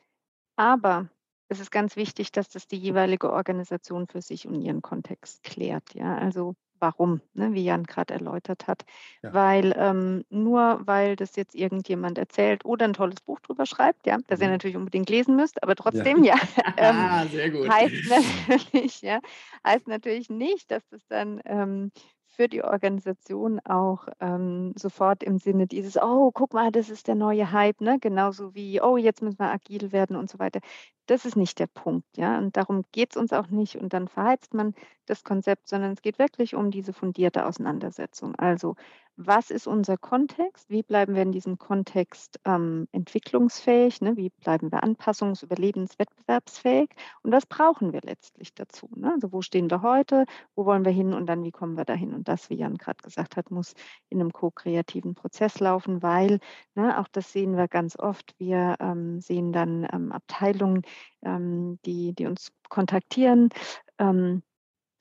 Aber 0.56 1.10
es 1.50 1.60
ist 1.60 1.72
ganz 1.72 1.96
wichtig, 1.96 2.32
dass 2.32 2.50
das 2.50 2.68
die 2.68 2.78
jeweilige 2.78 3.32
Organisation 3.32 4.08
für 4.08 4.22
sich 4.22 4.48
und 4.48 4.62
ihren 4.62 4.82
Kontext 4.82 5.44
klärt. 5.44 5.94
Ja, 5.94 6.18
also 6.18 6.56
warum, 6.80 7.22
ne, 7.34 7.54
wie 7.54 7.64
Jan 7.64 7.84
gerade 7.84 8.14
erläutert 8.14 8.68
hat. 8.68 8.84
Ja. 9.24 9.34
Weil 9.34 9.74
ähm, 9.78 10.24
nur 10.30 10.82
weil 10.86 11.16
das 11.16 11.36
jetzt 11.36 11.56
irgendjemand 11.56 12.18
erzählt 12.18 12.66
oder 12.66 12.86
ein 12.86 12.94
tolles 12.94 13.22
Buch 13.22 13.40
drüber 13.42 13.66
schreibt, 13.66 14.06
ja, 14.08 14.18
das 14.28 14.40
ihr 14.42 14.48
Mhm. 14.48 14.54
natürlich 14.54 14.78
unbedingt 14.78 15.10
lesen 15.10 15.36
müsst, 15.36 15.62
aber 15.64 15.76
trotzdem, 15.76 16.24
ja, 16.24 16.36
ähm, 16.78 17.12
Ah, 17.12 17.26
sehr 17.28 17.50
gut. 17.50 17.68
heißt 17.68 18.06
natürlich, 18.06 19.02
ja, 19.02 19.20
heißt 19.66 19.88
natürlich 19.88 20.30
nicht, 20.30 20.72
dass 20.72 20.88
das 20.90 21.06
dann 21.08 21.42
ähm, 21.46 21.92
für 22.38 22.48
die 22.48 22.64
Organisation 22.64 23.60
auch 23.62 24.08
ähm, 24.20 24.74
sofort 24.78 25.24
im 25.24 25.40
Sinne 25.40 25.66
dieses, 25.68 25.98
oh, 25.98 26.32
guck 26.32 26.54
mal, 26.54 26.72
das 26.72 26.90
ist 26.90 27.08
der 27.08 27.16
neue 27.16 27.52
Hype, 27.52 27.82
ne? 27.82 27.98
genauso 28.00 28.54
wie, 28.54 28.80
oh, 28.80 28.96
jetzt 28.96 29.24
müssen 29.24 29.40
wir 29.40 29.52
agil 29.52 29.92
werden 29.92 30.16
und 30.16 30.30
so 30.30 30.38
weiter. 30.40 30.60
Das 31.08 31.26
ist 31.26 31.36
nicht 31.36 31.58
der 31.60 31.68
Punkt, 31.68 32.06
ja. 32.16 32.38
Und 32.38 32.56
darum 32.56 32.84
geht 32.92 33.12
es 33.12 33.18
uns 33.18 33.34
auch 33.34 33.48
nicht 33.48 33.78
und 33.78 33.94
dann 33.94 34.08
verheizt 34.08 34.54
man 34.54 34.76
das 35.08 35.24
Konzept, 35.24 35.68
sondern 35.68 35.94
es 35.94 36.02
geht 36.02 36.20
wirklich 36.20 36.54
um 36.54 36.70
diese 36.70 36.94
fundierte 36.94 37.46
Auseinandersetzung. 37.46 38.36
Also, 38.36 38.76
was 39.18 39.50
ist 39.50 39.68
unser 39.68 39.98
Kontext, 39.98 40.70
wie 40.70 40.84
bleiben 40.84 41.16
wir 41.16 41.24
in 41.24 41.32
diesem 41.32 41.58
Kontext 41.58 42.40
ähm, 42.46 42.88
entwicklungsfähig, 42.92 44.00
ne? 44.02 44.16
wie 44.16 44.30
bleiben 44.30 44.72
wir 44.72 44.84
anpassungs-, 44.84 45.44
überlebens-, 45.44 45.98
wettbewerbsfähig 45.98 46.92
und 47.24 47.32
was 47.32 47.48
brauchen 47.48 47.94
wir 47.94 48.02
letztlich 48.04 48.54
dazu. 48.54 48.90
Ne? 48.96 49.12
Also 49.14 49.34
wo 49.34 49.42
stehen 49.42 49.72
wir 49.72 49.82
heute, 49.82 50.26
wo 50.56 50.66
wollen 50.66 50.86
wir 50.86 50.92
hin 50.92 51.14
und 51.14 51.26
dann 51.26 51.44
wie 51.44 51.52
kommen 51.52 51.76
wir 51.78 51.86
dahin. 51.86 52.14
Und 52.14 52.28
das, 52.28 52.52
wie 52.52 52.56
Jan 52.56 52.78
gerade 52.78 53.02
gesagt 53.02 53.38
hat, 53.38 53.50
muss 53.50 53.74
in 54.10 54.22
einem 54.22 54.32
ko-kreativen 54.32 55.16
Prozess 55.16 55.60
laufen, 55.60 56.04
weil, 56.04 56.40
ne, 56.76 57.00
auch 57.00 57.08
das 57.12 57.32
sehen 57.32 57.58
wir 57.58 57.68
ganz 57.68 57.98
oft, 57.98 58.36
wir 58.38 58.76
ähm, 58.80 59.20
sehen 59.20 59.52
dann 59.52 59.88
ähm, 59.92 60.12
Abteilungen, 60.12 60.84
ähm, 61.24 61.80
die, 61.86 62.14
die 62.14 62.28
uns 62.28 62.52
kontaktieren, 62.70 63.50
ähm, 63.98 64.44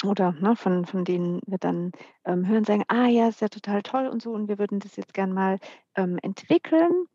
oder 0.04 0.32
ne, 0.32 0.56
von, 0.56 0.84
von 0.84 1.04
denen 1.04 1.40
wir 1.46 1.58
dann 1.58 1.92
ähm, 2.24 2.46
hören, 2.46 2.64
sagen, 2.64 2.84
ah 2.88 3.06
ja, 3.06 3.28
ist 3.28 3.40
ja 3.40 3.48
total 3.48 3.82
toll 3.82 4.08
und 4.08 4.22
so 4.22 4.32
und 4.32 4.48
wir 4.48 4.58
würden 4.58 4.78
das 4.78 4.96
jetzt 4.96 5.14
gern 5.14 5.32
mal 5.32 5.58
ähm, 5.94 6.18
entwickeln. 6.22 7.06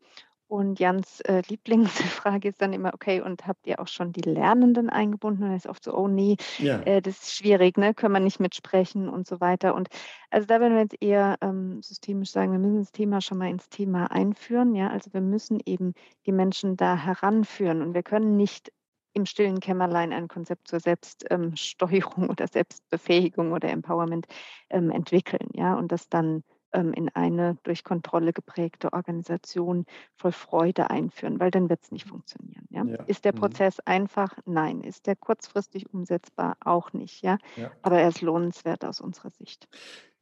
Und 0.52 0.78
Jans 0.78 1.22
äh, 1.22 1.40
Lieblingsfrage 1.48 2.50
ist 2.50 2.60
dann 2.60 2.74
immer, 2.74 2.92
okay, 2.92 3.22
und 3.22 3.46
habt 3.46 3.66
ihr 3.66 3.80
auch 3.80 3.88
schon 3.88 4.12
die 4.12 4.20
Lernenden 4.20 4.90
eingebunden? 4.90 5.44
Und 5.44 5.48
dann 5.48 5.56
ist 5.56 5.66
oft 5.66 5.82
so, 5.82 5.96
oh 5.96 6.08
nee, 6.08 6.36
ja. 6.58 6.78
äh, 6.82 7.00
das 7.00 7.22
ist 7.22 7.36
schwierig, 7.36 7.78
ne? 7.78 7.94
können 7.94 8.12
wir 8.12 8.20
nicht 8.20 8.38
mitsprechen 8.38 9.08
und 9.08 9.26
so 9.26 9.40
weiter. 9.40 9.74
Und 9.74 9.88
also 10.28 10.46
da 10.46 10.60
werden 10.60 10.74
wir 10.74 10.82
jetzt 10.82 11.00
eher 11.00 11.38
ähm, 11.40 11.80
systemisch 11.80 12.32
sagen, 12.32 12.52
wir 12.52 12.58
müssen 12.58 12.80
das 12.80 12.92
Thema 12.92 13.22
schon 13.22 13.38
mal 13.38 13.48
ins 13.48 13.70
Thema 13.70 14.10
einführen. 14.10 14.74
Ja, 14.74 14.90
also 14.90 15.10
wir 15.14 15.22
müssen 15.22 15.58
eben 15.64 15.94
die 16.26 16.32
Menschen 16.32 16.76
da 16.76 16.96
heranführen 16.96 17.80
und 17.80 17.94
wir 17.94 18.02
können 18.02 18.36
nicht 18.36 18.72
im 19.14 19.26
stillen 19.26 19.60
Kämmerlein 19.60 20.12
ein 20.12 20.28
Konzept 20.28 20.68
zur 20.68 20.80
Selbststeuerung 20.80 22.30
oder 22.30 22.46
Selbstbefähigung 22.48 23.52
oder 23.52 23.70
Empowerment 23.70 24.26
ähm, 24.70 24.90
entwickeln, 24.90 25.48
ja, 25.54 25.74
und 25.74 25.92
das 25.92 26.08
dann 26.08 26.42
ähm, 26.72 26.92
in 26.92 27.08
eine 27.10 27.56
durch 27.62 27.84
Kontrolle 27.84 28.32
geprägte 28.32 28.92
Organisation 28.92 29.86
voll 30.16 30.32
Freude 30.32 30.90
einführen, 30.90 31.38
weil 31.40 31.50
dann 31.50 31.68
wird 31.68 31.82
es 31.82 31.92
nicht 31.92 32.08
funktionieren. 32.08 32.66
Ja? 32.70 32.84
ja. 32.84 33.02
Ist 33.04 33.24
der 33.24 33.34
mhm. 33.34 33.40
Prozess 33.40 33.78
mhm. 33.78 33.82
einfach? 33.92 34.36
Nein. 34.46 34.82
Ist 34.82 35.06
der 35.06 35.16
kurzfristig 35.16 35.92
umsetzbar? 35.92 36.56
Auch 36.60 36.92
nicht. 36.92 37.22
Ja? 37.22 37.38
ja? 37.56 37.70
Aber 37.82 38.00
er 38.00 38.08
ist 38.08 38.22
lohnenswert 38.22 38.84
aus 38.84 39.00
unserer 39.00 39.30
Sicht. 39.30 39.68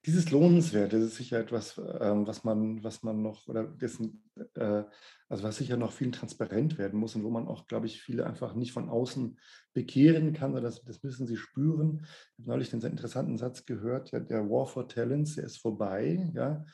Dieses 0.06 0.30
Lohnenswert, 0.30 0.94
das 0.94 1.02
ist 1.02 1.16
sicher 1.16 1.38
etwas, 1.38 1.78
ähm, 2.00 2.26
was 2.26 2.42
man, 2.42 2.82
was 2.82 3.02
man 3.02 3.20
noch, 3.20 3.46
oder 3.48 3.64
dessen, 3.64 4.24
äh, 4.54 4.84
also 5.28 5.42
was 5.42 5.56
sicher 5.56 5.76
noch 5.76 5.92
viel 5.92 6.10
transparent 6.10 6.78
werden 6.78 6.98
muss 6.98 7.14
und 7.14 7.22
wo 7.22 7.28
man 7.28 7.46
auch, 7.46 7.66
glaube 7.66 7.84
ich, 7.84 8.00
viele 8.00 8.26
einfach 8.26 8.54
nicht 8.54 8.72
von 8.72 8.88
außen 8.88 9.38
bekehren 9.74 10.32
kann, 10.32 10.52
sondern 10.52 10.72
das, 10.72 10.82
das 10.84 11.02
müssen 11.02 11.26
sie 11.26 11.36
spüren. 11.36 12.06
Ich 12.36 12.44
habe 12.44 12.52
neulich 12.52 12.70
den 12.70 12.80
sehr 12.80 12.90
interessanten 12.90 13.36
Satz 13.36 13.66
gehört, 13.66 14.10
ja, 14.12 14.20
der 14.20 14.48
War 14.48 14.66
for 14.66 14.88
Talents, 14.88 15.34
der 15.34 15.44
ist 15.44 15.58
vorbei, 15.58 16.30
ja. 16.34 16.64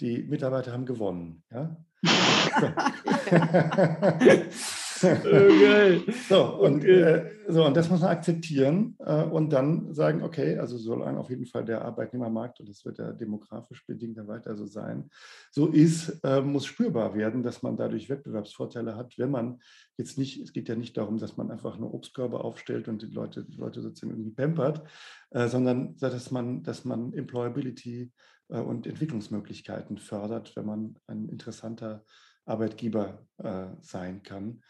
Die 0.00 0.24
Mitarbeiter 0.24 0.72
haben 0.72 0.86
gewonnen, 0.86 1.44
ja. 1.52 1.76
okay. 5.04 6.02
so, 6.28 6.56
und, 6.56 6.82
okay. 6.82 7.00
äh, 7.00 7.30
so, 7.48 7.64
und 7.64 7.76
das 7.76 7.90
muss 7.90 8.00
man 8.00 8.10
akzeptieren 8.10 8.96
äh, 9.00 9.22
und 9.22 9.52
dann 9.52 9.92
sagen, 9.92 10.22
okay, 10.22 10.58
also 10.58 10.76
solange 10.76 11.18
auf 11.18 11.30
jeden 11.30 11.46
Fall 11.46 11.64
der 11.64 11.82
Arbeitnehmermarkt, 11.82 12.60
und 12.60 12.68
das 12.68 12.84
wird 12.84 12.98
ja 12.98 13.12
demografisch 13.12 13.86
bedingt 13.86 14.18
dann 14.18 14.28
weiter 14.28 14.56
so 14.56 14.66
sein, 14.66 15.10
so 15.50 15.68
ist, 15.68 16.20
äh, 16.24 16.40
muss 16.40 16.66
spürbar 16.66 17.14
werden, 17.14 17.42
dass 17.42 17.62
man 17.62 17.76
dadurch 17.76 18.08
Wettbewerbsvorteile 18.08 18.96
hat, 18.96 19.18
wenn 19.18 19.30
man 19.30 19.60
jetzt 19.96 20.18
nicht, 20.18 20.42
es 20.42 20.52
geht 20.52 20.68
ja 20.68 20.74
nicht 20.74 20.96
darum, 20.96 21.18
dass 21.18 21.36
man 21.36 21.50
einfach 21.50 21.78
nur 21.78 21.92
Obstkörbe 21.94 22.42
aufstellt 22.42 22.88
und 22.88 23.02
die 23.02 23.06
Leute, 23.06 23.44
die 23.44 23.56
Leute 23.56 23.80
sozusagen 23.82 24.12
irgendwie 24.12 24.34
pampert, 24.34 24.82
äh, 25.30 25.48
sondern 25.48 25.96
dass 25.96 26.30
man, 26.30 26.62
dass 26.62 26.84
man 26.84 27.12
Employability 27.12 28.12
äh, 28.48 28.60
und 28.60 28.86
Entwicklungsmöglichkeiten 28.86 29.98
fördert, 29.98 30.54
wenn 30.56 30.66
man 30.66 30.96
ein 31.06 31.28
interessanter 31.28 32.04
Arbeitgeber 32.44 33.26
äh, 33.38 33.66
sein 33.80 34.22
kann. 34.22 34.62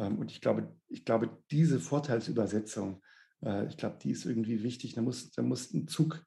Ähm, 0.00 0.18
und 0.18 0.32
ich 0.32 0.40
glaube, 0.40 0.74
ich 0.88 1.04
glaube, 1.04 1.30
diese 1.50 1.78
Vorteilsübersetzung, 1.78 3.02
äh, 3.44 3.66
ich 3.66 3.76
glaube, 3.76 3.98
die 4.02 4.10
ist 4.10 4.24
irgendwie 4.24 4.62
wichtig. 4.62 4.94
Da 4.94 5.02
muss, 5.02 5.30
da 5.30 5.42
muss 5.42 5.70
ein 5.72 5.86
Zug 5.86 6.24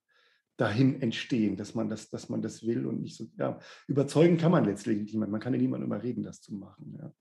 dahin 0.58 1.02
entstehen, 1.02 1.58
dass 1.58 1.74
man 1.74 1.90
das, 1.90 2.10
dass 2.10 2.30
man 2.30 2.44
das 2.44 2.66
will 2.66 2.86
und 2.86 3.02
nicht 3.02 3.18
so, 3.18 3.26
ja, 3.38 3.60
überzeugen 3.88 4.38
kann 4.38 4.52
man 4.52 4.66
letztlich 4.66 5.12
niemand. 5.12 5.32
Man 5.32 5.42
kann 5.42 5.54
ja 5.54 5.60
niemanden 5.60 5.88
überreden, 5.88 6.24
das 6.24 6.42
zu 6.42 6.54
machen. 6.54 6.96
Ja. 7.00 7.12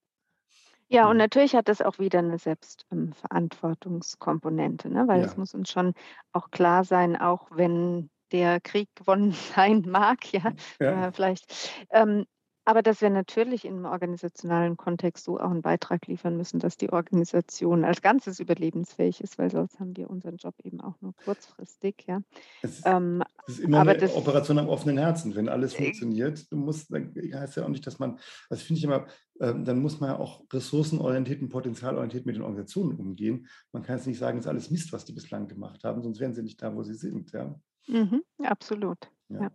Ja, 0.88 1.09
und 1.09 1.17
natürlich 1.17 1.55
hat 1.55 1.69
das 1.69 1.81
auch 1.81 1.99
wieder 1.99 2.19
eine 2.19 2.38
Selbstverantwortungskomponente, 2.38 4.91
ne? 4.91 5.09
weil 5.09 5.23
es 5.23 5.38
muss 5.38 5.55
uns 5.55 5.71
schon 5.71 5.95
auch 6.33 6.51
klar 6.51 6.85
sein, 6.85 7.17
auch 7.17 7.49
wenn 7.51 8.11
der 8.31 8.61
Krieg 8.61 8.91
gewonnen 8.95 9.33
sein 9.57 9.87
mag, 9.88 10.31
ja, 10.35 10.53
ja. 10.79 11.07
Äh, 11.07 11.12
vielleicht, 11.12 11.73
ähm, 11.93 12.27
aber 12.64 12.83
dass 12.83 13.01
wir 13.01 13.11
natürlich 13.11 13.64
im 13.64 13.85
organisationalen 13.85 14.77
Kontext 14.77 15.25
so 15.25 15.40
auch 15.40 15.51
einen 15.51 15.62
Beitrag 15.62 16.07
liefern 16.07 16.37
müssen, 16.37 16.61
dass 16.61 16.77
die 16.77 16.92
Organisation 16.92 17.85
als 17.85 18.03
Ganzes 18.03 18.38
überlebensfähig 18.38 19.20
ist, 19.20 19.38
weil 19.38 19.51
sonst 19.51 19.81
haben 19.81 19.96
wir 19.96 20.09
unseren 20.09 20.37
Job 20.37 20.55
eben 20.62 20.81
auch 20.81 21.01
nur 21.01 21.14
kurzfristig. 21.25 22.05
Ja. 22.07 22.22
Es 22.62 22.79
ist, 22.79 22.83
ähm, 22.87 23.25
es 23.48 23.59
ist 23.59 23.64
immer 23.64 23.81
eine 23.81 23.96
das, 23.96 24.14
Operation 24.14 24.59
am 24.59 24.68
offenen 24.68 24.98
Herzen, 24.98 25.35
wenn 25.35 25.48
alles 25.48 25.75
äh, 25.75 25.85
funktioniert. 25.85 26.51
Du 26.53 26.57
musst, 26.57 26.92
dann 26.92 27.12
heißt 27.16 27.57
ja 27.57 27.64
auch 27.64 27.68
nicht, 27.68 27.87
dass 27.87 27.98
man, 27.98 28.20
das 28.48 28.62
finde 28.62 28.79
ich 28.79 28.85
immer, 28.85 29.07
ähm, 29.40 29.64
dann 29.64 29.81
muss 29.81 29.98
man 29.98 30.11
ja 30.11 30.18
auch 30.18 30.44
ressourcenorientiert 30.53 31.42
und 31.42 31.48
potenzialorientiert 31.48 32.27
mit 32.27 32.37
den 32.37 32.42
Organisationen 32.42 32.96
umgehen. 32.96 33.48
Man 33.72 33.83
kann 33.83 33.96
jetzt 33.96 34.07
nicht 34.07 34.18
sagen, 34.18 34.38
es 34.38 34.44
ist 34.44 34.48
alles 34.48 34.70
Mist, 34.70 34.92
was 34.92 35.05
die 35.05 35.12
bislang 35.12 35.48
gemacht 35.48 35.83
haben, 35.83 36.03
sonst 36.03 36.20
wären 36.20 36.35
sie 36.35 36.42
nicht 36.42 36.62
da, 36.62 36.75
wo 36.75 36.85
sie 36.85 36.94
sind. 36.94 37.33
Ja. 37.33 37.55
Mhm, 37.88 38.22
absolut. 38.44 38.98
Ja. 39.29 39.42
Ja. 39.42 39.51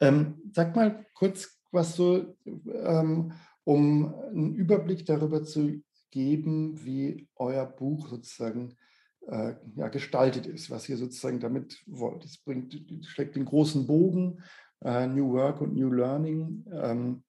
Ähm, 0.00 0.42
sag 0.52 0.76
mal 0.76 1.06
kurz 1.14 1.55
was 1.70 1.96
so, 1.96 2.36
ähm, 2.44 3.32
um 3.64 4.14
einen 4.14 4.54
Überblick 4.54 5.06
darüber 5.06 5.42
zu 5.44 5.82
geben, 6.10 6.84
wie 6.84 7.28
euer 7.36 7.66
Buch 7.66 8.08
sozusagen 8.08 8.76
äh, 9.28 9.54
ja, 9.74 9.88
gestaltet 9.88 10.46
ist, 10.46 10.70
was 10.70 10.88
ihr 10.88 10.96
sozusagen 10.96 11.40
damit 11.40 11.82
wollt. 11.86 12.24
Es 12.24 12.38
bringt, 12.38 12.80
schlägt 13.06 13.36
den 13.36 13.44
großen 13.44 13.86
Bogen, 13.86 14.42
äh, 14.84 15.06
New 15.06 15.32
Work 15.32 15.60
und 15.60 15.74
New 15.74 15.92
Learning 15.92 16.64
ähm, 16.70 17.24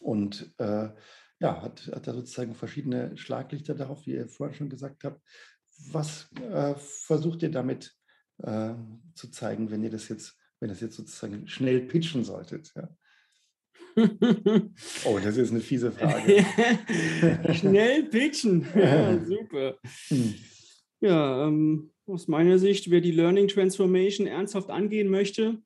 und 0.00 0.52
äh, 0.58 0.88
ja, 1.40 1.62
hat, 1.62 1.90
hat 1.94 2.06
da 2.06 2.12
sozusagen 2.12 2.54
verschiedene 2.54 3.16
Schlaglichter 3.16 3.74
darauf, 3.74 4.06
wie 4.06 4.14
ihr 4.14 4.28
vorhin 4.28 4.54
schon 4.54 4.70
gesagt 4.70 5.04
habt. 5.04 5.20
Was 5.90 6.30
äh, 6.34 6.74
versucht 6.76 7.42
ihr 7.42 7.50
damit 7.50 7.94
äh, 8.38 8.74
zu 9.14 9.30
zeigen, 9.30 9.70
wenn 9.70 9.82
ihr 9.82 9.90
das 9.90 10.08
jetzt, 10.08 10.36
wenn 10.58 10.68
das 10.68 10.80
jetzt 10.80 10.96
sozusagen 10.96 11.48
schnell 11.48 11.80
pitchen 11.82 12.24
solltet? 12.24 12.72
Ja? 12.74 12.88
Oh, 15.04 15.18
das 15.22 15.36
ist 15.36 15.50
eine 15.50 15.60
fiese 15.60 15.92
Frage. 15.92 16.44
Schnell 17.54 18.04
pitchen. 18.04 18.66
Ja, 18.74 19.18
super. 19.24 19.78
Hm. 20.08 20.34
Ja, 21.00 21.46
ähm, 21.46 21.90
aus 22.06 22.28
meiner 22.28 22.58
Sicht, 22.58 22.90
wer 22.90 23.00
die 23.00 23.12
Learning 23.12 23.48
Transformation 23.48 24.26
ernsthaft 24.26 24.70
angehen 24.70 25.08
möchte, 25.08 25.62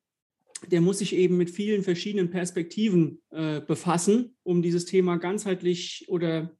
der 0.71 0.81
muss 0.81 0.99
sich 0.99 1.13
eben 1.13 1.37
mit 1.37 1.49
vielen 1.49 1.83
verschiedenen 1.83 2.29
Perspektiven 2.29 3.21
äh, 3.31 3.61
befassen, 3.61 4.37
um 4.43 4.61
dieses 4.61 4.85
Thema 4.85 5.17
ganzheitlich 5.17 6.05
oder 6.07 6.55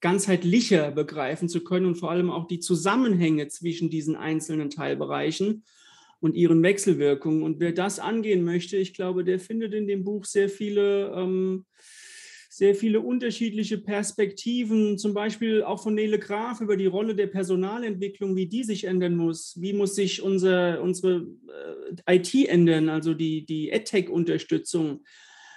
ganzheitlicher 0.00 0.90
begreifen 0.90 1.48
zu 1.48 1.62
können 1.62 1.86
und 1.86 1.96
vor 1.96 2.10
allem 2.10 2.30
auch 2.30 2.46
die 2.46 2.60
Zusammenhänge 2.60 3.48
zwischen 3.48 3.90
diesen 3.90 4.16
einzelnen 4.16 4.70
Teilbereichen 4.70 5.64
und 6.20 6.36
ihren 6.36 6.62
Wechselwirkungen. 6.62 7.42
Und 7.42 7.60
wer 7.60 7.72
das 7.72 7.98
angehen 7.98 8.44
möchte, 8.44 8.76
ich 8.76 8.94
glaube, 8.94 9.24
der 9.24 9.40
findet 9.40 9.74
in 9.74 9.86
dem 9.86 10.04
Buch 10.04 10.24
sehr 10.24 10.48
viele, 10.48 11.12
ähm, 11.16 11.64
sehr 12.48 12.74
viele 12.74 13.00
unterschiedliche 13.00 13.78
Perspektiven, 13.78 14.98
zum 14.98 15.14
Beispiel 15.14 15.62
auch 15.62 15.82
von 15.82 15.94
Nele 15.94 16.18
Graf 16.18 16.60
über 16.60 16.76
die 16.76 16.86
Rolle 16.86 17.14
der 17.14 17.28
Personalentwicklung, 17.28 18.36
wie 18.36 18.46
die 18.46 18.64
sich 18.64 18.84
ändern 18.84 19.16
muss. 19.16 19.56
Wie 19.58 19.72
muss 19.72 19.94
sich 19.94 20.20
unser, 20.20 20.82
unsere 20.82 21.26
äh, 22.06 22.16
IT 22.16 22.34
ändern, 22.48 22.88
also 22.88 23.14
die, 23.14 23.46
die 23.46 23.70
EdTech-Unterstützung. 23.70 25.04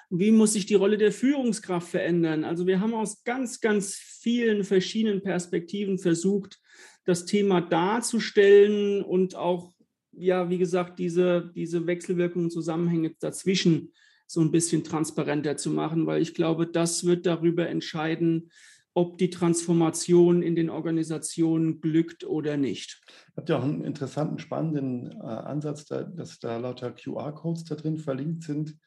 Wie 0.10 0.32
muss 0.32 0.54
sich 0.54 0.68
die 0.68 0.76
Rolle 0.76 0.98
der 0.98 1.12
Führungskraft 1.12 1.90
verändern? 1.90 2.44
Also 2.44 2.68
wir 2.68 2.80
haben 2.80 2.94
aus 2.94 3.24
ganz, 3.24 3.60
ganz 3.60 3.96
vielen 3.96 4.64
verschiedenen 4.64 5.24
Perspektiven 5.24 5.98
versucht, 5.98 6.60
das 7.06 7.26
Thema 7.26 7.62
darzustellen 7.62 9.04
und 9.04 9.36
auch 9.36 9.73
ja, 10.16 10.50
wie 10.50 10.58
gesagt, 10.58 11.00
diese, 11.00 11.52
diese 11.56 11.88
Wechselwirkungen, 11.88 12.50
Zusammenhänge 12.50 13.16
dazwischen 13.20 13.94
so 14.28 14.42
ein 14.42 14.52
bisschen 14.52 14.84
transparenter 14.84 15.58
zu 15.58 15.70
machen, 15.70 16.08
weil 16.08 16.22
ich 16.22 16.34
glaube, 16.34 16.68
das 16.68 17.06
wird 17.06 17.26
darüber 17.26 17.68
entscheiden, 17.68 18.50
ob 18.96 19.18
die 19.18 19.30
Transformation 19.30 20.44
in 20.44 20.56
den 20.56 20.70
Organisationen 20.70 21.82
glückt 21.82 22.26
oder 22.26 22.58
nicht. 22.58 23.02
Habt 23.36 23.50
ihr 23.50 23.58
auch 23.58 23.64
einen 23.64 23.84
interessanten, 23.84 24.38
spannenden 24.38 25.12
äh, 25.12 25.26
Ansatz, 25.26 25.86
da, 25.86 26.04
dass 26.04 26.40
da 26.40 26.58
lauter 26.58 26.92
QR-Codes 26.92 27.64
da 27.66 27.76
drin 27.76 27.98
verlinkt 27.98 28.44
sind 28.44 28.78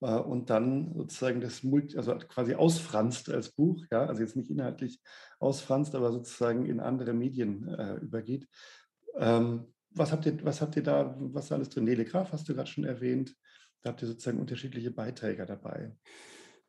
äh, 0.00 0.16
und 0.18 0.50
dann 0.50 0.92
sozusagen 0.94 1.40
das 1.40 1.62
Multi, 1.62 1.96
also 1.96 2.14
quasi 2.16 2.54
ausfranst 2.54 3.30
als 3.30 3.52
Buch, 3.52 3.82
ja, 3.90 4.04
also 4.04 4.20
jetzt 4.20 4.36
nicht 4.36 4.50
inhaltlich 4.50 5.00
ausfranst, 5.38 5.94
aber 5.94 6.12
sozusagen 6.12 6.66
in 6.66 6.80
andere 6.80 7.14
Medien 7.14 7.68
äh, 7.68 7.94
übergeht. 7.96 8.46
Ähm, 9.16 9.66
was 9.94 10.12
habt 10.12 10.26
ihr, 10.26 10.36
was 10.44 10.60
habt 10.60 10.76
ihr 10.76 10.82
da, 10.82 11.16
was 11.18 11.52
alles 11.52 11.68
drin? 11.68 11.84
Nele 11.84 12.04
Graf 12.04 12.32
hast 12.32 12.48
du 12.48 12.54
gerade 12.54 12.70
schon 12.70 12.84
erwähnt. 12.84 13.34
da 13.82 13.90
habt 13.90 14.02
ihr 14.02 14.08
sozusagen 14.08 14.40
unterschiedliche 14.40 14.90
Beiträger 14.90 15.46
dabei. 15.46 15.96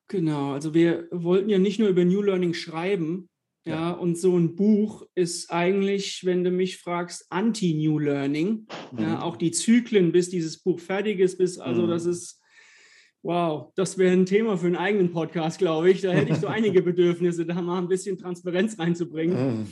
Genau, 0.08 0.54
also 0.54 0.74
wir 0.74 1.08
wollten 1.12 1.50
ja 1.50 1.58
nicht 1.58 1.80
nur 1.80 1.90
über 1.90 2.06
New 2.06 2.22
Learning 2.22 2.54
schreiben, 2.54 3.30
ja, 3.66 3.74
ja 3.74 3.92
und 3.92 4.18
so 4.18 4.38
ein 4.38 4.56
Buch 4.56 5.04
ist 5.16 5.52
eigentlich, 5.52 6.24
wenn 6.26 6.44
du 6.44 6.52
mich 6.52 6.78
fragst, 6.78 7.26
Anti-New 7.30 8.00
Learning. 8.00 8.68
Mhm. 8.92 9.00
Ja, 9.00 9.22
auch 9.22 9.38
die 9.38 9.52
Zyklen, 9.52 10.12
bis 10.12 10.30
dieses 10.30 10.62
Buch 10.62 10.80
fertig 10.80 11.20
ist, 11.20 11.38
bis, 11.38 11.58
also 11.58 11.84
mhm. 11.84 11.90
das 11.90 12.06
ist, 12.06 12.40
wow, 13.24 13.72
das 13.76 13.98
wäre 13.98 14.14
ein 14.14 14.28
Thema 14.28 14.58
für 14.58 14.68
einen 14.68 14.76
eigenen 14.76 15.12
Podcast, 15.12 15.58
glaube 15.58 15.90
ich. 15.90 16.02
Da 16.02 16.12
hätte 16.12 16.34
ich 16.34 16.38
so 16.38 16.48
einige 16.48 16.84
Bedürfnisse, 16.84 17.46
da 17.46 17.60
mal 17.62 17.80
ein 17.80 17.88
bisschen 17.88 18.20
Transparenz 18.20 18.78
reinzubringen. 18.78 19.62
Mhm. 19.62 19.68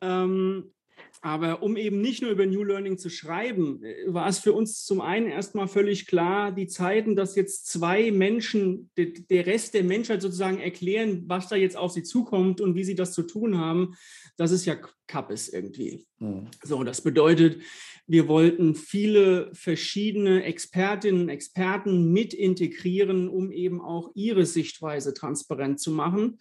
Ähm, 0.00 0.72
aber 1.20 1.62
um 1.62 1.76
eben 1.76 2.00
nicht 2.00 2.22
nur 2.22 2.30
über 2.30 2.46
New 2.46 2.62
Learning 2.62 2.98
zu 2.98 3.10
schreiben, 3.10 3.82
äh, 3.82 3.94
war 4.06 4.28
es 4.28 4.38
für 4.38 4.52
uns 4.52 4.84
zum 4.84 5.00
einen 5.00 5.26
erstmal 5.26 5.68
völlig 5.68 6.06
klar, 6.06 6.52
die 6.52 6.66
Zeiten, 6.66 7.16
dass 7.16 7.36
jetzt 7.36 7.66
zwei 7.66 8.10
Menschen, 8.10 8.90
der 8.96 9.46
Rest 9.46 9.74
der 9.74 9.84
Menschheit 9.84 10.22
sozusagen 10.22 10.58
erklären, 10.58 11.24
was 11.26 11.48
da 11.48 11.56
jetzt 11.56 11.76
auf 11.76 11.92
sie 11.92 12.02
zukommt 12.02 12.60
und 12.60 12.74
wie 12.74 12.84
sie 12.84 12.94
das 12.94 13.12
zu 13.12 13.22
tun 13.22 13.58
haben, 13.58 13.94
das 14.36 14.52
ist 14.52 14.64
ja 14.64 14.76
Kappes 15.06 15.48
irgendwie. 15.48 16.06
Mhm. 16.18 16.48
So, 16.62 16.84
das 16.84 17.00
bedeutet, 17.00 17.60
wir 18.06 18.28
wollten 18.28 18.74
viele 18.74 19.50
verschiedene 19.52 20.44
Expertinnen 20.44 21.22
und 21.22 21.28
Experten 21.28 22.12
mit 22.12 22.34
integrieren, 22.34 23.28
um 23.28 23.50
eben 23.50 23.80
auch 23.80 24.10
ihre 24.14 24.46
Sichtweise 24.46 25.12
transparent 25.14 25.80
zu 25.80 25.90
machen. 25.90 26.38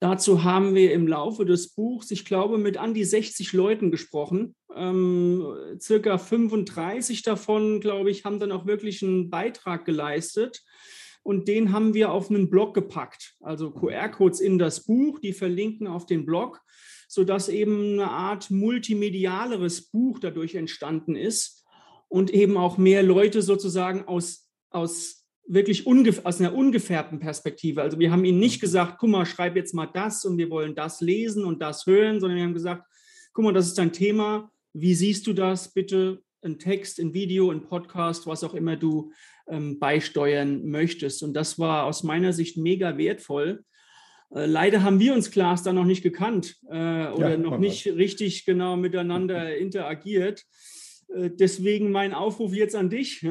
Dazu 0.00 0.44
haben 0.44 0.74
wir 0.74 0.94
im 0.94 1.06
Laufe 1.06 1.44
des 1.44 1.74
Buchs, 1.74 2.10
ich 2.10 2.24
glaube, 2.24 2.56
mit 2.56 2.78
an 2.78 2.94
die 2.94 3.04
60 3.04 3.52
Leuten 3.52 3.90
gesprochen. 3.90 4.54
Ähm, 4.74 5.44
circa 5.78 6.16
35 6.16 7.22
davon, 7.22 7.80
glaube 7.80 8.10
ich, 8.10 8.24
haben 8.24 8.40
dann 8.40 8.50
auch 8.50 8.66
wirklich 8.66 9.02
einen 9.02 9.28
Beitrag 9.28 9.84
geleistet. 9.84 10.62
Und 11.22 11.48
den 11.48 11.72
haben 11.72 11.92
wir 11.92 12.12
auf 12.12 12.30
einen 12.30 12.48
Blog 12.48 12.72
gepackt. 12.72 13.34
Also 13.40 13.72
QR-Codes 13.72 14.40
in 14.40 14.58
das 14.58 14.86
Buch, 14.86 15.18
die 15.18 15.34
verlinken 15.34 15.86
auf 15.86 16.06
den 16.06 16.24
Blog, 16.24 16.62
sodass 17.06 17.50
eben 17.50 17.92
eine 17.92 18.10
Art 18.10 18.50
multimedialeres 18.50 19.90
Buch 19.90 20.18
dadurch 20.18 20.54
entstanden 20.54 21.14
ist 21.14 21.62
und 22.08 22.30
eben 22.30 22.56
auch 22.56 22.78
mehr 22.78 23.02
Leute 23.02 23.42
sozusagen 23.42 24.08
aus, 24.08 24.48
aus 24.70 25.19
wirklich 25.46 25.86
aus 25.86 26.40
einer 26.40 26.54
ungefärbten 26.54 27.18
Perspektive. 27.18 27.82
Also 27.82 27.98
wir 27.98 28.10
haben 28.10 28.24
ihnen 28.24 28.38
nicht 28.38 28.60
gesagt, 28.60 28.98
guck 28.98 29.10
mal, 29.10 29.26
schreib 29.26 29.56
jetzt 29.56 29.74
mal 29.74 29.86
das 29.86 30.24
und 30.24 30.38
wir 30.38 30.50
wollen 30.50 30.74
das 30.74 31.00
lesen 31.00 31.44
und 31.44 31.60
das 31.60 31.86
hören, 31.86 32.20
sondern 32.20 32.36
wir 32.36 32.44
haben 32.44 32.54
gesagt, 32.54 32.84
guck 33.32 33.44
mal, 33.44 33.52
das 33.52 33.66
ist 33.66 33.78
dein 33.78 33.92
Thema. 33.92 34.50
Wie 34.72 34.94
siehst 34.94 35.26
du 35.26 35.32
das? 35.32 35.72
Bitte 35.72 36.22
ein 36.42 36.58
Text, 36.58 37.00
ein 37.00 37.12
Video, 37.12 37.50
ein 37.50 37.62
Podcast, 37.62 38.26
was 38.26 38.44
auch 38.44 38.54
immer 38.54 38.76
du 38.76 39.12
ähm, 39.48 39.78
beisteuern 39.78 40.64
möchtest. 40.66 41.22
Und 41.22 41.34
das 41.34 41.58
war 41.58 41.84
aus 41.84 42.02
meiner 42.02 42.32
Sicht 42.32 42.56
mega 42.56 42.96
wertvoll. 42.96 43.64
Äh, 44.34 44.46
leider 44.46 44.82
haben 44.82 45.00
wir 45.00 45.12
uns 45.14 45.30
Klaas 45.30 45.62
da 45.62 45.72
noch 45.72 45.84
nicht 45.84 46.02
gekannt 46.02 46.56
äh, 46.68 47.08
oder 47.08 47.30
ja, 47.30 47.36
noch 47.36 47.58
nicht 47.58 47.86
richtig 47.86 48.44
genau 48.44 48.76
miteinander 48.76 49.56
interagiert. 49.58 50.44
Äh, 51.14 51.30
deswegen 51.30 51.90
mein 51.90 52.14
Aufruf 52.14 52.52
jetzt 52.54 52.76
an 52.76 52.90
dich. 52.90 53.26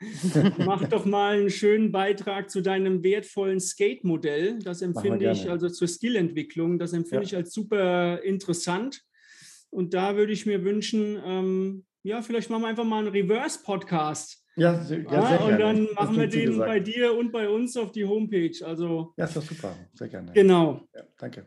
Mach 0.58 0.88
doch 0.88 1.04
mal 1.04 1.38
einen 1.38 1.50
schönen 1.50 1.92
Beitrag 1.92 2.50
zu 2.50 2.60
deinem 2.60 3.02
wertvollen 3.02 3.60
Skate-Modell. 3.60 4.58
Das 4.60 4.82
empfinde 4.82 5.30
ich, 5.30 5.50
also 5.50 5.68
zur 5.68 5.88
Skillentwicklung, 5.88 6.78
das 6.78 6.92
empfinde 6.92 7.24
ja. 7.24 7.28
ich 7.28 7.36
als 7.36 7.52
super 7.52 8.22
interessant. 8.22 9.02
Und 9.70 9.92
da 9.94 10.16
würde 10.16 10.32
ich 10.32 10.46
mir 10.46 10.64
wünschen, 10.64 11.20
ähm, 11.24 11.84
ja, 12.02 12.22
vielleicht 12.22 12.48
machen 12.48 12.62
wir 12.62 12.68
einfach 12.68 12.84
mal 12.84 13.00
einen 13.00 13.08
Reverse-Podcast. 13.08 14.44
Ja, 14.56 14.82
sehr, 14.82 15.02
ja, 15.02 15.28
sehr 15.28 15.44
Und 15.44 15.58
dann 15.60 15.88
machen 15.94 16.16
wir 16.16 16.26
den 16.26 16.58
bei 16.58 16.80
dir 16.80 17.16
und 17.16 17.30
bei 17.30 17.48
uns 17.48 17.76
auf 17.76 17.92
die 17.92 18.04
Homepage. 18.04 18.54
Also, 18.64 19.12
ja, 19.16 19.26
ist 19.26 19.36
doch 19.36 19.42
super. 19.42 19.76
Sehr 19.94 20.08
gerne. 20.08 20.32
Genau. 20.32 20.88
Ja, 20.94 21.02
danke. 21.16 21.44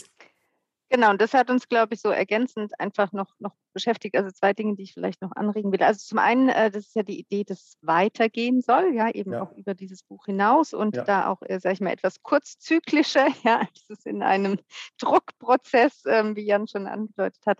Genau, 0.91 1.11
und 1.11 1.21
das 1.21 1.33
hat 1.33 1.49
uns, 1.49 1.69
glaube 1.69 1.93
ich, 1.93 2.01
so 2.01 2.09
ergänzend 2.09 2.77
einfach 2.77 3.13
noch, 3.13 3.33
noch 3.39 3.55
beschäftigt. 3.71 4.13
Also 4.17 4.29
zwei 4.31 4.51
Dinge, 4.51 4.75
die 4.75 4.83
ich 4.83 4.93
vielleicht 4.93 5.21
noch 5.21 5.31
anregen 5.31 5.71
will. 5.71 5.81
Also 5.81 6.05
zum 6.05 6.19
einen, 6.19 6.49
äh, 6.49 6.69
das 6.69 6.87
ist 6.87 6.95
ja 6.97 7.03
die 7.03 7.17
Idee, 7.17 7.45
dass 7.45 7.59
es 7.59 7.77
weitergehen 7.81 8.59
soll, 8.59 8.93
ja, 8.93 9.09
eben 9.09 9.31
ja. 9.31 9.41
auch 9.41 9.53
über 9.53 9.73
dieses 9.73 10.03
Buch 10.03 10.25
hinaus 10.25 10.73
und 10.73 10.97
ja. 10.97 11.05
da 11.05 11.27
auch, 11.27 11.41
äh, 11.43 11.61
sage 11.61 11.75
ich 11.75 11.79
mal, 11.79 11.93
etwas 11.93 12.21
kurzzyklischer, 12.23 13.25
ja, 13.45 13.59
als 13.59 13.85
es 13.87 14.05
in 14.05 14.21
einem 14.21 14.59
Druckprozess, 14.97 16.03
ähm, 16.07 16.35
wie 16.35 16.45
Jan 16.45 16.67
schon 16.67 16.87
angedeutet 16.87 17.41
hat, 17.45 17.59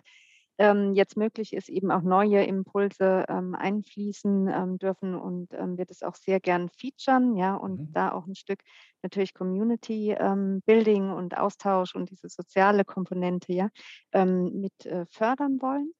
ähm, 0.58 0.94
jetzt 0.94 1.16
möglich 1.16 1.52
ist, 1.52 1.68
eben 1.68 1.90
auch 1.90 2.02
neue 2.02 2.44
Impulse 2.44 3.24
ähm, 3.28 3.54
einfließen 3.54 4.48
ähm, 4.48 4.78
dürfen 4.78 5.14
und 5.14 5.52
ähm, 5.54 5.78
wird 5.78 5.90
es 5.90 6.02
auch 6.02 6.14
sehr 6.14 6.40
gern 6.40 6.68
featuren, 6.70 7.36
ja, 7.36 7.54
und 7.54 7.80
mhm. 7.80 7.92
da 7.92 8.12
auch 8.12 8.26
ein 8.26 8.34
Stück 8.34 8.60
natürlich 9.02 9.34
Community 9.34 10.14
ähm, 10.18 10.62
Building 10.66 11.10
und 11.10 11.36
Austausch 11.36 11.94
und 11.94 12.10
diese 12.10 12.28
soziale 12.28 12.84
Komponente, 12.84 13.52
ja, 13.52 13.68
ähm, 14.12 14.60
mit 14.60 14.86
äh, 14.86 15.06
fördern 15.10 15.60
wollen. 15.60 15.92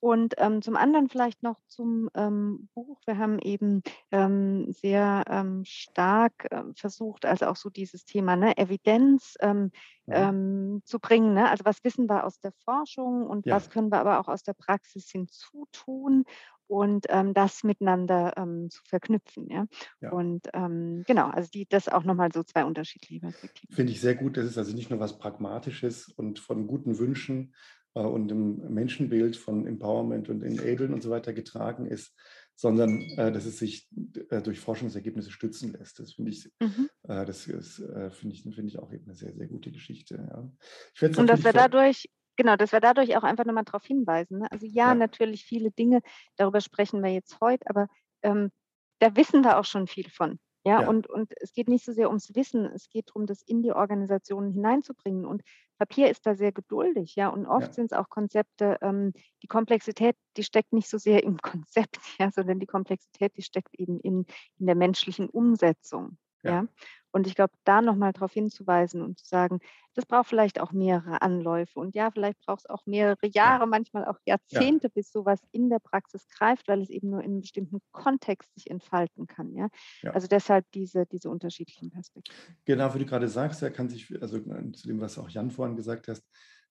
Und 0.00 0.34
ähm, 0.38 0.62
zum 0.62 0.76
anderen 0.76 1.08
vielleicht 1.08 1.42
noch 1.42 1.60
zum 1.66 2.08
ähm, 2.14 2.68
Buch. 2.74 3.00
Wir 3.04 3.18
haben 3.18 3.40
eben 3.40 3.82
ähm, 4.12 4.70
sehr 4.70 5.24
ähm, 5.28 5.64
stark 5.64 6.46
äh, 6.50 6.62
versucht, 6.74 7.26
also 7.26 7.46
auch 7.46 7.56
so 7.56 7.68
dieses 7.68 8.04
Thema 8.04 8.36
ne, 8.36 8.56
Evidenz 8.56 9.34
ähm, 9.40 9.72
ja. 10.06 10.28
Ähm, 10.28 10.82
zu 10.84 11.00
bringen. 11.00 11.34
Ne? 11.34 11.50
Also 11.50 11.64
was 11.64 11.82
wissen 11.82 12.08
wir 12.08 12.24
aus 12.24 12.38
der 12.38 12.52
Forschung 12.64 13.26
und 13.26 13.46
ja. 13.46 13.56
was 13.56 13.70
können 13.70 13.90
wir 13.90 13.98
aber 13.98 14.20
auch 14.20 14.28
aus 14.28 14.44
der 14.44 14.54
Praxis 14.54 15.10
hinzutun 15.10 16.24
und 16.68 17.06
das 17.32 17.64
miteinander 17.64 18.34
zu 18.68 18.82
verknüpfen. 18.84 19.48
Ja? 19.48 19.64
ja. 20.02 20.12
Und 20.12 20.42
genau, 20.52 21.30
also 21.30 21.48
die, 21.48 21.66
das 21.66 21.88
auch 21.88 22.04
nochmal 22.04 22.30
so 22.30 22.42
zwei 22.42 22.66
unterschiedliche 22.66 23.20
Perspektiven. 23.20 23.74
Finde 23.74 23.92
ich 23.92 24.02
sehr 24.02 24.14
gut. 24.14 24.36
Das 24.36 24.44
ist 24.44 24.58
also 24.58 24.74
nicht 24.74 24.90
nur 24.90 25.00
was 25.00 25.18
Pragmatisches 25.18 26.08
und 26.10 26.38
von 26.38 26.66
guten 26.66 26.98
Wünschen, 26.98 27.54
und 27.92 28.30
im 28.30 28.72
Menschenbild 28.72 29.36
von 29.36 29.66
Empowerment 29.66 30.28
und 30.28 30.42
Enablen 30.42 30.92
und 30.94 31.02
so 31.02 31.10
weiter 31.10 31.32
getragen 31.32 31.86
ist, 31.86 32.14
sondern 32.58 33.02
äh, 33.16 33.30
dass 33.30 33.44
es 33.44 33.58
sich 33.58 33.88
äh, 34.30 34.42
durch 34.42 34.58
Forschungsergebnisse 34.58 35.30
stützen 35.30 35.72
lässt. 35.72 36.00
Das 36.00 36.14
finde 36.14 36.32
ich, 36.32 36.50
mhm. 36.58 36.90
äh, 37.04 37.24
das 37.24 37.46
ist, 37.46 37.78
äh, 37.78 38.10
finde 38.10 38.34
ich, 38.34 38.42
finde 38.42 38.66
ich 38.66 38.78
auch 38.80 38.92
eben 38.92 39.04
eine 39.04 39.14
sehr, 39.14 39.32
sehr 39.32 39.46
gute 39.46 39.70
Geschichte. 39.70 40.28
Ja. 40.28 41.08
und 41.16 41.26
dass 41.28 41.44
wir 41.44 41.52
dadurch, 41.52 42.10
genau, 42.36 42.56
dass 42.56 42.72
wir 42.72 42.80
dadurch 42.80 43.16
auch 43.16 43.22
einfach 43.22 43.44
nochmal 43.44 43.64
darauf 43.64 43.84
hinweisen. 43.84 44.40
Ne? 44.40 44.50
Also 44.50 44.66
ja, 44.66 44.88
ja, 44.88 44.94
natürlich 44.96 45.44
viele 45.44 45.70
Dinge, 45.70 46.00
darüber 46.36 46.60
sprechen 46.60 47.00
wir 47.00 47.12
jetzt 47.12 47.38
heute, 47.40 47.64
aber 47.68 47.86
ähm, 48.22 48.50
da 48.98 49.14
wissen 49.14 49.44
wir 49.44 49.58
auch 49.58 49.64
schon 49.64 49.86
viel 49.86 50.10
von. 50.10 50.40
Ja, 50.68 50.82
ja, 50.82 50.88
Und, 50.88 51.08
und 51.08 51.32
es 51.40 51.54
geht 51.54 51.68
nicht 51.68 51.84
so 51.84 51.92
sehr 51.92 52.08
ums 52.08 52.34
Wissen, 52.34 52.66
es 52.66 52.90
geht 52.90 53.08
darum, 53.08 53.26
das 53.26 53.40
in 53.40 53.62
die 53.62 53.72
Organisationen 53.72 54.52
hineinzubringen. 54.52 55.24
Und 55.24 55.42
Papier 55.78 56.10
ist 56.10 56.26
da 56.26 56.34
sehr 56.34 56.52
geduldig, 56.52 57.16
ja. 57.16 57.28
Und 57.28 57.46
oft 57.46 57.68
ja. 57.68 57.72
sind 57.72 57.92
es 57.92 57.96
auch 57.96 58.10
Konzepte, 58.10 58.76
ähm, 58.82 59.14
die 59.42 59.46
Komplexität, 59.46 60.14
die 60.36 60.44
steckt 60.44 60.74
nicht 60.74 60.90
so 60.90 60.98
sehr 60.98 61.22
im 61.22 61.38
Konzept, 61.42 61.98
ja, 62.18 62.30
sondern 62.30 62.60
die 62.60 62.66
Komplexität, 62.66 63.34
die 63.36 63.42
steckt 63.42 63.74
eben 63.76 63.98
in, 64.00 64.26
in 64.58 64.66
der 64.66 64.74
menschlichen 64.74 65.30
Umsetzung. 65.30 66.18
Ja. 66.42 66.50
ja? 66.50 66.66
Und 67.10 67.26
ich 67.26 67.34
glaube, 67.34 67.52
da 67.64 67.80
nochmal 67.80 68.12
darauf 68.12 68.32
hinzuweisen 68.32 69.02
und 69.02 69.18
zu 69.18 69.26
sagen, 69.26 69.60
das 69.94 70.06
braucht 70.06 70.28
vielleicht 70.28 70.60
auch 70.60 70.72
mehrere 70.72 71.22
Anläufe. 71.22 71.80
Und 71.80 71.94
ja, 71.94 72.10
vielleicht 72.10 72.38
braucht 72.44 72.60
es 72.60 72.66
auch 72.70 72.86
mehrere 72.86 73.26
Jahre, 73.26 73.62
ja. 73.62 73.66
manchmal 73.66 74.04
auch 74.04 74.18
Jahrzehnte, 74.26 74.88
ja. 74.88 74.92
bis 74.94 75.10
sowas 75.10 75.40
in 75.50 75.70
der 75.70 75.78
Praxis 75.80 76.28
greift, 76.28 76.68
weil 76.68 76.82
es 76.82 76.90
eben 76.90 77.10
nur 77.10 77.20
in 77.20 77.32
einem 77.32 77.40
bestimmten 77.40 77.80
Kontext 77.92 78.54
sich 78.54 78.70
entfalten 78.70 79.26
kann. 79.26 79.54
Ja? 79.54 79.68
Also 80.12 80.28
deshalb 80.28 80.70
diese, 80.72 81.06
diese 81.06 81.30
unterschiedlichen 81.30 81.90
Perspektiven. 81.90 82.56
Genau, 82.64 82.94
wie 82.94 83.00
du 83.00 83.06
gerade 83.06 83.28
sagst, 83.28 83.62
er 83.62 83.70
kann 83.70 83.88
sich, 83.88 84.10
also 84.20 84.36
äh, 84.36 84.72
zu 84.72 84.86
dem, 84.86 85.00
was 85.00 85.18
auch 85.18 85.28
Jan 85.28 85.50
vorhin 85.50 85.76
gesagt 85.76 86.08
hast, 86.08 86.24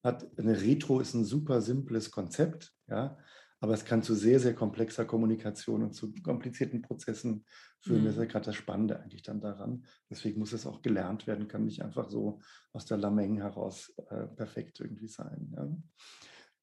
hat 0.04 0.26
eine 0.38 0.62
Retro 0.62 1.00
ist 1.00 1.14
ein 1.14 1.26
super 1.26 1.62
simples 1.62 2.12
Konzept, 2.12 2.74
ja. 2.88 3.18
Aber 3.60 3.74
es 3.74 3.86
kann 3.86 4.04
zu 4.04 4.14
sehr, 4.14 4.40
sehr 4.40 4.54
komplexer 4.54 5.06
Kommunikation 5.06 5.84
und 5.84 5.94
zu 5.94 6.14
komplizierten 6.22 6.82
Prozessen 6.82 7.46
führen. 7.80 8.02
Mhm. 8.02 8.06
Das 8.06 8.14
ist 8.14 8.20
ja 8.20 8.26
mhm. 8.26 8.30
gerade 8.30 8.46
das 8.46 8.56
Spannende 8.56 9.00
eigentlich 9.00 9.24
dann 9.24 9.42
daran. 9.42 9.86
Deswegen 10.10 10.40
muss 10.40 10.54
es 10.54 10.68
auch 10.68 10.82
gelernt 10.82 11.28
werden, 11.28 11.48
kann 11.48 11.66
nicht 11.66 11.82
einfach 11.82 12.10
so 12.10 12.40
aus 12.74 12.86
der 12.86 12.98
Lameng 12.98 13.38
heraus 13.38 13.94
äh, 14.10 14.28
perfekt 14.28 14.80
irgendwie 14.80 15.08
sein. 15.08 15.54
Ja. 15.56 15.68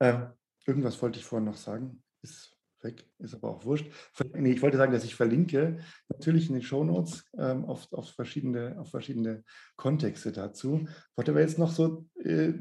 Ähm, 0.01 0.27
irgendwas 0.67 1.01
wollte 1.03 1.19
ich 1.19 1.25
vorhin 1.25 1.47
noch 1.47 1.57
sagen, 1.57 2.03
ist 2.23 2.55
weg, 2.85 3.11
ist 3.19 3.35
aber 3.35 3.51
auch 3.51 3.65
wurscht. 3.65 3.91
Nee, 4.35 4.53
ich 4.53 4.63
wollte 4.63 4.77
sagen, 4.77 4.93
dass 4.93 5.05
ich 5.05 5.15
verlinke, 5.15 5.79
natürlich 6.09 6.49
in 6.49 6.55
den 6.55 6.63
Shownotes 6.63 7.25
ähm, 7.37 7.65
auf, 7.65 7.93
auf, 7.93 8.11
verschiedene, 8.11 8.79
auf 8.79 8.91
verschiedene 8.91 9.43
Kontexte 9.77 10.31
dazu. 10.31 10.87
Ich 10.87 11.17
wollte 11.17 11.33
aber 11.33 11.41
jetzt 11.41 11.59
noch 11.59 11.73
so 11.73 12.09
äh, 12.23 12.53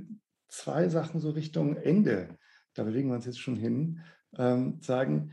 zwei 0.47 0.89
Sachen 0.89 1.19
so 1.19 1.31
Richtung 1.31 1.75
Ende, 1.75 2.37
da 2.73 2.83
bewegen 2.83 3.09
wir 3.09 3.15
uns 3.15 3.25
jetzt 3.25 3.39
schon 3.39 3.55
hin, 3.55 4.01
ähm, 4.37 4.79
sagen, 4.81 5.31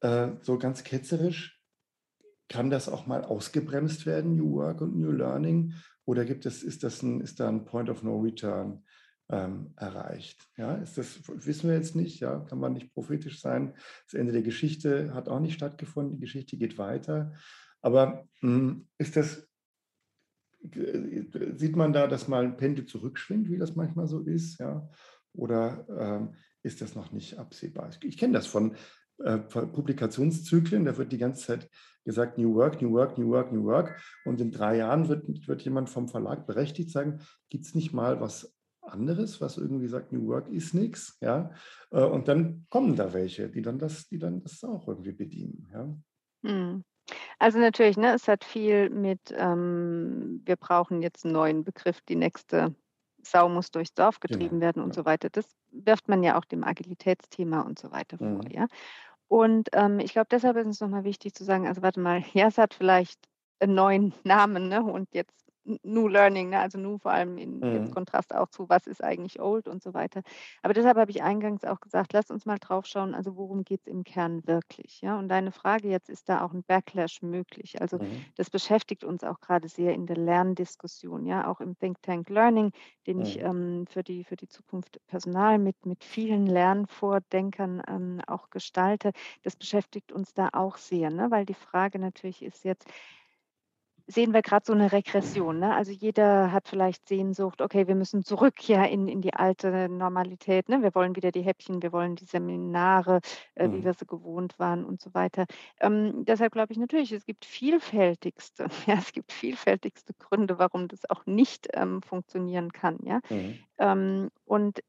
äh, 0.00 0.28
so 0.42 0.58
ganz 0.58 0.84
ketzerisch, 0.84 1.60
kann 2.48 2.70
das 2.70 2.88
auch 2.88 3.06
mal 3.06 3.24
ausgebremst 3.24 4.06
werden, 4.06 4.36
New 4.36 4.52
Work 4.54 4.80
und 4.80 4.96
New 4.96 5.12
Learning? 5.12 5.74
Oder 6.04 6.24
gibt 6.24 6.46
es, 6.46 6.62
ist, 6.62 6.84
das 6.84 7.02
ein, 7.02 7.20
ist 7.20 7.40
da 7.40 7.48
ein 7.48 7.64
Point 7.64 7.88
of 7.88 8.02
No 8.02 8.20
Return 8.20 8.84
ähm, 9.30 9.72
erreicht? 9.76 10.46
Ja, 10.56 10.74
ist 10.74 10.98
das, 10.98 11.20
wissen 11.28 11.70
wir 11.70 11.76
jetzt 11.76 11.96
nicht, 11.96 12.20
ja, 12.20 12.40
kann 12.40 12.58
man 12.58 12.74
nicht 12.74 12.92
prophetisch 12.92 13.40
sein. 13.40 13.74
Das 14.06 14.14
Ende 14.14 14.32
der 14.32 14.42
Geschichte 14.42 15.14
hat 15.14 15.28
auch 15.28 15.40
nicht 15.40 15.54
stattgefunden, 15.54 16.16
die 16.16 16.20
Geschichte 16.20 16.56
geht 16.56 16.76
weiter. 16.76 17.32
Aber 17.80 18.28
mh, 18.42 18.58
hm, 18.58 18.88
ist 18.98 19.16
das, 19.16 19.48
sieht 20.62 21.76
man 21.76 21.92
da, 21.92 22.06
dass 22.06 22.28
mal 22.28 22.44
ein 22.44 22.56
Pendel 22.56 22.86
zurückschwingt, 22.86 23.50
wie 23.50 23.58
das 23.58 23.74
manchmal 23.76 24.06
so 24.06 24.20
ist, 24.20 24.58
ja? 24.58 24.88
Oder 25.34 25.86
ähm, 25.88 26.34
ist 26.64 26.80
das 26.80 26.94
noch 26.94 27.12
nicht 27.12 27.38
absehbar? 27.38 27.90
Ich 28.02 28.18
kenne 28.18 28.32
das 28.32 28.46
von, 28.46 28.74
äh, 29.18 29.38
Publikationszyklen, 29.38 30.84
da 30.84 30.96
wird 30.96 31.12
die 31.12 31.18
ganze 31.18 31.46
Zeit 31.46 31.70
gesagt, 32.04 32.36
New 32.36 32.54
Work, 32.54 32.82
New 32.82 32.92
Work, 32.92 33.16
New 33.16 33.30
Work, 33.30 33.52
New 33.52 33.64
Work. 33.64 34.00
Und 34.24 34.40
in 34.40 34.50
drei 34.50 34.78
Jahren 34.78 35.08
wird, 35.08 35.46
wird 35.46 35.62
jemand 35.62 35.88
vom 35.88 36.08
Verlag 36.08 36.46
berechtigt 36.46 36.90
sagen, 36.90 37.20
gibt 37.48 37.64
es 37.64 37.74
nicht 37.74 37.92
mal 37.92 38.20
was 38.20 38.54
anderes, 38.82 39.40
was 39.40 39.56
irgendwie 39.56 39.88
sagt, 39.88 40.12
New 40.12 40.26
Work 40.26 40.48
ist 40.48 40.74
nichts, 40.74 41.16
ja. 41.20 41.50
Äh, 41.90 42.02
und 42.02 42.28
dann 42.28 42.66
kommen 42.70 42.96
da 42.96 43.12
welche, 43.12 43.48
die 43.48 43.62
dann 43.62 43.78
das, 43.78 44.08
die 44.08 44.18
dann 44.18 44.42
das 44.42 44.62
auch 44.64 44.88
irgendwie 44.88 45.12
bedienen, 45.12 45.68
ja. 45.72 45.96
Hm. 46.44 46.84
Also 47.38 47.58
natürlich, 47.58 47.96
ne, 47.96 48.14
es 48.14 48.28
hat 48.28 48.44
viel 48.44 48.90
mit, 48.90 49.20
ähm, 49.36 50.42
wir 50.44 50.56
brauchen 50.56 51.02
jetzt 51.02 51.24
einen 51.24 51.34
neuen 51.34 51.64
Begriff, 51.64 52.00
die 52.02 52.16
nächste 52.16 52.74
Sau 53.24 53.48
muss 53.48 53.70
durchs 53.70 53.94
Dorf 53.94 54.20
getrieben 54.20 54.60
genau, 54.60 54.62
werden 54.62 54.82
und 54.82 54.90
ja. 54.90 55.02
so 55.02 55.04
weiter. 55.04 55.30
Das 55.30 55.46
wirft 55.70 56.08
man 56.08 56.22
ja 56.22 56.38
auch 56.38 56.44
dem 56.44 56.64
Agilitätsthema 56.64 57.62
und 57.62 57.78
so 57.78 57.90
weiter 57.90 58.16
mhm. 58.20 58.36
vor, 58.36 58.50
ja. 58.50 58.66
Und 59.28 59.68
ähm, 59.72 60.00
ich 60.00 60.12
glaube, 60.12 60.28
deshalb 60.30 60.56
ist 60.58 60.66
es 60.66 60.80
nochmal 60.80 61.04
wichtig 61.04 61.34
zu 61.34 61.44
sagen, 61.44 61.66
also 61.66 61.82
warte 61.82 62.00
mal, 62.00 62.22
ja, 62.34 62.46
es 62.46 62.58
hat 62.58 62.74
vielleicht 62.74 63.18
einen 63.60 63.74
neuen 63.74 64.14
Namen, 64.24 64.68
ne? 64.68 64.82
Und 64.82 65.08
jetzt 65.12 65.43
New 65.82 66.08
Learning, 66.08 66.50
ne? 66.50 66.60
also 66.60 66.78
New 66.78 66.98
vor 66.98 67.12
allem 67.12 67.38
in 67.38 67.58
mhm. 67.58 67.90
Kontrast 67.90 68.34
auch 68.34 68.48
zu, 68.48 68.68
was 68.68 68.86
ist 68.86 69.02
eigentlich 69.02 69.40
Old 69.40 69.66
und 69.68 69.82
so 69.82 69.94
weiter. 69.94 70.22
Aber 70.62 70.74
deshalb 70.74 70.96
habe 70.96 71.10
ich 71.10 71.22
eingangs 71.22 71.64
auch 71.64 71.80
gesagt, 71.80 72.12
lass 72.12 72.30
uns 72.30 72.44
mal 72.44 72.58
drauf 72.58 72.86
schauen, 72.86 73.14
also 73.14 73.36
worum 73.36 73.64
geht 73.64 73.80
es 73.80 73.86
im 73.86 74.04
Kern 74.04 74.46
wirklich. 74.46 75.00
Ja? 75.00 75.18
Und 75.18 75.28
deine 75.28 75.52
Frage 75.52 75.88
jetzt, 75.88 76.10
ist 76.10 76.28
da 76.28 76.44
auch 76.44 76.52
ein 76.52 76.64
Backlash 76.64 77.22
möglich? 77.22 77.80
Also 77.80 77.98
mhm. 77.98 78.24
das 78.36 78.50
beschäftigt 78.50 79.04
uns 79.04 79.24
auch 79.24 79.40
gerade 79.40 79.68
sehr 79.68 79.94
in 79.94 80.06
der 80.06 80.16
Lerndiskussion, 80.16 81.26
ja, 81.26 81.48
auch 81.48 81.60
im 81.60 81.78
Think 81.78 82.02
Tank 82.02 82.28
Learning, 82.28 82.72
den 83.06 83.18
mhm. 83.18 83.22
ich 83.22 83.40
ähm, 83.40 83.86
für, 83.88 84.02
die, 84.02 84.24
für 84.24 84.36
die 84.36 84.48
Zukunft 84.48 85.00
Personal 85.06 85.58
mit, 85.58 85.86
mit 85.86 86.04
vielen 86.04 86.46
Lernvordenkern 86.46 87.82
ähm, 87.88 88.20
auch 88.26 88.50
gestalte. 88.50 89.12
Das 89.42 89.56
beschäftigt 89.56 90.12
uns 90.12 90.34
da 90.34 90.50
auch 90.52 90.76
sehr, 90.76 91.10
ne? 91.10 91.30
weil 91.30 91.46
die 91.46 91.54
Frage 91.54 91.98
natürlich 91.98 92.42
ist 92.42 92.64
jetzt, 92.64 92.86
sehen 94.06 94.34
wir 94.34 94.42
gerade 94.42 94.66
so 94.66 94.72
eine 94.72 94.92
Regression. 94.92 95.60
Ne? 95.60 95.74
Also 95.74 95.90
jeder 95.92 96.52
hat 96.52 96.68
vielleicht 96.68 97.08
Sehnsucht, 97.08 97.62
okay, 97.62 97.86
wir 97.86 97.94
müssen 97.94 98.22
zurück 98.22 98.68
ja 98.68 98.84
in, 98.84 99.08
in 99.08 99.22
die 99.22 99.34
alte 99.34 99.88
Normalität. 99.88 100.68
Ne? 100.68 100.82
Wir 100.82 100.94
wollen 100.94 101.16
wieder 101.16 101.32
die 101.32 101.42
Häppchen, 101.42 101.82
wir 101.82 101.92
wollen 101.92 102.16
die 102.16 102.26
Seminare, 102.26 103.20
äh, 103.54 103.66
mhm. 103.66 103.74
wie 103.74 103.84
wir 103.84 103.94
sie 103.94 104.06
gewohnt 104.06 104.58
waren 104.58 104.84
und 104.84 105.00
so 105.00 105.14
weiter. 105.14 105.46
Ähm, 105.80 106.24
deshalb 106.24 106.52
glaube 106.52 106.72
ich 106.72 106.78
natürlich, 106.78 107.12
es 107.12 107.24
gibt 107.24 107.44
vielfältigste, 107.44 108.66
ja, 108.86 108.94
es 108.94 109.12
gibt 109.12 109.32
vielfältigste 109.32 110.12
Gründe, 110.14 110.58
warum 110.58 110.88
das 110.88 111.08
auch 111.08 111.24
nicht 111.26 111.68
ähm, 111.72 112.02
funktionieren 112.02 112.72
kann. 112.72 112.98
Ja? 113.04 113.20
Mhm. 113.30 113.58
Ähm, 113.78 114.28
und 114.44 114.80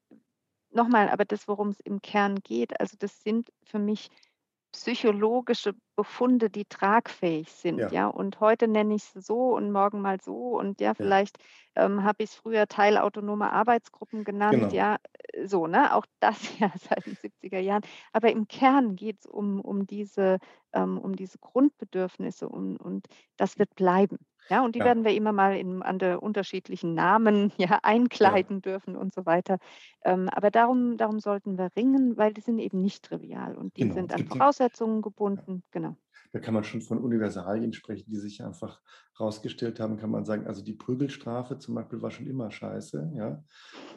nochmal, 0.72 1.10
aber 1.10 1.24
das, 1.26 1.48
worum 1.48 1.70
es 1.70 1.80
im 1.80 2.02
Kern 2.02 2.40
geht, 2.44 2.80
also 2.80 2.98
das 3.00 3.24
sind 3.24 3.52
für 3.64 3.80
mich 3.80 4.10
psychologische 4.76 5.74
Befunde, 5.96 6.50
die 6.50 6.66
tragfähig 6.66 7.52
sind, 7.52 7.80
ja. 7.80 7.90
ja. 7.90 8.08
Und 8.08 8.42
heute 8.42 8.68
nenne 8.68 8.96
ich 8.96 9.04
es 9.16 9.26
so 9.26 9.56
und 9.56 9.72
morgen 9.72 10.02
mal 10.02 10.20
so 10.22 10.60
und 10.60 10.82
ja, 10.82 10.94
vielleicht 10.94 11.38
ja. 11.76 11.86
ähm, 11.86 12.04
habe 12.04 12.24
ich 12.24 12.32
es 12.32 12.36
früher 12.36 12.68
teilautonome 12.68 13.52
Arbeitsgruppen 13.52 14.26
genannt, 14.26 14.60
genau. 14.60 14.74
ja, 14.74 14.98
äh, 15.34 15.48
so, 15.48 15.68
ne? 15.68 15.96
Auch 15.96 16.06
das 16.20 16.38
ja 16.60 16.72
seit 16.78 17.06
den 17.06 17.16
70er 17.16 17.60
Jahren. 17.60 17.84
Aber 18.12 18.30
im 18.32 18.48
Kern 18.48 18.96
geht 18.96 19.20
es 19.22 19.26
um, 19.26 19.62
um 19.62 19.88
diese, 19.88 20.40
ähm, 20.74 20.98
um 20.98 21.16
diese 21.16 21.38
Grundbedürfnisse 21.40 22.50
und, 22.50 22.78
und 22.78 23.08
das 23.38 23.58
wird 23.58 23.74
bleiben. 23.76 24.18
Ja, 24.50 24.64
und 24.64 24.76
die 24.76 24.84
Ja. 24.84 24.86
werden 24.86 25.04
wir 25.04 25.14
immer 25.16 25.32
mal 25.34 25.58
in 25.58 25.82
andere 25.82 26.20
unterschiedlichen 26.22 26.94
Namen 26.94 27.52
ja, 27.58 27.80
Ja. 28.24 28.36
einkleiden 28.36 28.62
dürfen 28.62 28.96
und 28.96 29.14
so 29.14 29.26
weiter. 29.26 29.58
Ähm, 30.04 30.30
aber 30.30 30.52
darum 30.52 30.98
darum 30.98 31.20
sollten 31.20 31.58
wir 31.58 31.70
ringen, 31.76 32.18
weil 32.18 32.34
die 32.34 32.42
sind 32.42 32.60
eben 32.60 32.82
nicht 32.82 33.06
trivial 33.06 33.56
und 33.58 33.76
die 33.78 33.88
Genau. 33.88 33.92
sind 33.92 34.14
an 34.14 34.24
Voraussetzungen 34.26 35.02
Ja. 35.36 35.44
gebunden. 35.44 35.64
Genau. 35.72 35.98
Da 36.34 36.40
kann 36.40 36.54
man 36.54 36.64
schon 36.64 36.82
von 36.82 37.00
Universalien 37.04 37.74
sprechen, 37.74 38.10
die 38.12 38.18
sich 38.18 38.44
einfach 38.44 38.82
herausgestellt 39.18 39.80
haben, 39.80 39.98
kann 39.98 40.12
man 40.12 40.26
sagen, 40.26 40.48
also 40.48 40.64
die 40.64 40.74
Prügelstrafe 40.74 41.60
zum 41.60 41.76
Beispiel 41.76 42.02
war 42.02 42.12
schon 42.12 42.28
immer 42.28 42.52
scheiße, 42.52 43.14
ja. 43.16 43.44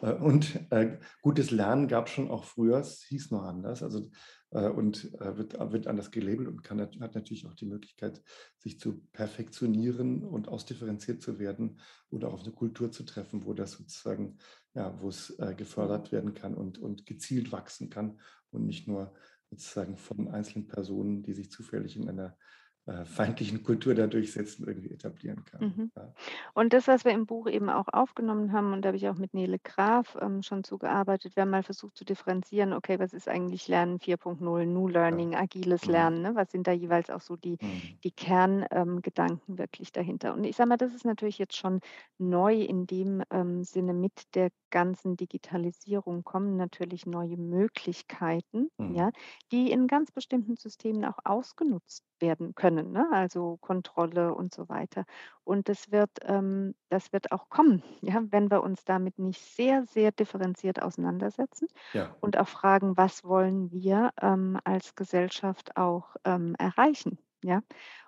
Äh, 0.02 0.14
und 0.14 0.60
äh, 0.72 0.98
gutes 1.22 1.50
Lernen 1.50 1.88
gab 1.88 2.06
es 2.08 2.12
schon 2.14 2.30
auch 2.30 2.44
früher, 2.44 2.78
es 2.78 3.02
hieß 3.04 3.30
noch 3.32 3.44
anders. 3.44 3.82
Also 3.82 4.10
und 4.50 5.12
äh, 5.20 5.36
wird, 5.36 5.58
wird 5.58 5.86
anders 5.86 6.10
gelabelt 6.10 6.48
und 6.48 6.62
kann, 6.62 6.80
hat 6.80 7.14
natürlich 7.14 7.46
auch 7.46 7.54
die 7.54 7.66
Möglichkeit, 7.66 8.22
sich 8.58 8.80
zu 8.80 9.00
perfektionieren 9.12 10.24
und 10.24 10.48
ausdifferenziert 10.48 11.22
zu 11.22 11.38
werden 11.38 11.80
oder 12.10 12.32
auf 12.32 12.42
eine 12.42 12.52
Kultur 12.52 12.90
zu 12.90 13.04
treffen, 13.04 13.44
wo 13.44 13.52
das 13.52 13.72
sozusagen, 13.72 14.38
ja, 14.74 15.00
wo 15.00 15.08
es 15.08 15.30
äh, 15.38 15.54
gefördert 15.54 16.12
werden 16.12 16.34
kann 16.34 16.54
und, 16.54 16.78
und 16.78 17.04
gezielt 17.04 17.52
wachsen 17.52 17.90
kann 17.90 18.20
und 18.50 18.64
nicht 18.64 18.88
nur 18.88 19.14
sozusagen 19.50 19.96
von 19.96 20.28
einzelnen 20.28 20.66
Personen, 20.66 21.22
die 21.22 21.34
sich 21.34 21.50
zufällig 21.50 21.96
in 21.96 22.08
einer 22.08 22.28
äh, 22.28 22.57
feindlichen 23.04 23.62
Kultur 23.62 23.94
da 23.94 24.06
durchsetzen, 24.06 24.66
irgendwie 24.66 24.90
etablieren 24.90 25.44
kann. 25.44 25.60
Mhm. 25.60 25.90
Ja. 25.96 26.12
Und 26.54 26.72
das, 26.72 26.88
was 26.88 27.04
wir 27.04 27.12
im 27.12 27.26
Buch 27.26 27.46
eben 27.48 27.68
auch 27.68 27.88
aufgenommen 27.92 28.52
haben, 28.52 28.72
und 28.72 28.82
da 28.82 28.88
habe 28.88 28.96
ich 28.96 29.08
auch 29.08 29.16
mit 29.16 29.34
Nele 29.34 29.58
Graf 29.58 30.16
ähm, 30.20 30.42
schon 30.42 30.64
zugearbeitet, 30.64 31.36
wir 31.36 31.42
haben 31.42 31.50
mal 31.50 31.62
versucht 31.62 31.96
zu 31.96 32.04
differenzieren, 32.04 32.72
okay, 32.72 32.98
was 32.98 33.12
ist 33.12 33.28
eigentlich 33.28 33.68
Lernen 33.68 33.98
4.0, 33.98 34.64
New 34.64 34.88
Learning, 34.88 35.32
ja. 35.32 35.40
agiles 35.40 35.86
mhm. 35.86 35.92
Lernen, 35.92 36.22
ne? 36.22 36.34
was 36.34 36.50
sind 36.50 36.66
da 36.66 36.72
jeweils 36.72 37.10
auch 37.10 37.20
so 37.20 37.36
die, 37.36 37.58
mhm. 37.60 37.98
die 38.04 38.10
Kerngedanken 38.10 39.52
ähm, 39.52 39.58
wirklich 39.58 39.92
dahinter. 39.92 40.34
Und 40.34 40.44
ich 40.44 40.56
sage 40.56 40.68
mal, 40.68 40.76
das 40.76 40.94
ist 40.94 41.04
natürlich 41.04 41.38
jetzt 41.38 41.56
schon 41.56 41.80
neu 42.18 42.54
in 42.54 42.86
dem 42.86 43.22
ähm, 43.30 43.64
Sinne 43.64 43.92
mit 43.92 44.34
der 44.34 44.50
ganzen 44.70 45.16
Digitalisierung 45.16 46.24
kommen 46.24 46.56
natürlich 46.56 47.06
neue 47.06 47.36
Möglichkeiten, 47.36 48.70
mhm. 48.78 48.94
ja, 48.94 49.10
die 49.52 49.70
in 49.70 49.86
ganz 49.86 50.10
bestimmten 50.10 50.56
Systemen 50.56 51.04
auch 51.04 51.18
ausgenutzt 51.24 52.04
werden 52.20 52.54
können, 52.54 52.77
ne? 52.84 53.06
also 53.10 53.58
Kontrolle 53.60 54.34
und 54.34 54.54
so 54.54 54.68
weiter. 54.68 55.04
Und 55.44 55.68
das 55.68 55.90
wird, 55.90 56.10
ähm, 56.22 56.74
das 56.88 57.12
wird 57.12 57.32
auch 57.32 57.48
kommen, 57.48 57.82
ja, 58.00 58.22
wenn 58.30 58.50
wir 58.50 58.62
uns 58.62 58.84
damit 58.84 59.18
nicht 59.18 59.40
sehr, 59.40 59.84
sehr 59.86 60.12
differenziert 60.12 60.82
auseinandersetzen 60.82 61.68
ja. 61.92 62.14
und 62.20 62.36
auch 62.36 62.48
fragen, 62.48 62.96
was 62.96 63.24
wollen 63.24 63.70
wir 63.70 64.10
ähm, 64.20 64.58
als 64.64 64.94
Gesellschaft 64.94 65.76
auch 65.76 66.16
ähm, 66.24 66.54
erreichen, 66.58 67.18
ja, 67.42 67.62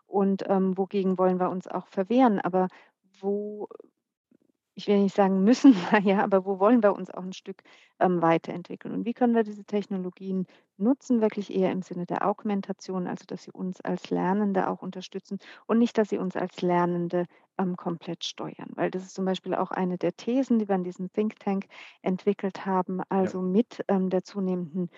und 0.06 0.44
ähm, 0.48 0.76
wogegen 0.76 1.18
wollen 1.18 1.38
wir 1.38 1.50
uns 1.50 1.68
auch 1.68 1.86
verwehren, 1.86 2.40
aber 2.40 2.68
wo 3.20 3.68
ich 4.74 4.86
will 4.86 5.02
nicht 5.02 5.14
sagen 5.14 5.44
müssen 5.44 5.74
ja, 6.04 6.22
aber 6.22 6.44
wo 6.44 6.58
wollen 6.58 6.82
wir 6.82 6.94
uns 6.94 7.10
auch 7.10 7.22
ein 7.22 7.32
Stück 7.32 7.62
ähm, 8.00 8.22
weiterentwickeln? 8.22 8.94
Und 8.94 9.04
wie 9.04 9.14
können 9.14 9.34
wir 9.34 9.44
diese 9.44 9.64
Technologien 9.64 10.46
nutzen, 10.76 11.20
wirklich 11.20 11.54
eher 11.54 11.72
im 11.72 11.82
Sinne 11.82 12.06
der 12.06 12.26
Augmentation, 12.26 13.06
also 13.06 13.24
dass 13.26 13.44
sie 13.44 13.52
uns 13.52 13.80
als 13.80 14.10
Lernende 14.10 14.68
auch 14.68 14.82
unterstützen 14.82 15.38
und 15.66 15.78
nicht, 15.78 15.96
dass 15.98 16.08
sie 16.08 16.18
uns 16.18 16.36
als 16.36 16.62
Lernende 16.62 17.26
ähm, 17.58 17.76
komplett 17.76 18.24
steuern. 18.24 18.70
Weil 18.74 18.90
das 18.90 19.02
ist 19.02 19.14
zum 19.14 19.24
Beispiel 19.24 19.54
auch 19.54 19.70
eine 19.70 19.98
der 19.98 20.16
Thesen, 20.16 20.58
die 20.58 20.68
wir 20.68 20.74
in 20.74 20.84
diesem 20.84 21.12
Think 21.12 21.38
Tank 21.38 21.66
entwickelt 22.02 22.66
haben, 22.66 23.00
also 23.08 23.38
ja. 23.38 23.44
mit 23.44 23.84
ähm, 23.88 24.10
der 24.10 24.24
zunehmenden 24.24 24.90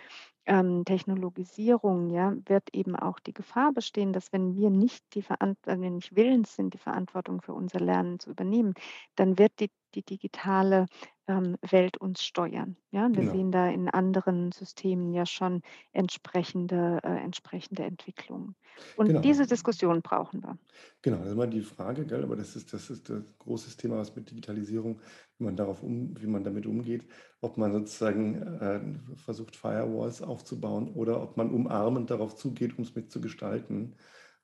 ähm, 0.47 0.85
Technologisierung, 0.85 2.11
ja, 2.11 2.35
wird 2.47 2.75
eben 2.75 2.97
auch 2.97 3.21
die 3.21 3.33
Gefahr 3.33 3.73
bestehen, 3.73 4.13
dass 4.13 4.33
wenn 4.33 4.57
wir 4.57 4.71
nicht 4.71 5.05
die 5.15 5.23
Verantwortung, 5.23 5.75
wenn 5.75 5.83
wir 5.83 5.91
nicht 5.91 6.17
willens 6.17 6.57
sind, 6.57 6.75
die 6.75 6.79
Verantwortung 6.79 7.43
für 7.43 7.55
unser 7.55 7.81
Lernen 7.81 8.19
zu 8.19 8.31
übernehmen, 8.31 8.75
dann 9.17 9.39
wird 9.39 9.53
die, 9.61 9.71
die 9.95 10.03
digitale 10.03 10.87
ähm, 11.29 11.57
Welt 11.63 11.97
uns 11.97 12.23
steuern. 12.25 12.77
Ja, 12.91 13.09
wir 13.09 13.21
genau. 13.21 13.33
sehen 13.33 13.53
da 13.53 13.69
in 13.69 13.89
anderen 13.89 14.53
Systemen 14.53 15.13
ja 15.13 15.27
schon 15.27 15.63
entsprechende, 15.93 17.01
äh, 17.03 17.17
entsprechende 17.23 17.85
Entwicklungen. 17.85 18.57
Und 18.97 19.09
genau. 19.09 19.21
diese 19.21 19.47
Diskussion 19.47 20.03
brauchen 20.03 20.43
wir. 20.43 20.59
Genau, 21.03 21.19
das 21.19 21.27
ist 21.27 21.33
immer 21.33 21.47
die 21.47 21.61
Frage, 21.61 22.07
gell? 22.07 22.25
aber 22.25 22.37
das 22.37 22.57
ist, 22.57 22.73
das 22.73 22.91
ist 22.91 23.09
das 23.09 23.23
große 23.39 23.77
Thema, 23.77 23.99
was 23.99 24.17
mit 24.17 24.31
Digitalisierung, 24.31 25.01
wie 25.39 25.45
man 25.45 25.57
darauf 25.57 25.83
um, 25.83 26.15
wie 26.21 26.27
man 26.27 26.45
damit 26.45 26.67
umgeht, 26.67 27.07
ob 27.41 27.57
man 27.57 27.73
sozusagen 27.73 28.43
äh, 28.43 29.17
versucht, 29.17 29.57
Firewalls 29.57 30.23
aufzubauen 30.23 30.93
oder 30.95 31.23
ob 31.23 31.37
man 31.37 31.51
umarmend 31.51 32.11
darauf 32.11 32.35
zugeht, 32.35 32.77
um 32.79 32.85
es 32.85 32.95
mitzugestalten. 32.95 33.97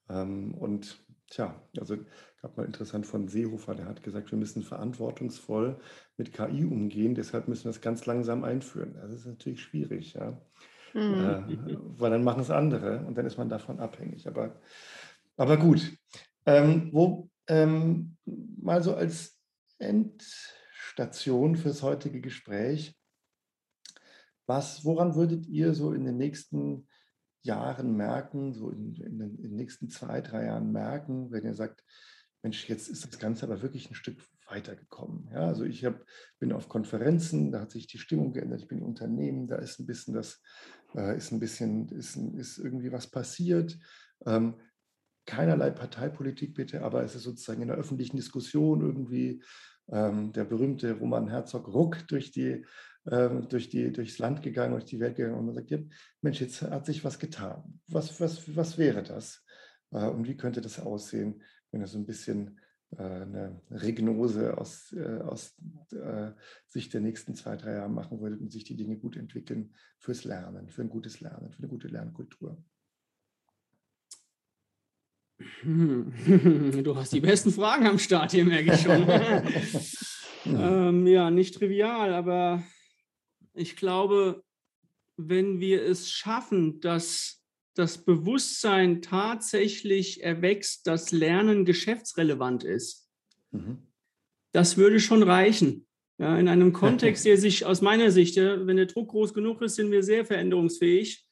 Ähm, 0.09 0.55
und 0.55 1.05
Tja, 1.31 1.63
also 1.79 1.97
gab 2.41 2.57
mal 2.57 2.65
interessant 2.65 3.07
von 3.07 3.29
Seehofer, 3.29 3.75
der 3.75 3.87
hat 3.87 4.03
gesagt, 4.03 4.31
wir 4.31 4.39
müssen 4.39 4.63
verantwortungsvoll 4.63 5.79
mit 6.17 6.33
KI 6.33 6.65
umgehen, 6.65 7.15
deshalb 7.15 7.49
müssen 7.49 7.65
wir 7.65 7.71
es 7.71 7.83
ganz 7.83 8.07
langsam 8.07 8.45
einführen. 8.45 8.95
Das 8.95 9.13
ist 9.13 9.27
natürlich 9.27 9.61
schwierig, 9.63 10.15
ja. 10.15 10.41
Mhm. 10.95 11.15
Äh, 11.15 11.79
weil 11.99 12.11
dann 12.11 12.25
machen 12.25 12.41
es 12.41 12.51
andere 12.51 13.05
und 13.07 13.17
dann 13.19 13.27
ist 13.27 13.37
man 13.37 13.51
davon 13.51 13.79
abhängig. 13.79 14.27
Aber, 14.27 14.59
aber 15.37 15.59
gut. 15.59 15.93
Ähm, 16.47 16.89
wo 16.93 17.29
ähm, 17.47 18.17
mal 18.25 18.83
so 18.83 18.95
als 18.95 19.39
Endstation 19.79 21.57
fürs 21.57 21.83
heutige 21.83 22.23
Gespräch, 22.23 22.99
was, 24.47 24.83
woran 24.85 25.15
würdet 25.15 25.47
ihr 25.47 25.75
so 25.75 25.93
in 25.93 26.07
den 26.07 26.17
nächsten 26.17 26.89
Jahren 27.49 27.97
merken, 27.97 28.53
so 28.53 28.71
in, 28.71 28.95
in, 28.95 29.21
in, 29.21 29.43
den 29.43 29.57
nächsten 29.57 29.89
zwei, 29.89 30.21
drei 30.21 30.45
Jahren 30.45 30.71
merken, 30.71 31.33
wenn 31.33 31.45
ihr 31.45 31.55
sagt, 31.55 31.83
Mensch, 32.43 32.69
jetzt 32.69 32.89
ist 32.89 33.05
das 33.05 33.19
Ganze 33.19 33.47
aber 33.47 33.63
wirklich 33.63 33.91
ein 33.91 33.97
Stück 33.97 34.23
weitergekommen. 34.47 35.29
Ja, 35.33 35.41
also 35.41 35.65
ich 35.65 35.85
hab, 35.85 36.05
bin 36.39 36.53
auf 36.53 36.69
Konferenzen, 36.69 37.51
da 37.51 37.63
hat 37.63 37.73
sich 37.73 37.89
die 37.89 37.99
Stimmung 37.99 38.33
geändert, 38.33 38.61
ich 38.61 38.69
bin 38.69 38.79
in 38.79 38.85
Unternehmen, 38.85 39.49
da 39.49 39.57
ist 39.57 39.81
ein 39.81 39.87
bisschen 39.87 40.15
das, 40.15 40.41
äh, 40.95 41.17
ist 41.17 41.33
ein 41.33 41.41
bisschen, 41.41 41.89
ist, 41.89 42.17
ist 42.17 42.59
irgendwie 42.59 42.93
was 42.93 43.11
passiert. 43.11 43.77
Ähm, 44.25 44.55
keinerlei 45.27 45.71
Parteipolitik 45.71 46.55
bitte, 46.55 46.83
aber 46.83 47.03
es 47.03 47.15
ist 47.15 47.25
sozusagen 47.25 47.63
in 47.63 47.69
der 47.69 47.77
öffentlichen 47.77 48.17
Diskussion 48.17 48.81
irgendwie 48.81 49.43
ähm, 49.91 50.33
der 50.33 50.45
berühmte 50.45 50.93
Roman 50.93 51.29
Herzog 51.29 51.69
Ruck 51.69 52.07
durch 52.09 52.31
die, 52.31 52.65
ähm, 53.11 53.49
durch 53.49 53.69
die, 53.69 53.93
durchs 53.93 54.19
Land 54.19 54.43
gegangen, 54.43 54.73
durch 54.73 54.85
die 54.85 55.01
Welt 55.01 55.17
gegangen 55.17 55.39
und 55.39 55.47
man 55.47 55.55
sagt, 55.55 55.71
ja, 55.71 55.79
Mensch, 56.21 56.41
jetzt 56.41 56.63
hat 56.63 56.87
sich 56.87 57.05
was 57.05 57.19
getan. 57.19 57.81
Was, 57.87 58.21
was, 58.21 58.55
was 58.55 58.79
wäre 58.79 59.03
das? 59.03 59.45
Äh, 59.91 60.07
und 60.07 60.27
wie 60.27 60.37
könnte 60.37 60.61
das 60.61 60.81
aussehen, 60.81 61.43
wenn 61.71 61.81
er 61.81 61.87
so 61.87 61.99
ein 61.99 62.07
bisschen 62.07 62.61
äh, 62.97 63.03
eine 63.03 63.61
Regnose 63.71 64.59
aus, 64.59 64.93
äh, 64.93 65.21
aus 65.21 65.57
Sicht 66.67 66.95
der 66.95 67.01
nächsten 67.01 67.35
zwei, 67.35 67.57
drei 67.57 67.75
Jahre 67.75 67.91
machen 67.91 68.21
würde 68.21 68.37
und 68.37 68.53
sich 68.53 68.65
die 68.65 68.77
Dinge 68.77 68.97
gut 68.97 69.17
entwickeln 69.17 69.75
fürs 69.99 70.25
Lernen, 70.25 70.69
für 70.69 70.83
ein 70.83 70.91
gutes 70.91 71.21
Lernen, 71.21 71.51
für 71.51 71.59
eine 71.59 71.69
gute 71.69 71.89
Lernkultur. 71.89 72.63
Du 76.83 76.97
hast 76.97 77.13
die 77.13 77.21
besten 77.21 77.53
Fragen 77.53 77.87
am 77.87 77.99
Start 77.99 78.33
hier, 78.33 78.45
merke 78.45 78.75
ich 78.75 78.81
schon. 78.81 79.07
ähm, 80.47 81.07
ja, 81.07 81.31
nicht 81.31 81.55
trivial, 81.55 82.13
aber 82.13 82.63
ich 83.59 83.77
glaube, 83.77 84.43
wenn 85.17 85.61
wir 85.61 85.83
es 85.85 86.11
schaffen, 86.11 86.81
dass 86.81 87.43
das 87.75 88.05
Bewusstsein 88.05 89.03
tatsächlich 89.03 90.23
erwächst, 90.23 90.87
dass 90.87 91.13
Lernen 91.13 91.65
geschäftsrelevant 91.65 92.65
ist, 92.65 93.09
mhm. 93.51 93.79
das 94.53 94.77
würde 94.77 95.01
schon 95.01 95.23
reichen. 95.23 95.87
Ja, 96.19 96.37
in 96.39 96.49
einem 96.49 96.73
Kontext, 96.85 97.25
der 97.25 97.37
sich 97.37 97.65
aus 97.65 97.81
meiner 97.81 98.11
Sicht, 98.11 98.37
wenn 98.37 98.77
der 98.77 98.87
Druck 98.87 99.11
groß 99.11 99.35
genug 99.35 99.63
ist, 99.63 99.77
sind 99.77 99.93
wir 99.93 100.03
sehr 100.03 100.25
veränderungsfähig 100.25 101.25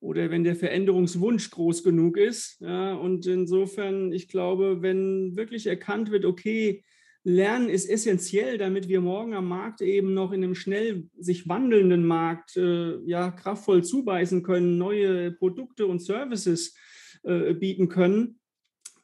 oder 0.00 0.30
wenn 0.30 0.44
der 0.44 0.56
Veränderungswunsch 0.56 1.50
groß 1.50 1.84
genug 1.84 2.16
ist. 2.16 2.60
Ja, 2.60 2.94
und 2.94 3.24
insofern, 3.26 4.12
ich 4.12 4.28
glaube, 4.28 4.82
wenn 4.82 5.36
wirklich 5.36 5.66
erkannt 5.66 6.10
wird, 6.10 6.24
okay, 6.24 6.84
Lernen 7.24 7.68
ist 7.68 7.88
essentiell, 7.88 8.58
damit 8.58 8.88
wir 8.88 9.00
morgen 9.00 9.34
am 9.34 9.46
Markt 9.46 9.80
eben 9.80 10.12
noch 10.12 10.32
in 10.32 10.42
einem 10.42 10.56
schnell 10.56 11.08
sich 11.16 11.48
wandelnden 11.48 12.04
Markt 12.04 12.56
äh, 12.56 12.98
ja, 13.04 13.30
kraftvoll 13.30 13.84
zubeißen 13.84 14.42
können, 14.42 14.76
neue 14.76 15.30
Produkte 15.30 15.86
und 15.86 16.00
Services 16.00 16.74
äh, 17.22 17.54
bieten 17.54 17.88
können. 17.88 18.40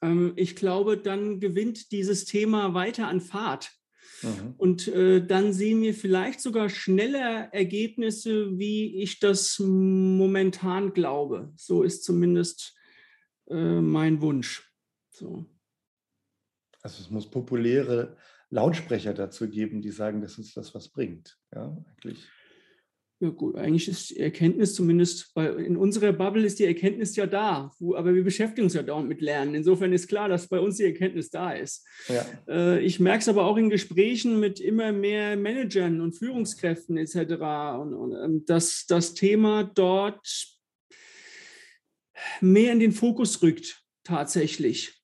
Ähm, 0.03 0.33
ich 0.35 0.57
glaube, 0.57 0.97
dann 0.97 1.39
gewinnt 1.39 1.93
dieses 1.93 2.25
Thema 2.25 2.75
weiter 2.75 3.07
an 3.07 3.21
Fahrt. 3.21 3.71
Mhm. 4.23 4.55
Und 4.57 4.89
äh, 4.89 5.25
dann 5.25 5.53
sehen 5.53 5.81
wir 5.83 5.95
vielleicht 5.95 6.41
sogar 6.41 6.69
schneller 6.71 7.53
Ergebnisse, 7.53 8.59
wie 8.59 9.01
ich 9.01 9.21
das 9.21 9.61
momentan 9.61 10.93
glaube. 10.93 11.53
So 11.57 11.85
ist 11.85 12.03
zumindest 12.03 12.75
äh, 13.49 13.81
mein 13.81 14.21
Wunsch. 14.21 14.73
So. 15.11 15.47
Also 16.89 17.03
es 17.03 17.11
muss 17.11 17.29
populäre 17.29 18.17
Lautsprecher 18.49 19.13
dazu 19.13 19.47
geben, 19.47 19.83
die 19.83 19.91
sagen, 19.91 20.23
dass 20.23 20.39
uns 20.39 20.55
das 20.55 20.75
was 20.75 20.89
bringt. 20.89 21.37
Ja, 21.55 21.77
eigentlich. 21.87 22.27
Ja 23.21 23.29
gut, 23.29 23.57
eigentlich 23.57 23.89
ist 23.89 24.11
die 24.11 24.21
Erkenntnis 24.21 24.75
zumindest, 24.75 25.35
bei, 25.35 25.49
in 25.49 25.77
unserer 25.77 26.13
Bubble 26.15 26.47
ist 26.47 26.61
die 26.61 26.65
Erkenntnis 26.65 27.15
ja 27.17 27.27
da, 27.27 27.71
wo, 27.79 27.95
aber 27.95 28.15
wir 28.15 28.25
beschäftigen 28.25 28.65
uns 28.65 28.73
ja 28.75 28.83
dauernd 28.83 29.07
mit 29.09 29.21
Lernen. 29.21 29.55
Insofern 29.55 29.93
ist 29.93 30.09
klar, 30.09 30.31
dass 30.31 30.49
bei 30.49 30.61
uns 30.61 30.77
die 30.79 30.85
Erkenntnis 30.85 31.29
da 31.29 31.51
ist. 31.51 31.87
Ja. 32.09 32.25
Äh, 32.49 32.81
ich 32.81 33.01
merke 33.01 33.21
es 33.21 33.29
aber 33.29 33.45
auch 33.45 33.59
in 33.59 33.69
Gesprächen 33.69 34.41
mit 34.41 34.61
immer 34.61 34.93
mehr 34.93 35.37
Managern 35.37 36.01
und 36.01 36.17
Führungskräften 36.17 36.97
etc., 36.97 37.19
und, 37.81 37.93
und, 37.93 38.15
ähm, 38.15 38.45
dass 38.47 38.87
das 38.87 39.13
Thema 39.13 39.65
dort 39.65 40.57
mehr 42.41 42.73
in 42.73 42.81
den 42.81 42.93
Fokus 42.93 43.43
rückt, 43.43 43.83
tatsächlich. 44.05 44.98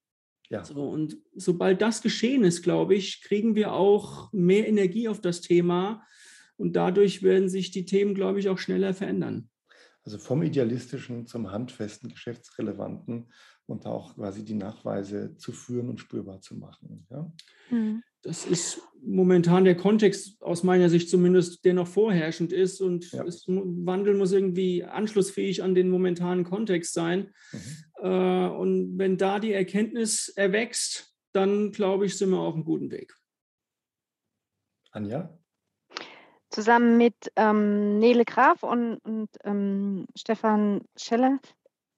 Ja. 0.55 0.65
So, 0.65 0.89
und 0.89 1.19
sobald 1.35 1.83
das 1.83 2.01
geschehen 2.01 2.45
ist, 2.45 2.63
glaube 2.63 2.95
ich, 2.95 3.23
kriegen 3.23 3.57
wir 3.57 3.73
auch 3.73 4.33
mehr 4.33 4.69
Energie 4.69 5.09
auf 5.09 5.21
das 5.21 5.41
Thema 5.41 6.07
und 6.57 6.77
dadurch 6.77 7.25
werden 7.25 7.49
sich 7.49 7.73
die 7.73 7.85
Themen, 7.85 8.15
glaube 8.15 8.39
ich, 8.39 8.49
auch 8.49 8.59
schneller 8.59 8.95
verändern. 8.95 9.49
Also 10.05 10.19
vom 10.19 10.45
idealistischen 10.45 11.27
zum 11.27 11.51
handfesten, 11.51 12.09
geschäftsrelevanten 12.09 13.33
und 13.67 13.87
auch 13.87 14.15
quasi 14.15 14.45
die 14.45 14.55
Nachweise 14.55 15.37
zu 15.39 15.51
führen 15.51 15.89
und 15.89 15.99
spürbar 15.99 16.41
zu 16.41 16.55
machen. 16.55 17.05
Ja? 17.11 17.33
Mhm. 17.71 18.03
Das 18.23 18.47
ist 18.47 18.81
momentan 19.03 19.65
der 19.65 19.77
Kontext 19.77 20.41
aus 20.41 20.63
meiner 20.63 20.89
Sicht 20.89 21.11
zumindest, 21.11 21.65
der 21.65 21.75
noch 21.75 21.89
vorherrschend 21.89 22.53
ist. 22.53 22.81
Und 22.81 23.11
ja. 23.13 23.25
es, 23.25 23.45
Wandel 23.49 24.15
muss 24.15 24.33
irgendwie 24.33 24.85
anschlussfähig 24.85 25.63
an 25.63 25.75
den 25.75 25.91
momentanen 25.91 26.45
Kontext 26.45 26.95
sein. 26.95 27.33
Mhm. 27.53 27.59
Äh, 28.05 28.07
und 28.07 28.99
wenn 28.99 29.17
da 29.17 29.41
die 29.41 29.55
Erkenntnis 29.55 30.29
erwächst, 30.29 31.17
dann 31.33 31.73
glaube 31.73 32.05
ich, 32.05 32.19
sind 32.19 32.31
wir 32.31 32.39
auf 32.39 32.55
einem 32.55 32.65
guten 32.65 32.91
Weg. 32.91 33.15
Anja? 34.91 35.37
Zusammen 36.51 36.99
mit 36.99 37.33
ähm, 37.35 37.99
Nele 37.99 38.27
Graf 38.27 38.63
und, 38.63 38.99
und 38.99 39.31
ähm, 39.43 40.07
Stefan 40.15 40.83
Scheller 40.97 41.41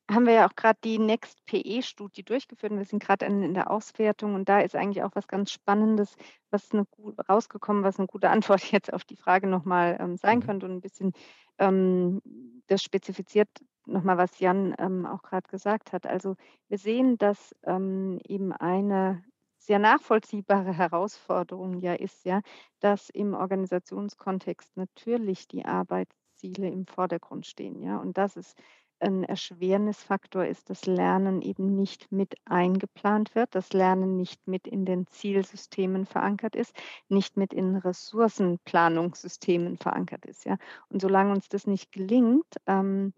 haben 0.09 0.27
wir 0.27 0.35
ja 0.35 0.49
auch 0.49 0.55
gerade 0.55 0.79
die 0.85 1.01
Next 1.01 1.45
PE-Studie 1.47 2.23
durchgeführt 2.23 2.71
und 2.71 2.79
wir 2.79 2.85
sind 2.85 3.03
gerade 3.03 3.27
in, 3.27 3.43
in, 3.43 3.55
der 3.55 3.73
Auswertung 3.73 4.35
und 4.35 4.49
da 4.49 4.61
ist 4.61 4.77
eigentlich 4.77 5.03
auch 5.03 5.11
was 5.15 5.27
ganz 5.27 5.51
Spannendes, 5.51 6.15
was 6.51 6.71
eine, 6.71 6.87
rausgekommen, 7.29 7.83
was 7.83 7.99
eine 7.99 8.07
gute 8.07 8.31
Antwort 8.31 8.63
jetzt 8.71 8.93
auf 8.93 9.05
die 9.05 9.17
Frage 9.17 9.49
nochmal 9.49 9.99
ähm, 10.01 10.17
sein 10.17 10.39
mhm. 10.39 10.43
könnte 10.45 10.67
und 10.67 10.73
ein 10.73 10.81
bisschen 10.81 11.13
ähm, 11.59 12.23
das 12.69 12.85
spezifiziert 12.85 13.49
nochmal, 13.87 14.19
was 14.19 14.39
Jan 14.41 14.75
ähm, 14.79 15.07
auch 15.07 15.23
gerade 15.23 15.49
gesagt 15.49 15.93
hat. 15.93 16.07
Also 16.07 16.37
wir 16.69 16.79
sehen, 16.79 17.19
dass 17.19 17.55
ähm, 17.65 18.19
eben 18.27 18.53
eine 18.53 19.25
sehr 19.59 19.79
nachvollziehbare 19.79 20.73
Herausforderung 20.73 21.81
ja 21.81 21.95
ist, 21.95 22.25
ja, 22.25 22.41
dass 22.81 23.11
im 23.11 23.35
Organisationskontext 23.35 24.77
natürlich 24.77 25.49
die 25.49 25.65
Arbeitsziele 25.65 26.69
im 26.69 26.87
Vordergrund 26.87 27.47
stehen, 27.47 27.83
ja, 27.83 27.99
und 27.99 28.17
dass 28.17 28.37
es 28.37 28.55
ein 28.99 29.25
Erschwernisfaktor 29.25 30.47
ist, 30.47 30.71
dass 30.71 30.87
Lernen 30.87 31.43
eben 31.43 31.75
nicht 31.75 32.11
mit 32.11 32.35
eingeplant 32.47 33.35
wird, 33.35 33.55
dass 33.55 33.73
Lernen 33.73 34.17
nicht 34.17 34.47
mit 34.47 34.67
in 34.67 34.87
den 34.87 35.07
Zielsystemen 35.07 36.07
verankert 36.07 36.57
ist, 36.57 36.75
nicht 37.09 37.37
mit 37.37 37.53
in 37.53 37.77
Ressourcenplanungssystemen 37.77 39.77
verankert 39.77 40.25
ist. 40.25 40.45
Ja. 40.45 40.57
Und 40.89 41.03
solange 41.03 41.33
uns 41.33 41.49
das 41.49 41.67
nicht 41.67 41.93
gelingt, 41.93 42.47
ähm, 42.67 43.13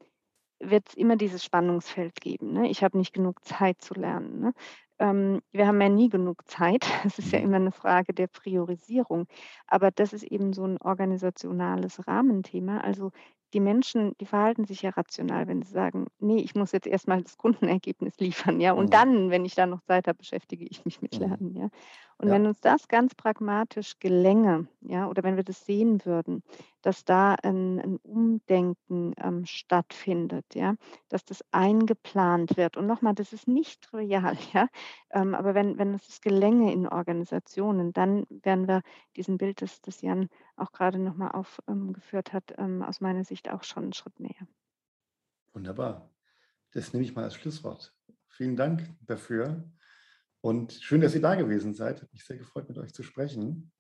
wird 0.61 0.88
es 0.88 0.94
immer 0.94 1.16
dieses 1.16 1.44
Spannungsfeld 1.44 2.20
geben. 2.20 2.52
Ne? 2.52 2.68
Ich 2.68 2.82
habe 2.82 2.98
nicht 2.98 3.12
genug 3.12 3.44
Zeit 3.44 3.80
zu 3.80 3.94
lernen. 3.94 4.40
Ne? 4.40 4.54
ähm, 4.98 5.40
wir 5.52 5.66
haben 5.66 5.80
ja 5.80 5.88
nie 5.88 6.09
genug 6.09 6.48
Zeit. 6.48 6.84
Es 7.04 7.18
ist 7.18 7.32
ja 7.32 7.38
mhm. 7.38 7.46
immer 7.46 7.56
eine 7.56 7.72
Frage 7.72 8.12
der 8.12 8.26
Priorisierung. 8.26 9.26
Aber 9.66 9.90
das 9.90 10.12
ist 10.12 10.24
eben 10.24 10.52
so 10.52 10.64
ein 10.64 10.78
organisationales 10.78 12.06
Rahmenthema. 12.06 12.78
Also 12.78 13.12
die 13.54 13.61
Menschen, 13.61 14.14
die 14.20 14.26
verhalten 14.26 14.66
sich 14.66 14.82
ja 14.82 14.90
rational, 14.90 15.46
wenn 15.46 15.62
sie 15.62 15.72
sagen, 15.72 16.09
nee, 16.18 16.40
ich 16.40 16.54
muss 16.54 16.72
jetzt 16.72 16.86
erstmal 16.86 17.22
das 17.22 17.38
Kundenergebnis 17.38 18.14
liefern, 18.18 18.61
ja, 18.61 18.72
und 18.72 18.86
mhm. 18.86 18.90
dann, 18.90 19.30
wenn 19.30 19.44
ich 19.44 19.54
dann 19.54 19.70
noch 19.70 19.80
Zeit 19.82 20.06
habe, 20.06 20.18
beschäftige 20.18 20.66
ich 20.66 20.84
mich 20.84 21.00
mit 21.00 21.14
mhm. 21.14 21.26
Lernen, 21.26 21.54
ja. 21.56 21.68
Und 22.20 22.28
ja. 22.28 22.34
wenn 22.34 22.46
uns 22.46 22.60
das 22.60 22.88
ganz 22.88 23.14
pragmatisch 23.14 24.00
gelänge, 24.00 24.66
ja, 24.80 25.08
oder 25.08 25.22
wenn 25.22 25.36
wir 25.36 25.44
das 25.44 25.64
sehen 25.64 26.04
würden, 26.04 26.42
dass 26.82 27.04
da 27.04 27.34
ein, 27.34 27.78
ein 27.78 27.96
Umdenken 27.98 29.14
ähm, 29.18 29.46
stattfindet, 29.46 30.44
ja, 30.54 30.74
dass 31.08 31.24
das 31.24 31.44
eingeplant 31.52 32.56
wird. 32.56 32.76
Und 32.76 32.86
nochmal, 32.86 33.14
das 33.14 33.32
ist 33.32 33.46
nicht 33.46 33.82
trivial, 33.82 34.36
ja, 34.52 34.68
ähm, 35.10 35.36
aber 35.36 35.54
wenn, 35.54 35.78
wenn 35.78 35.94
es 35.94 36.20
gelänge 36.20 36.72
in 36.72 36.88
Organisationen, 36.88 37.92
dann 37.92 38.26
werden 38.28 38.66
wir 38.66 38.82
diesem 39.16 39.38
Bild, 39.38 39.62
das, 39.62 39.80
das 39.80 40.00
Jan 40.02 40.28
auch 40.56 40.72
gerade 40.72 40.98
nochmal 40.98 41.30
aufgeführt 41.30 42.32
hat, 42.32 42.52
ähm, 42.58 42.82
aus 42.82 43.00
meiner 43.00 43.22
Sicht 43.22 43.48
auch 43.48 43.62
schon 43.62 43.84
einen 43.84 43.92
Schritt 43.92 44.18
näher. 44.18 44.48
Wunderbar. 45.52 46.10
Das 46.72 46.92
nehme 46.92 47.04
ich 47.04 47.14
mal 47.14 47.24
als 47.24 47.34
Schlusswort. 47.34 47.94
Vielen 48.26 48.56
Dank 48.56 48.88
dafür. 49.06 49.64
Und 50.41 50.72
schön, 50.72 51.01
dass 51.01 51.14
ihr 51.14 51.20
da 51.20 51.34
gewesen 51.34 51.74
seid. 51.74 52.03
Hat 52.03 52.12
mich 52.12 52.24
sehr 52.24 52.36
gefreut, 52.36 52.68
mit 52.68 52.78
euch 52.78 52.93
zu 52.93 53.03
sprechen. 53.03 53.72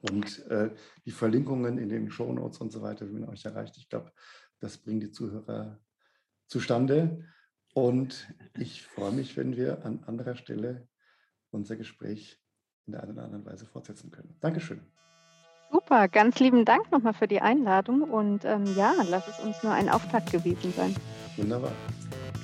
Und 0.00 0.46
äh, 0.46 0.74
die 1.04 1.10
Verlinkungen 1.10 1.78
in 1.78 1.88
den 1.88 2.10
Show 2.10 2.32
Notes 2.32 2.58
und 2.58 2.70
so 2.70 2.82
weiter, 2.82 3.08
wie 3.08 3.14
man 3.14 3.28
euch 3.28 3.44
erreicht, 3.44 3.76
ich 3.78 3.88
glaube, 3.88 4.12
das 4.60 4.78
bringt 4.78 5.02
die 5.02 5.10
Zuhörer 5.10 5.80
zustande. 6.48 7.24
Und 7.74 8.32
ich 8.58 8.82
freue 8.82 9.12
mich, 9.12 9.36
wenn 9.36 9.56
wir 9.56 9.84
an 9.84 10.02
anderer 10.04 10.36
Stelle 10.36 10.88
unser 11.50 11.76
Gespräch 11.76 12.40
in 12.86 12.92
der 12.92 13.02
einen 13.02 13.12
oder 13.12 13.24
anderen 13.24 13.44
Weise 13.44 13.66
fortsetzen 13.66 14.10
können. 14.10 14.36
Dankeschön. 14.40 14.80
Super, 15.70 16.08
ganz 16.08 16.38
lieben 16.38 16.64
Dank 16.64 16.90
nochmal 16.92 17.12
für 17.12 17.26
die 17.26 17.40
Einladung 17.40 18.02
und 18.02 18.44
ähm, 18.44 18.64
ja, 18.76 18.94
lass 19.10 19.26
es 19.26 19.40
uns 19.40 19.62
nur 19.62 19.72
ein 19.72 19.88
Auftakt 19.88 20.30
gewesen 20.30 20.72
sein. 20.72 20.94
Wunderbar. 21.36 21.72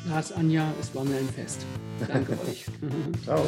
Lars, 0.09 0.33
Anja, 0.33 0.73
es 0.81 0.95
war 0.95 1.05
mir 1.05 1.17
ein 1.17 1.29
Fest. 1.29 1.65
Danke 2.09 2.33
euch. 2.49 2.65
Ciao. 3.25 3.45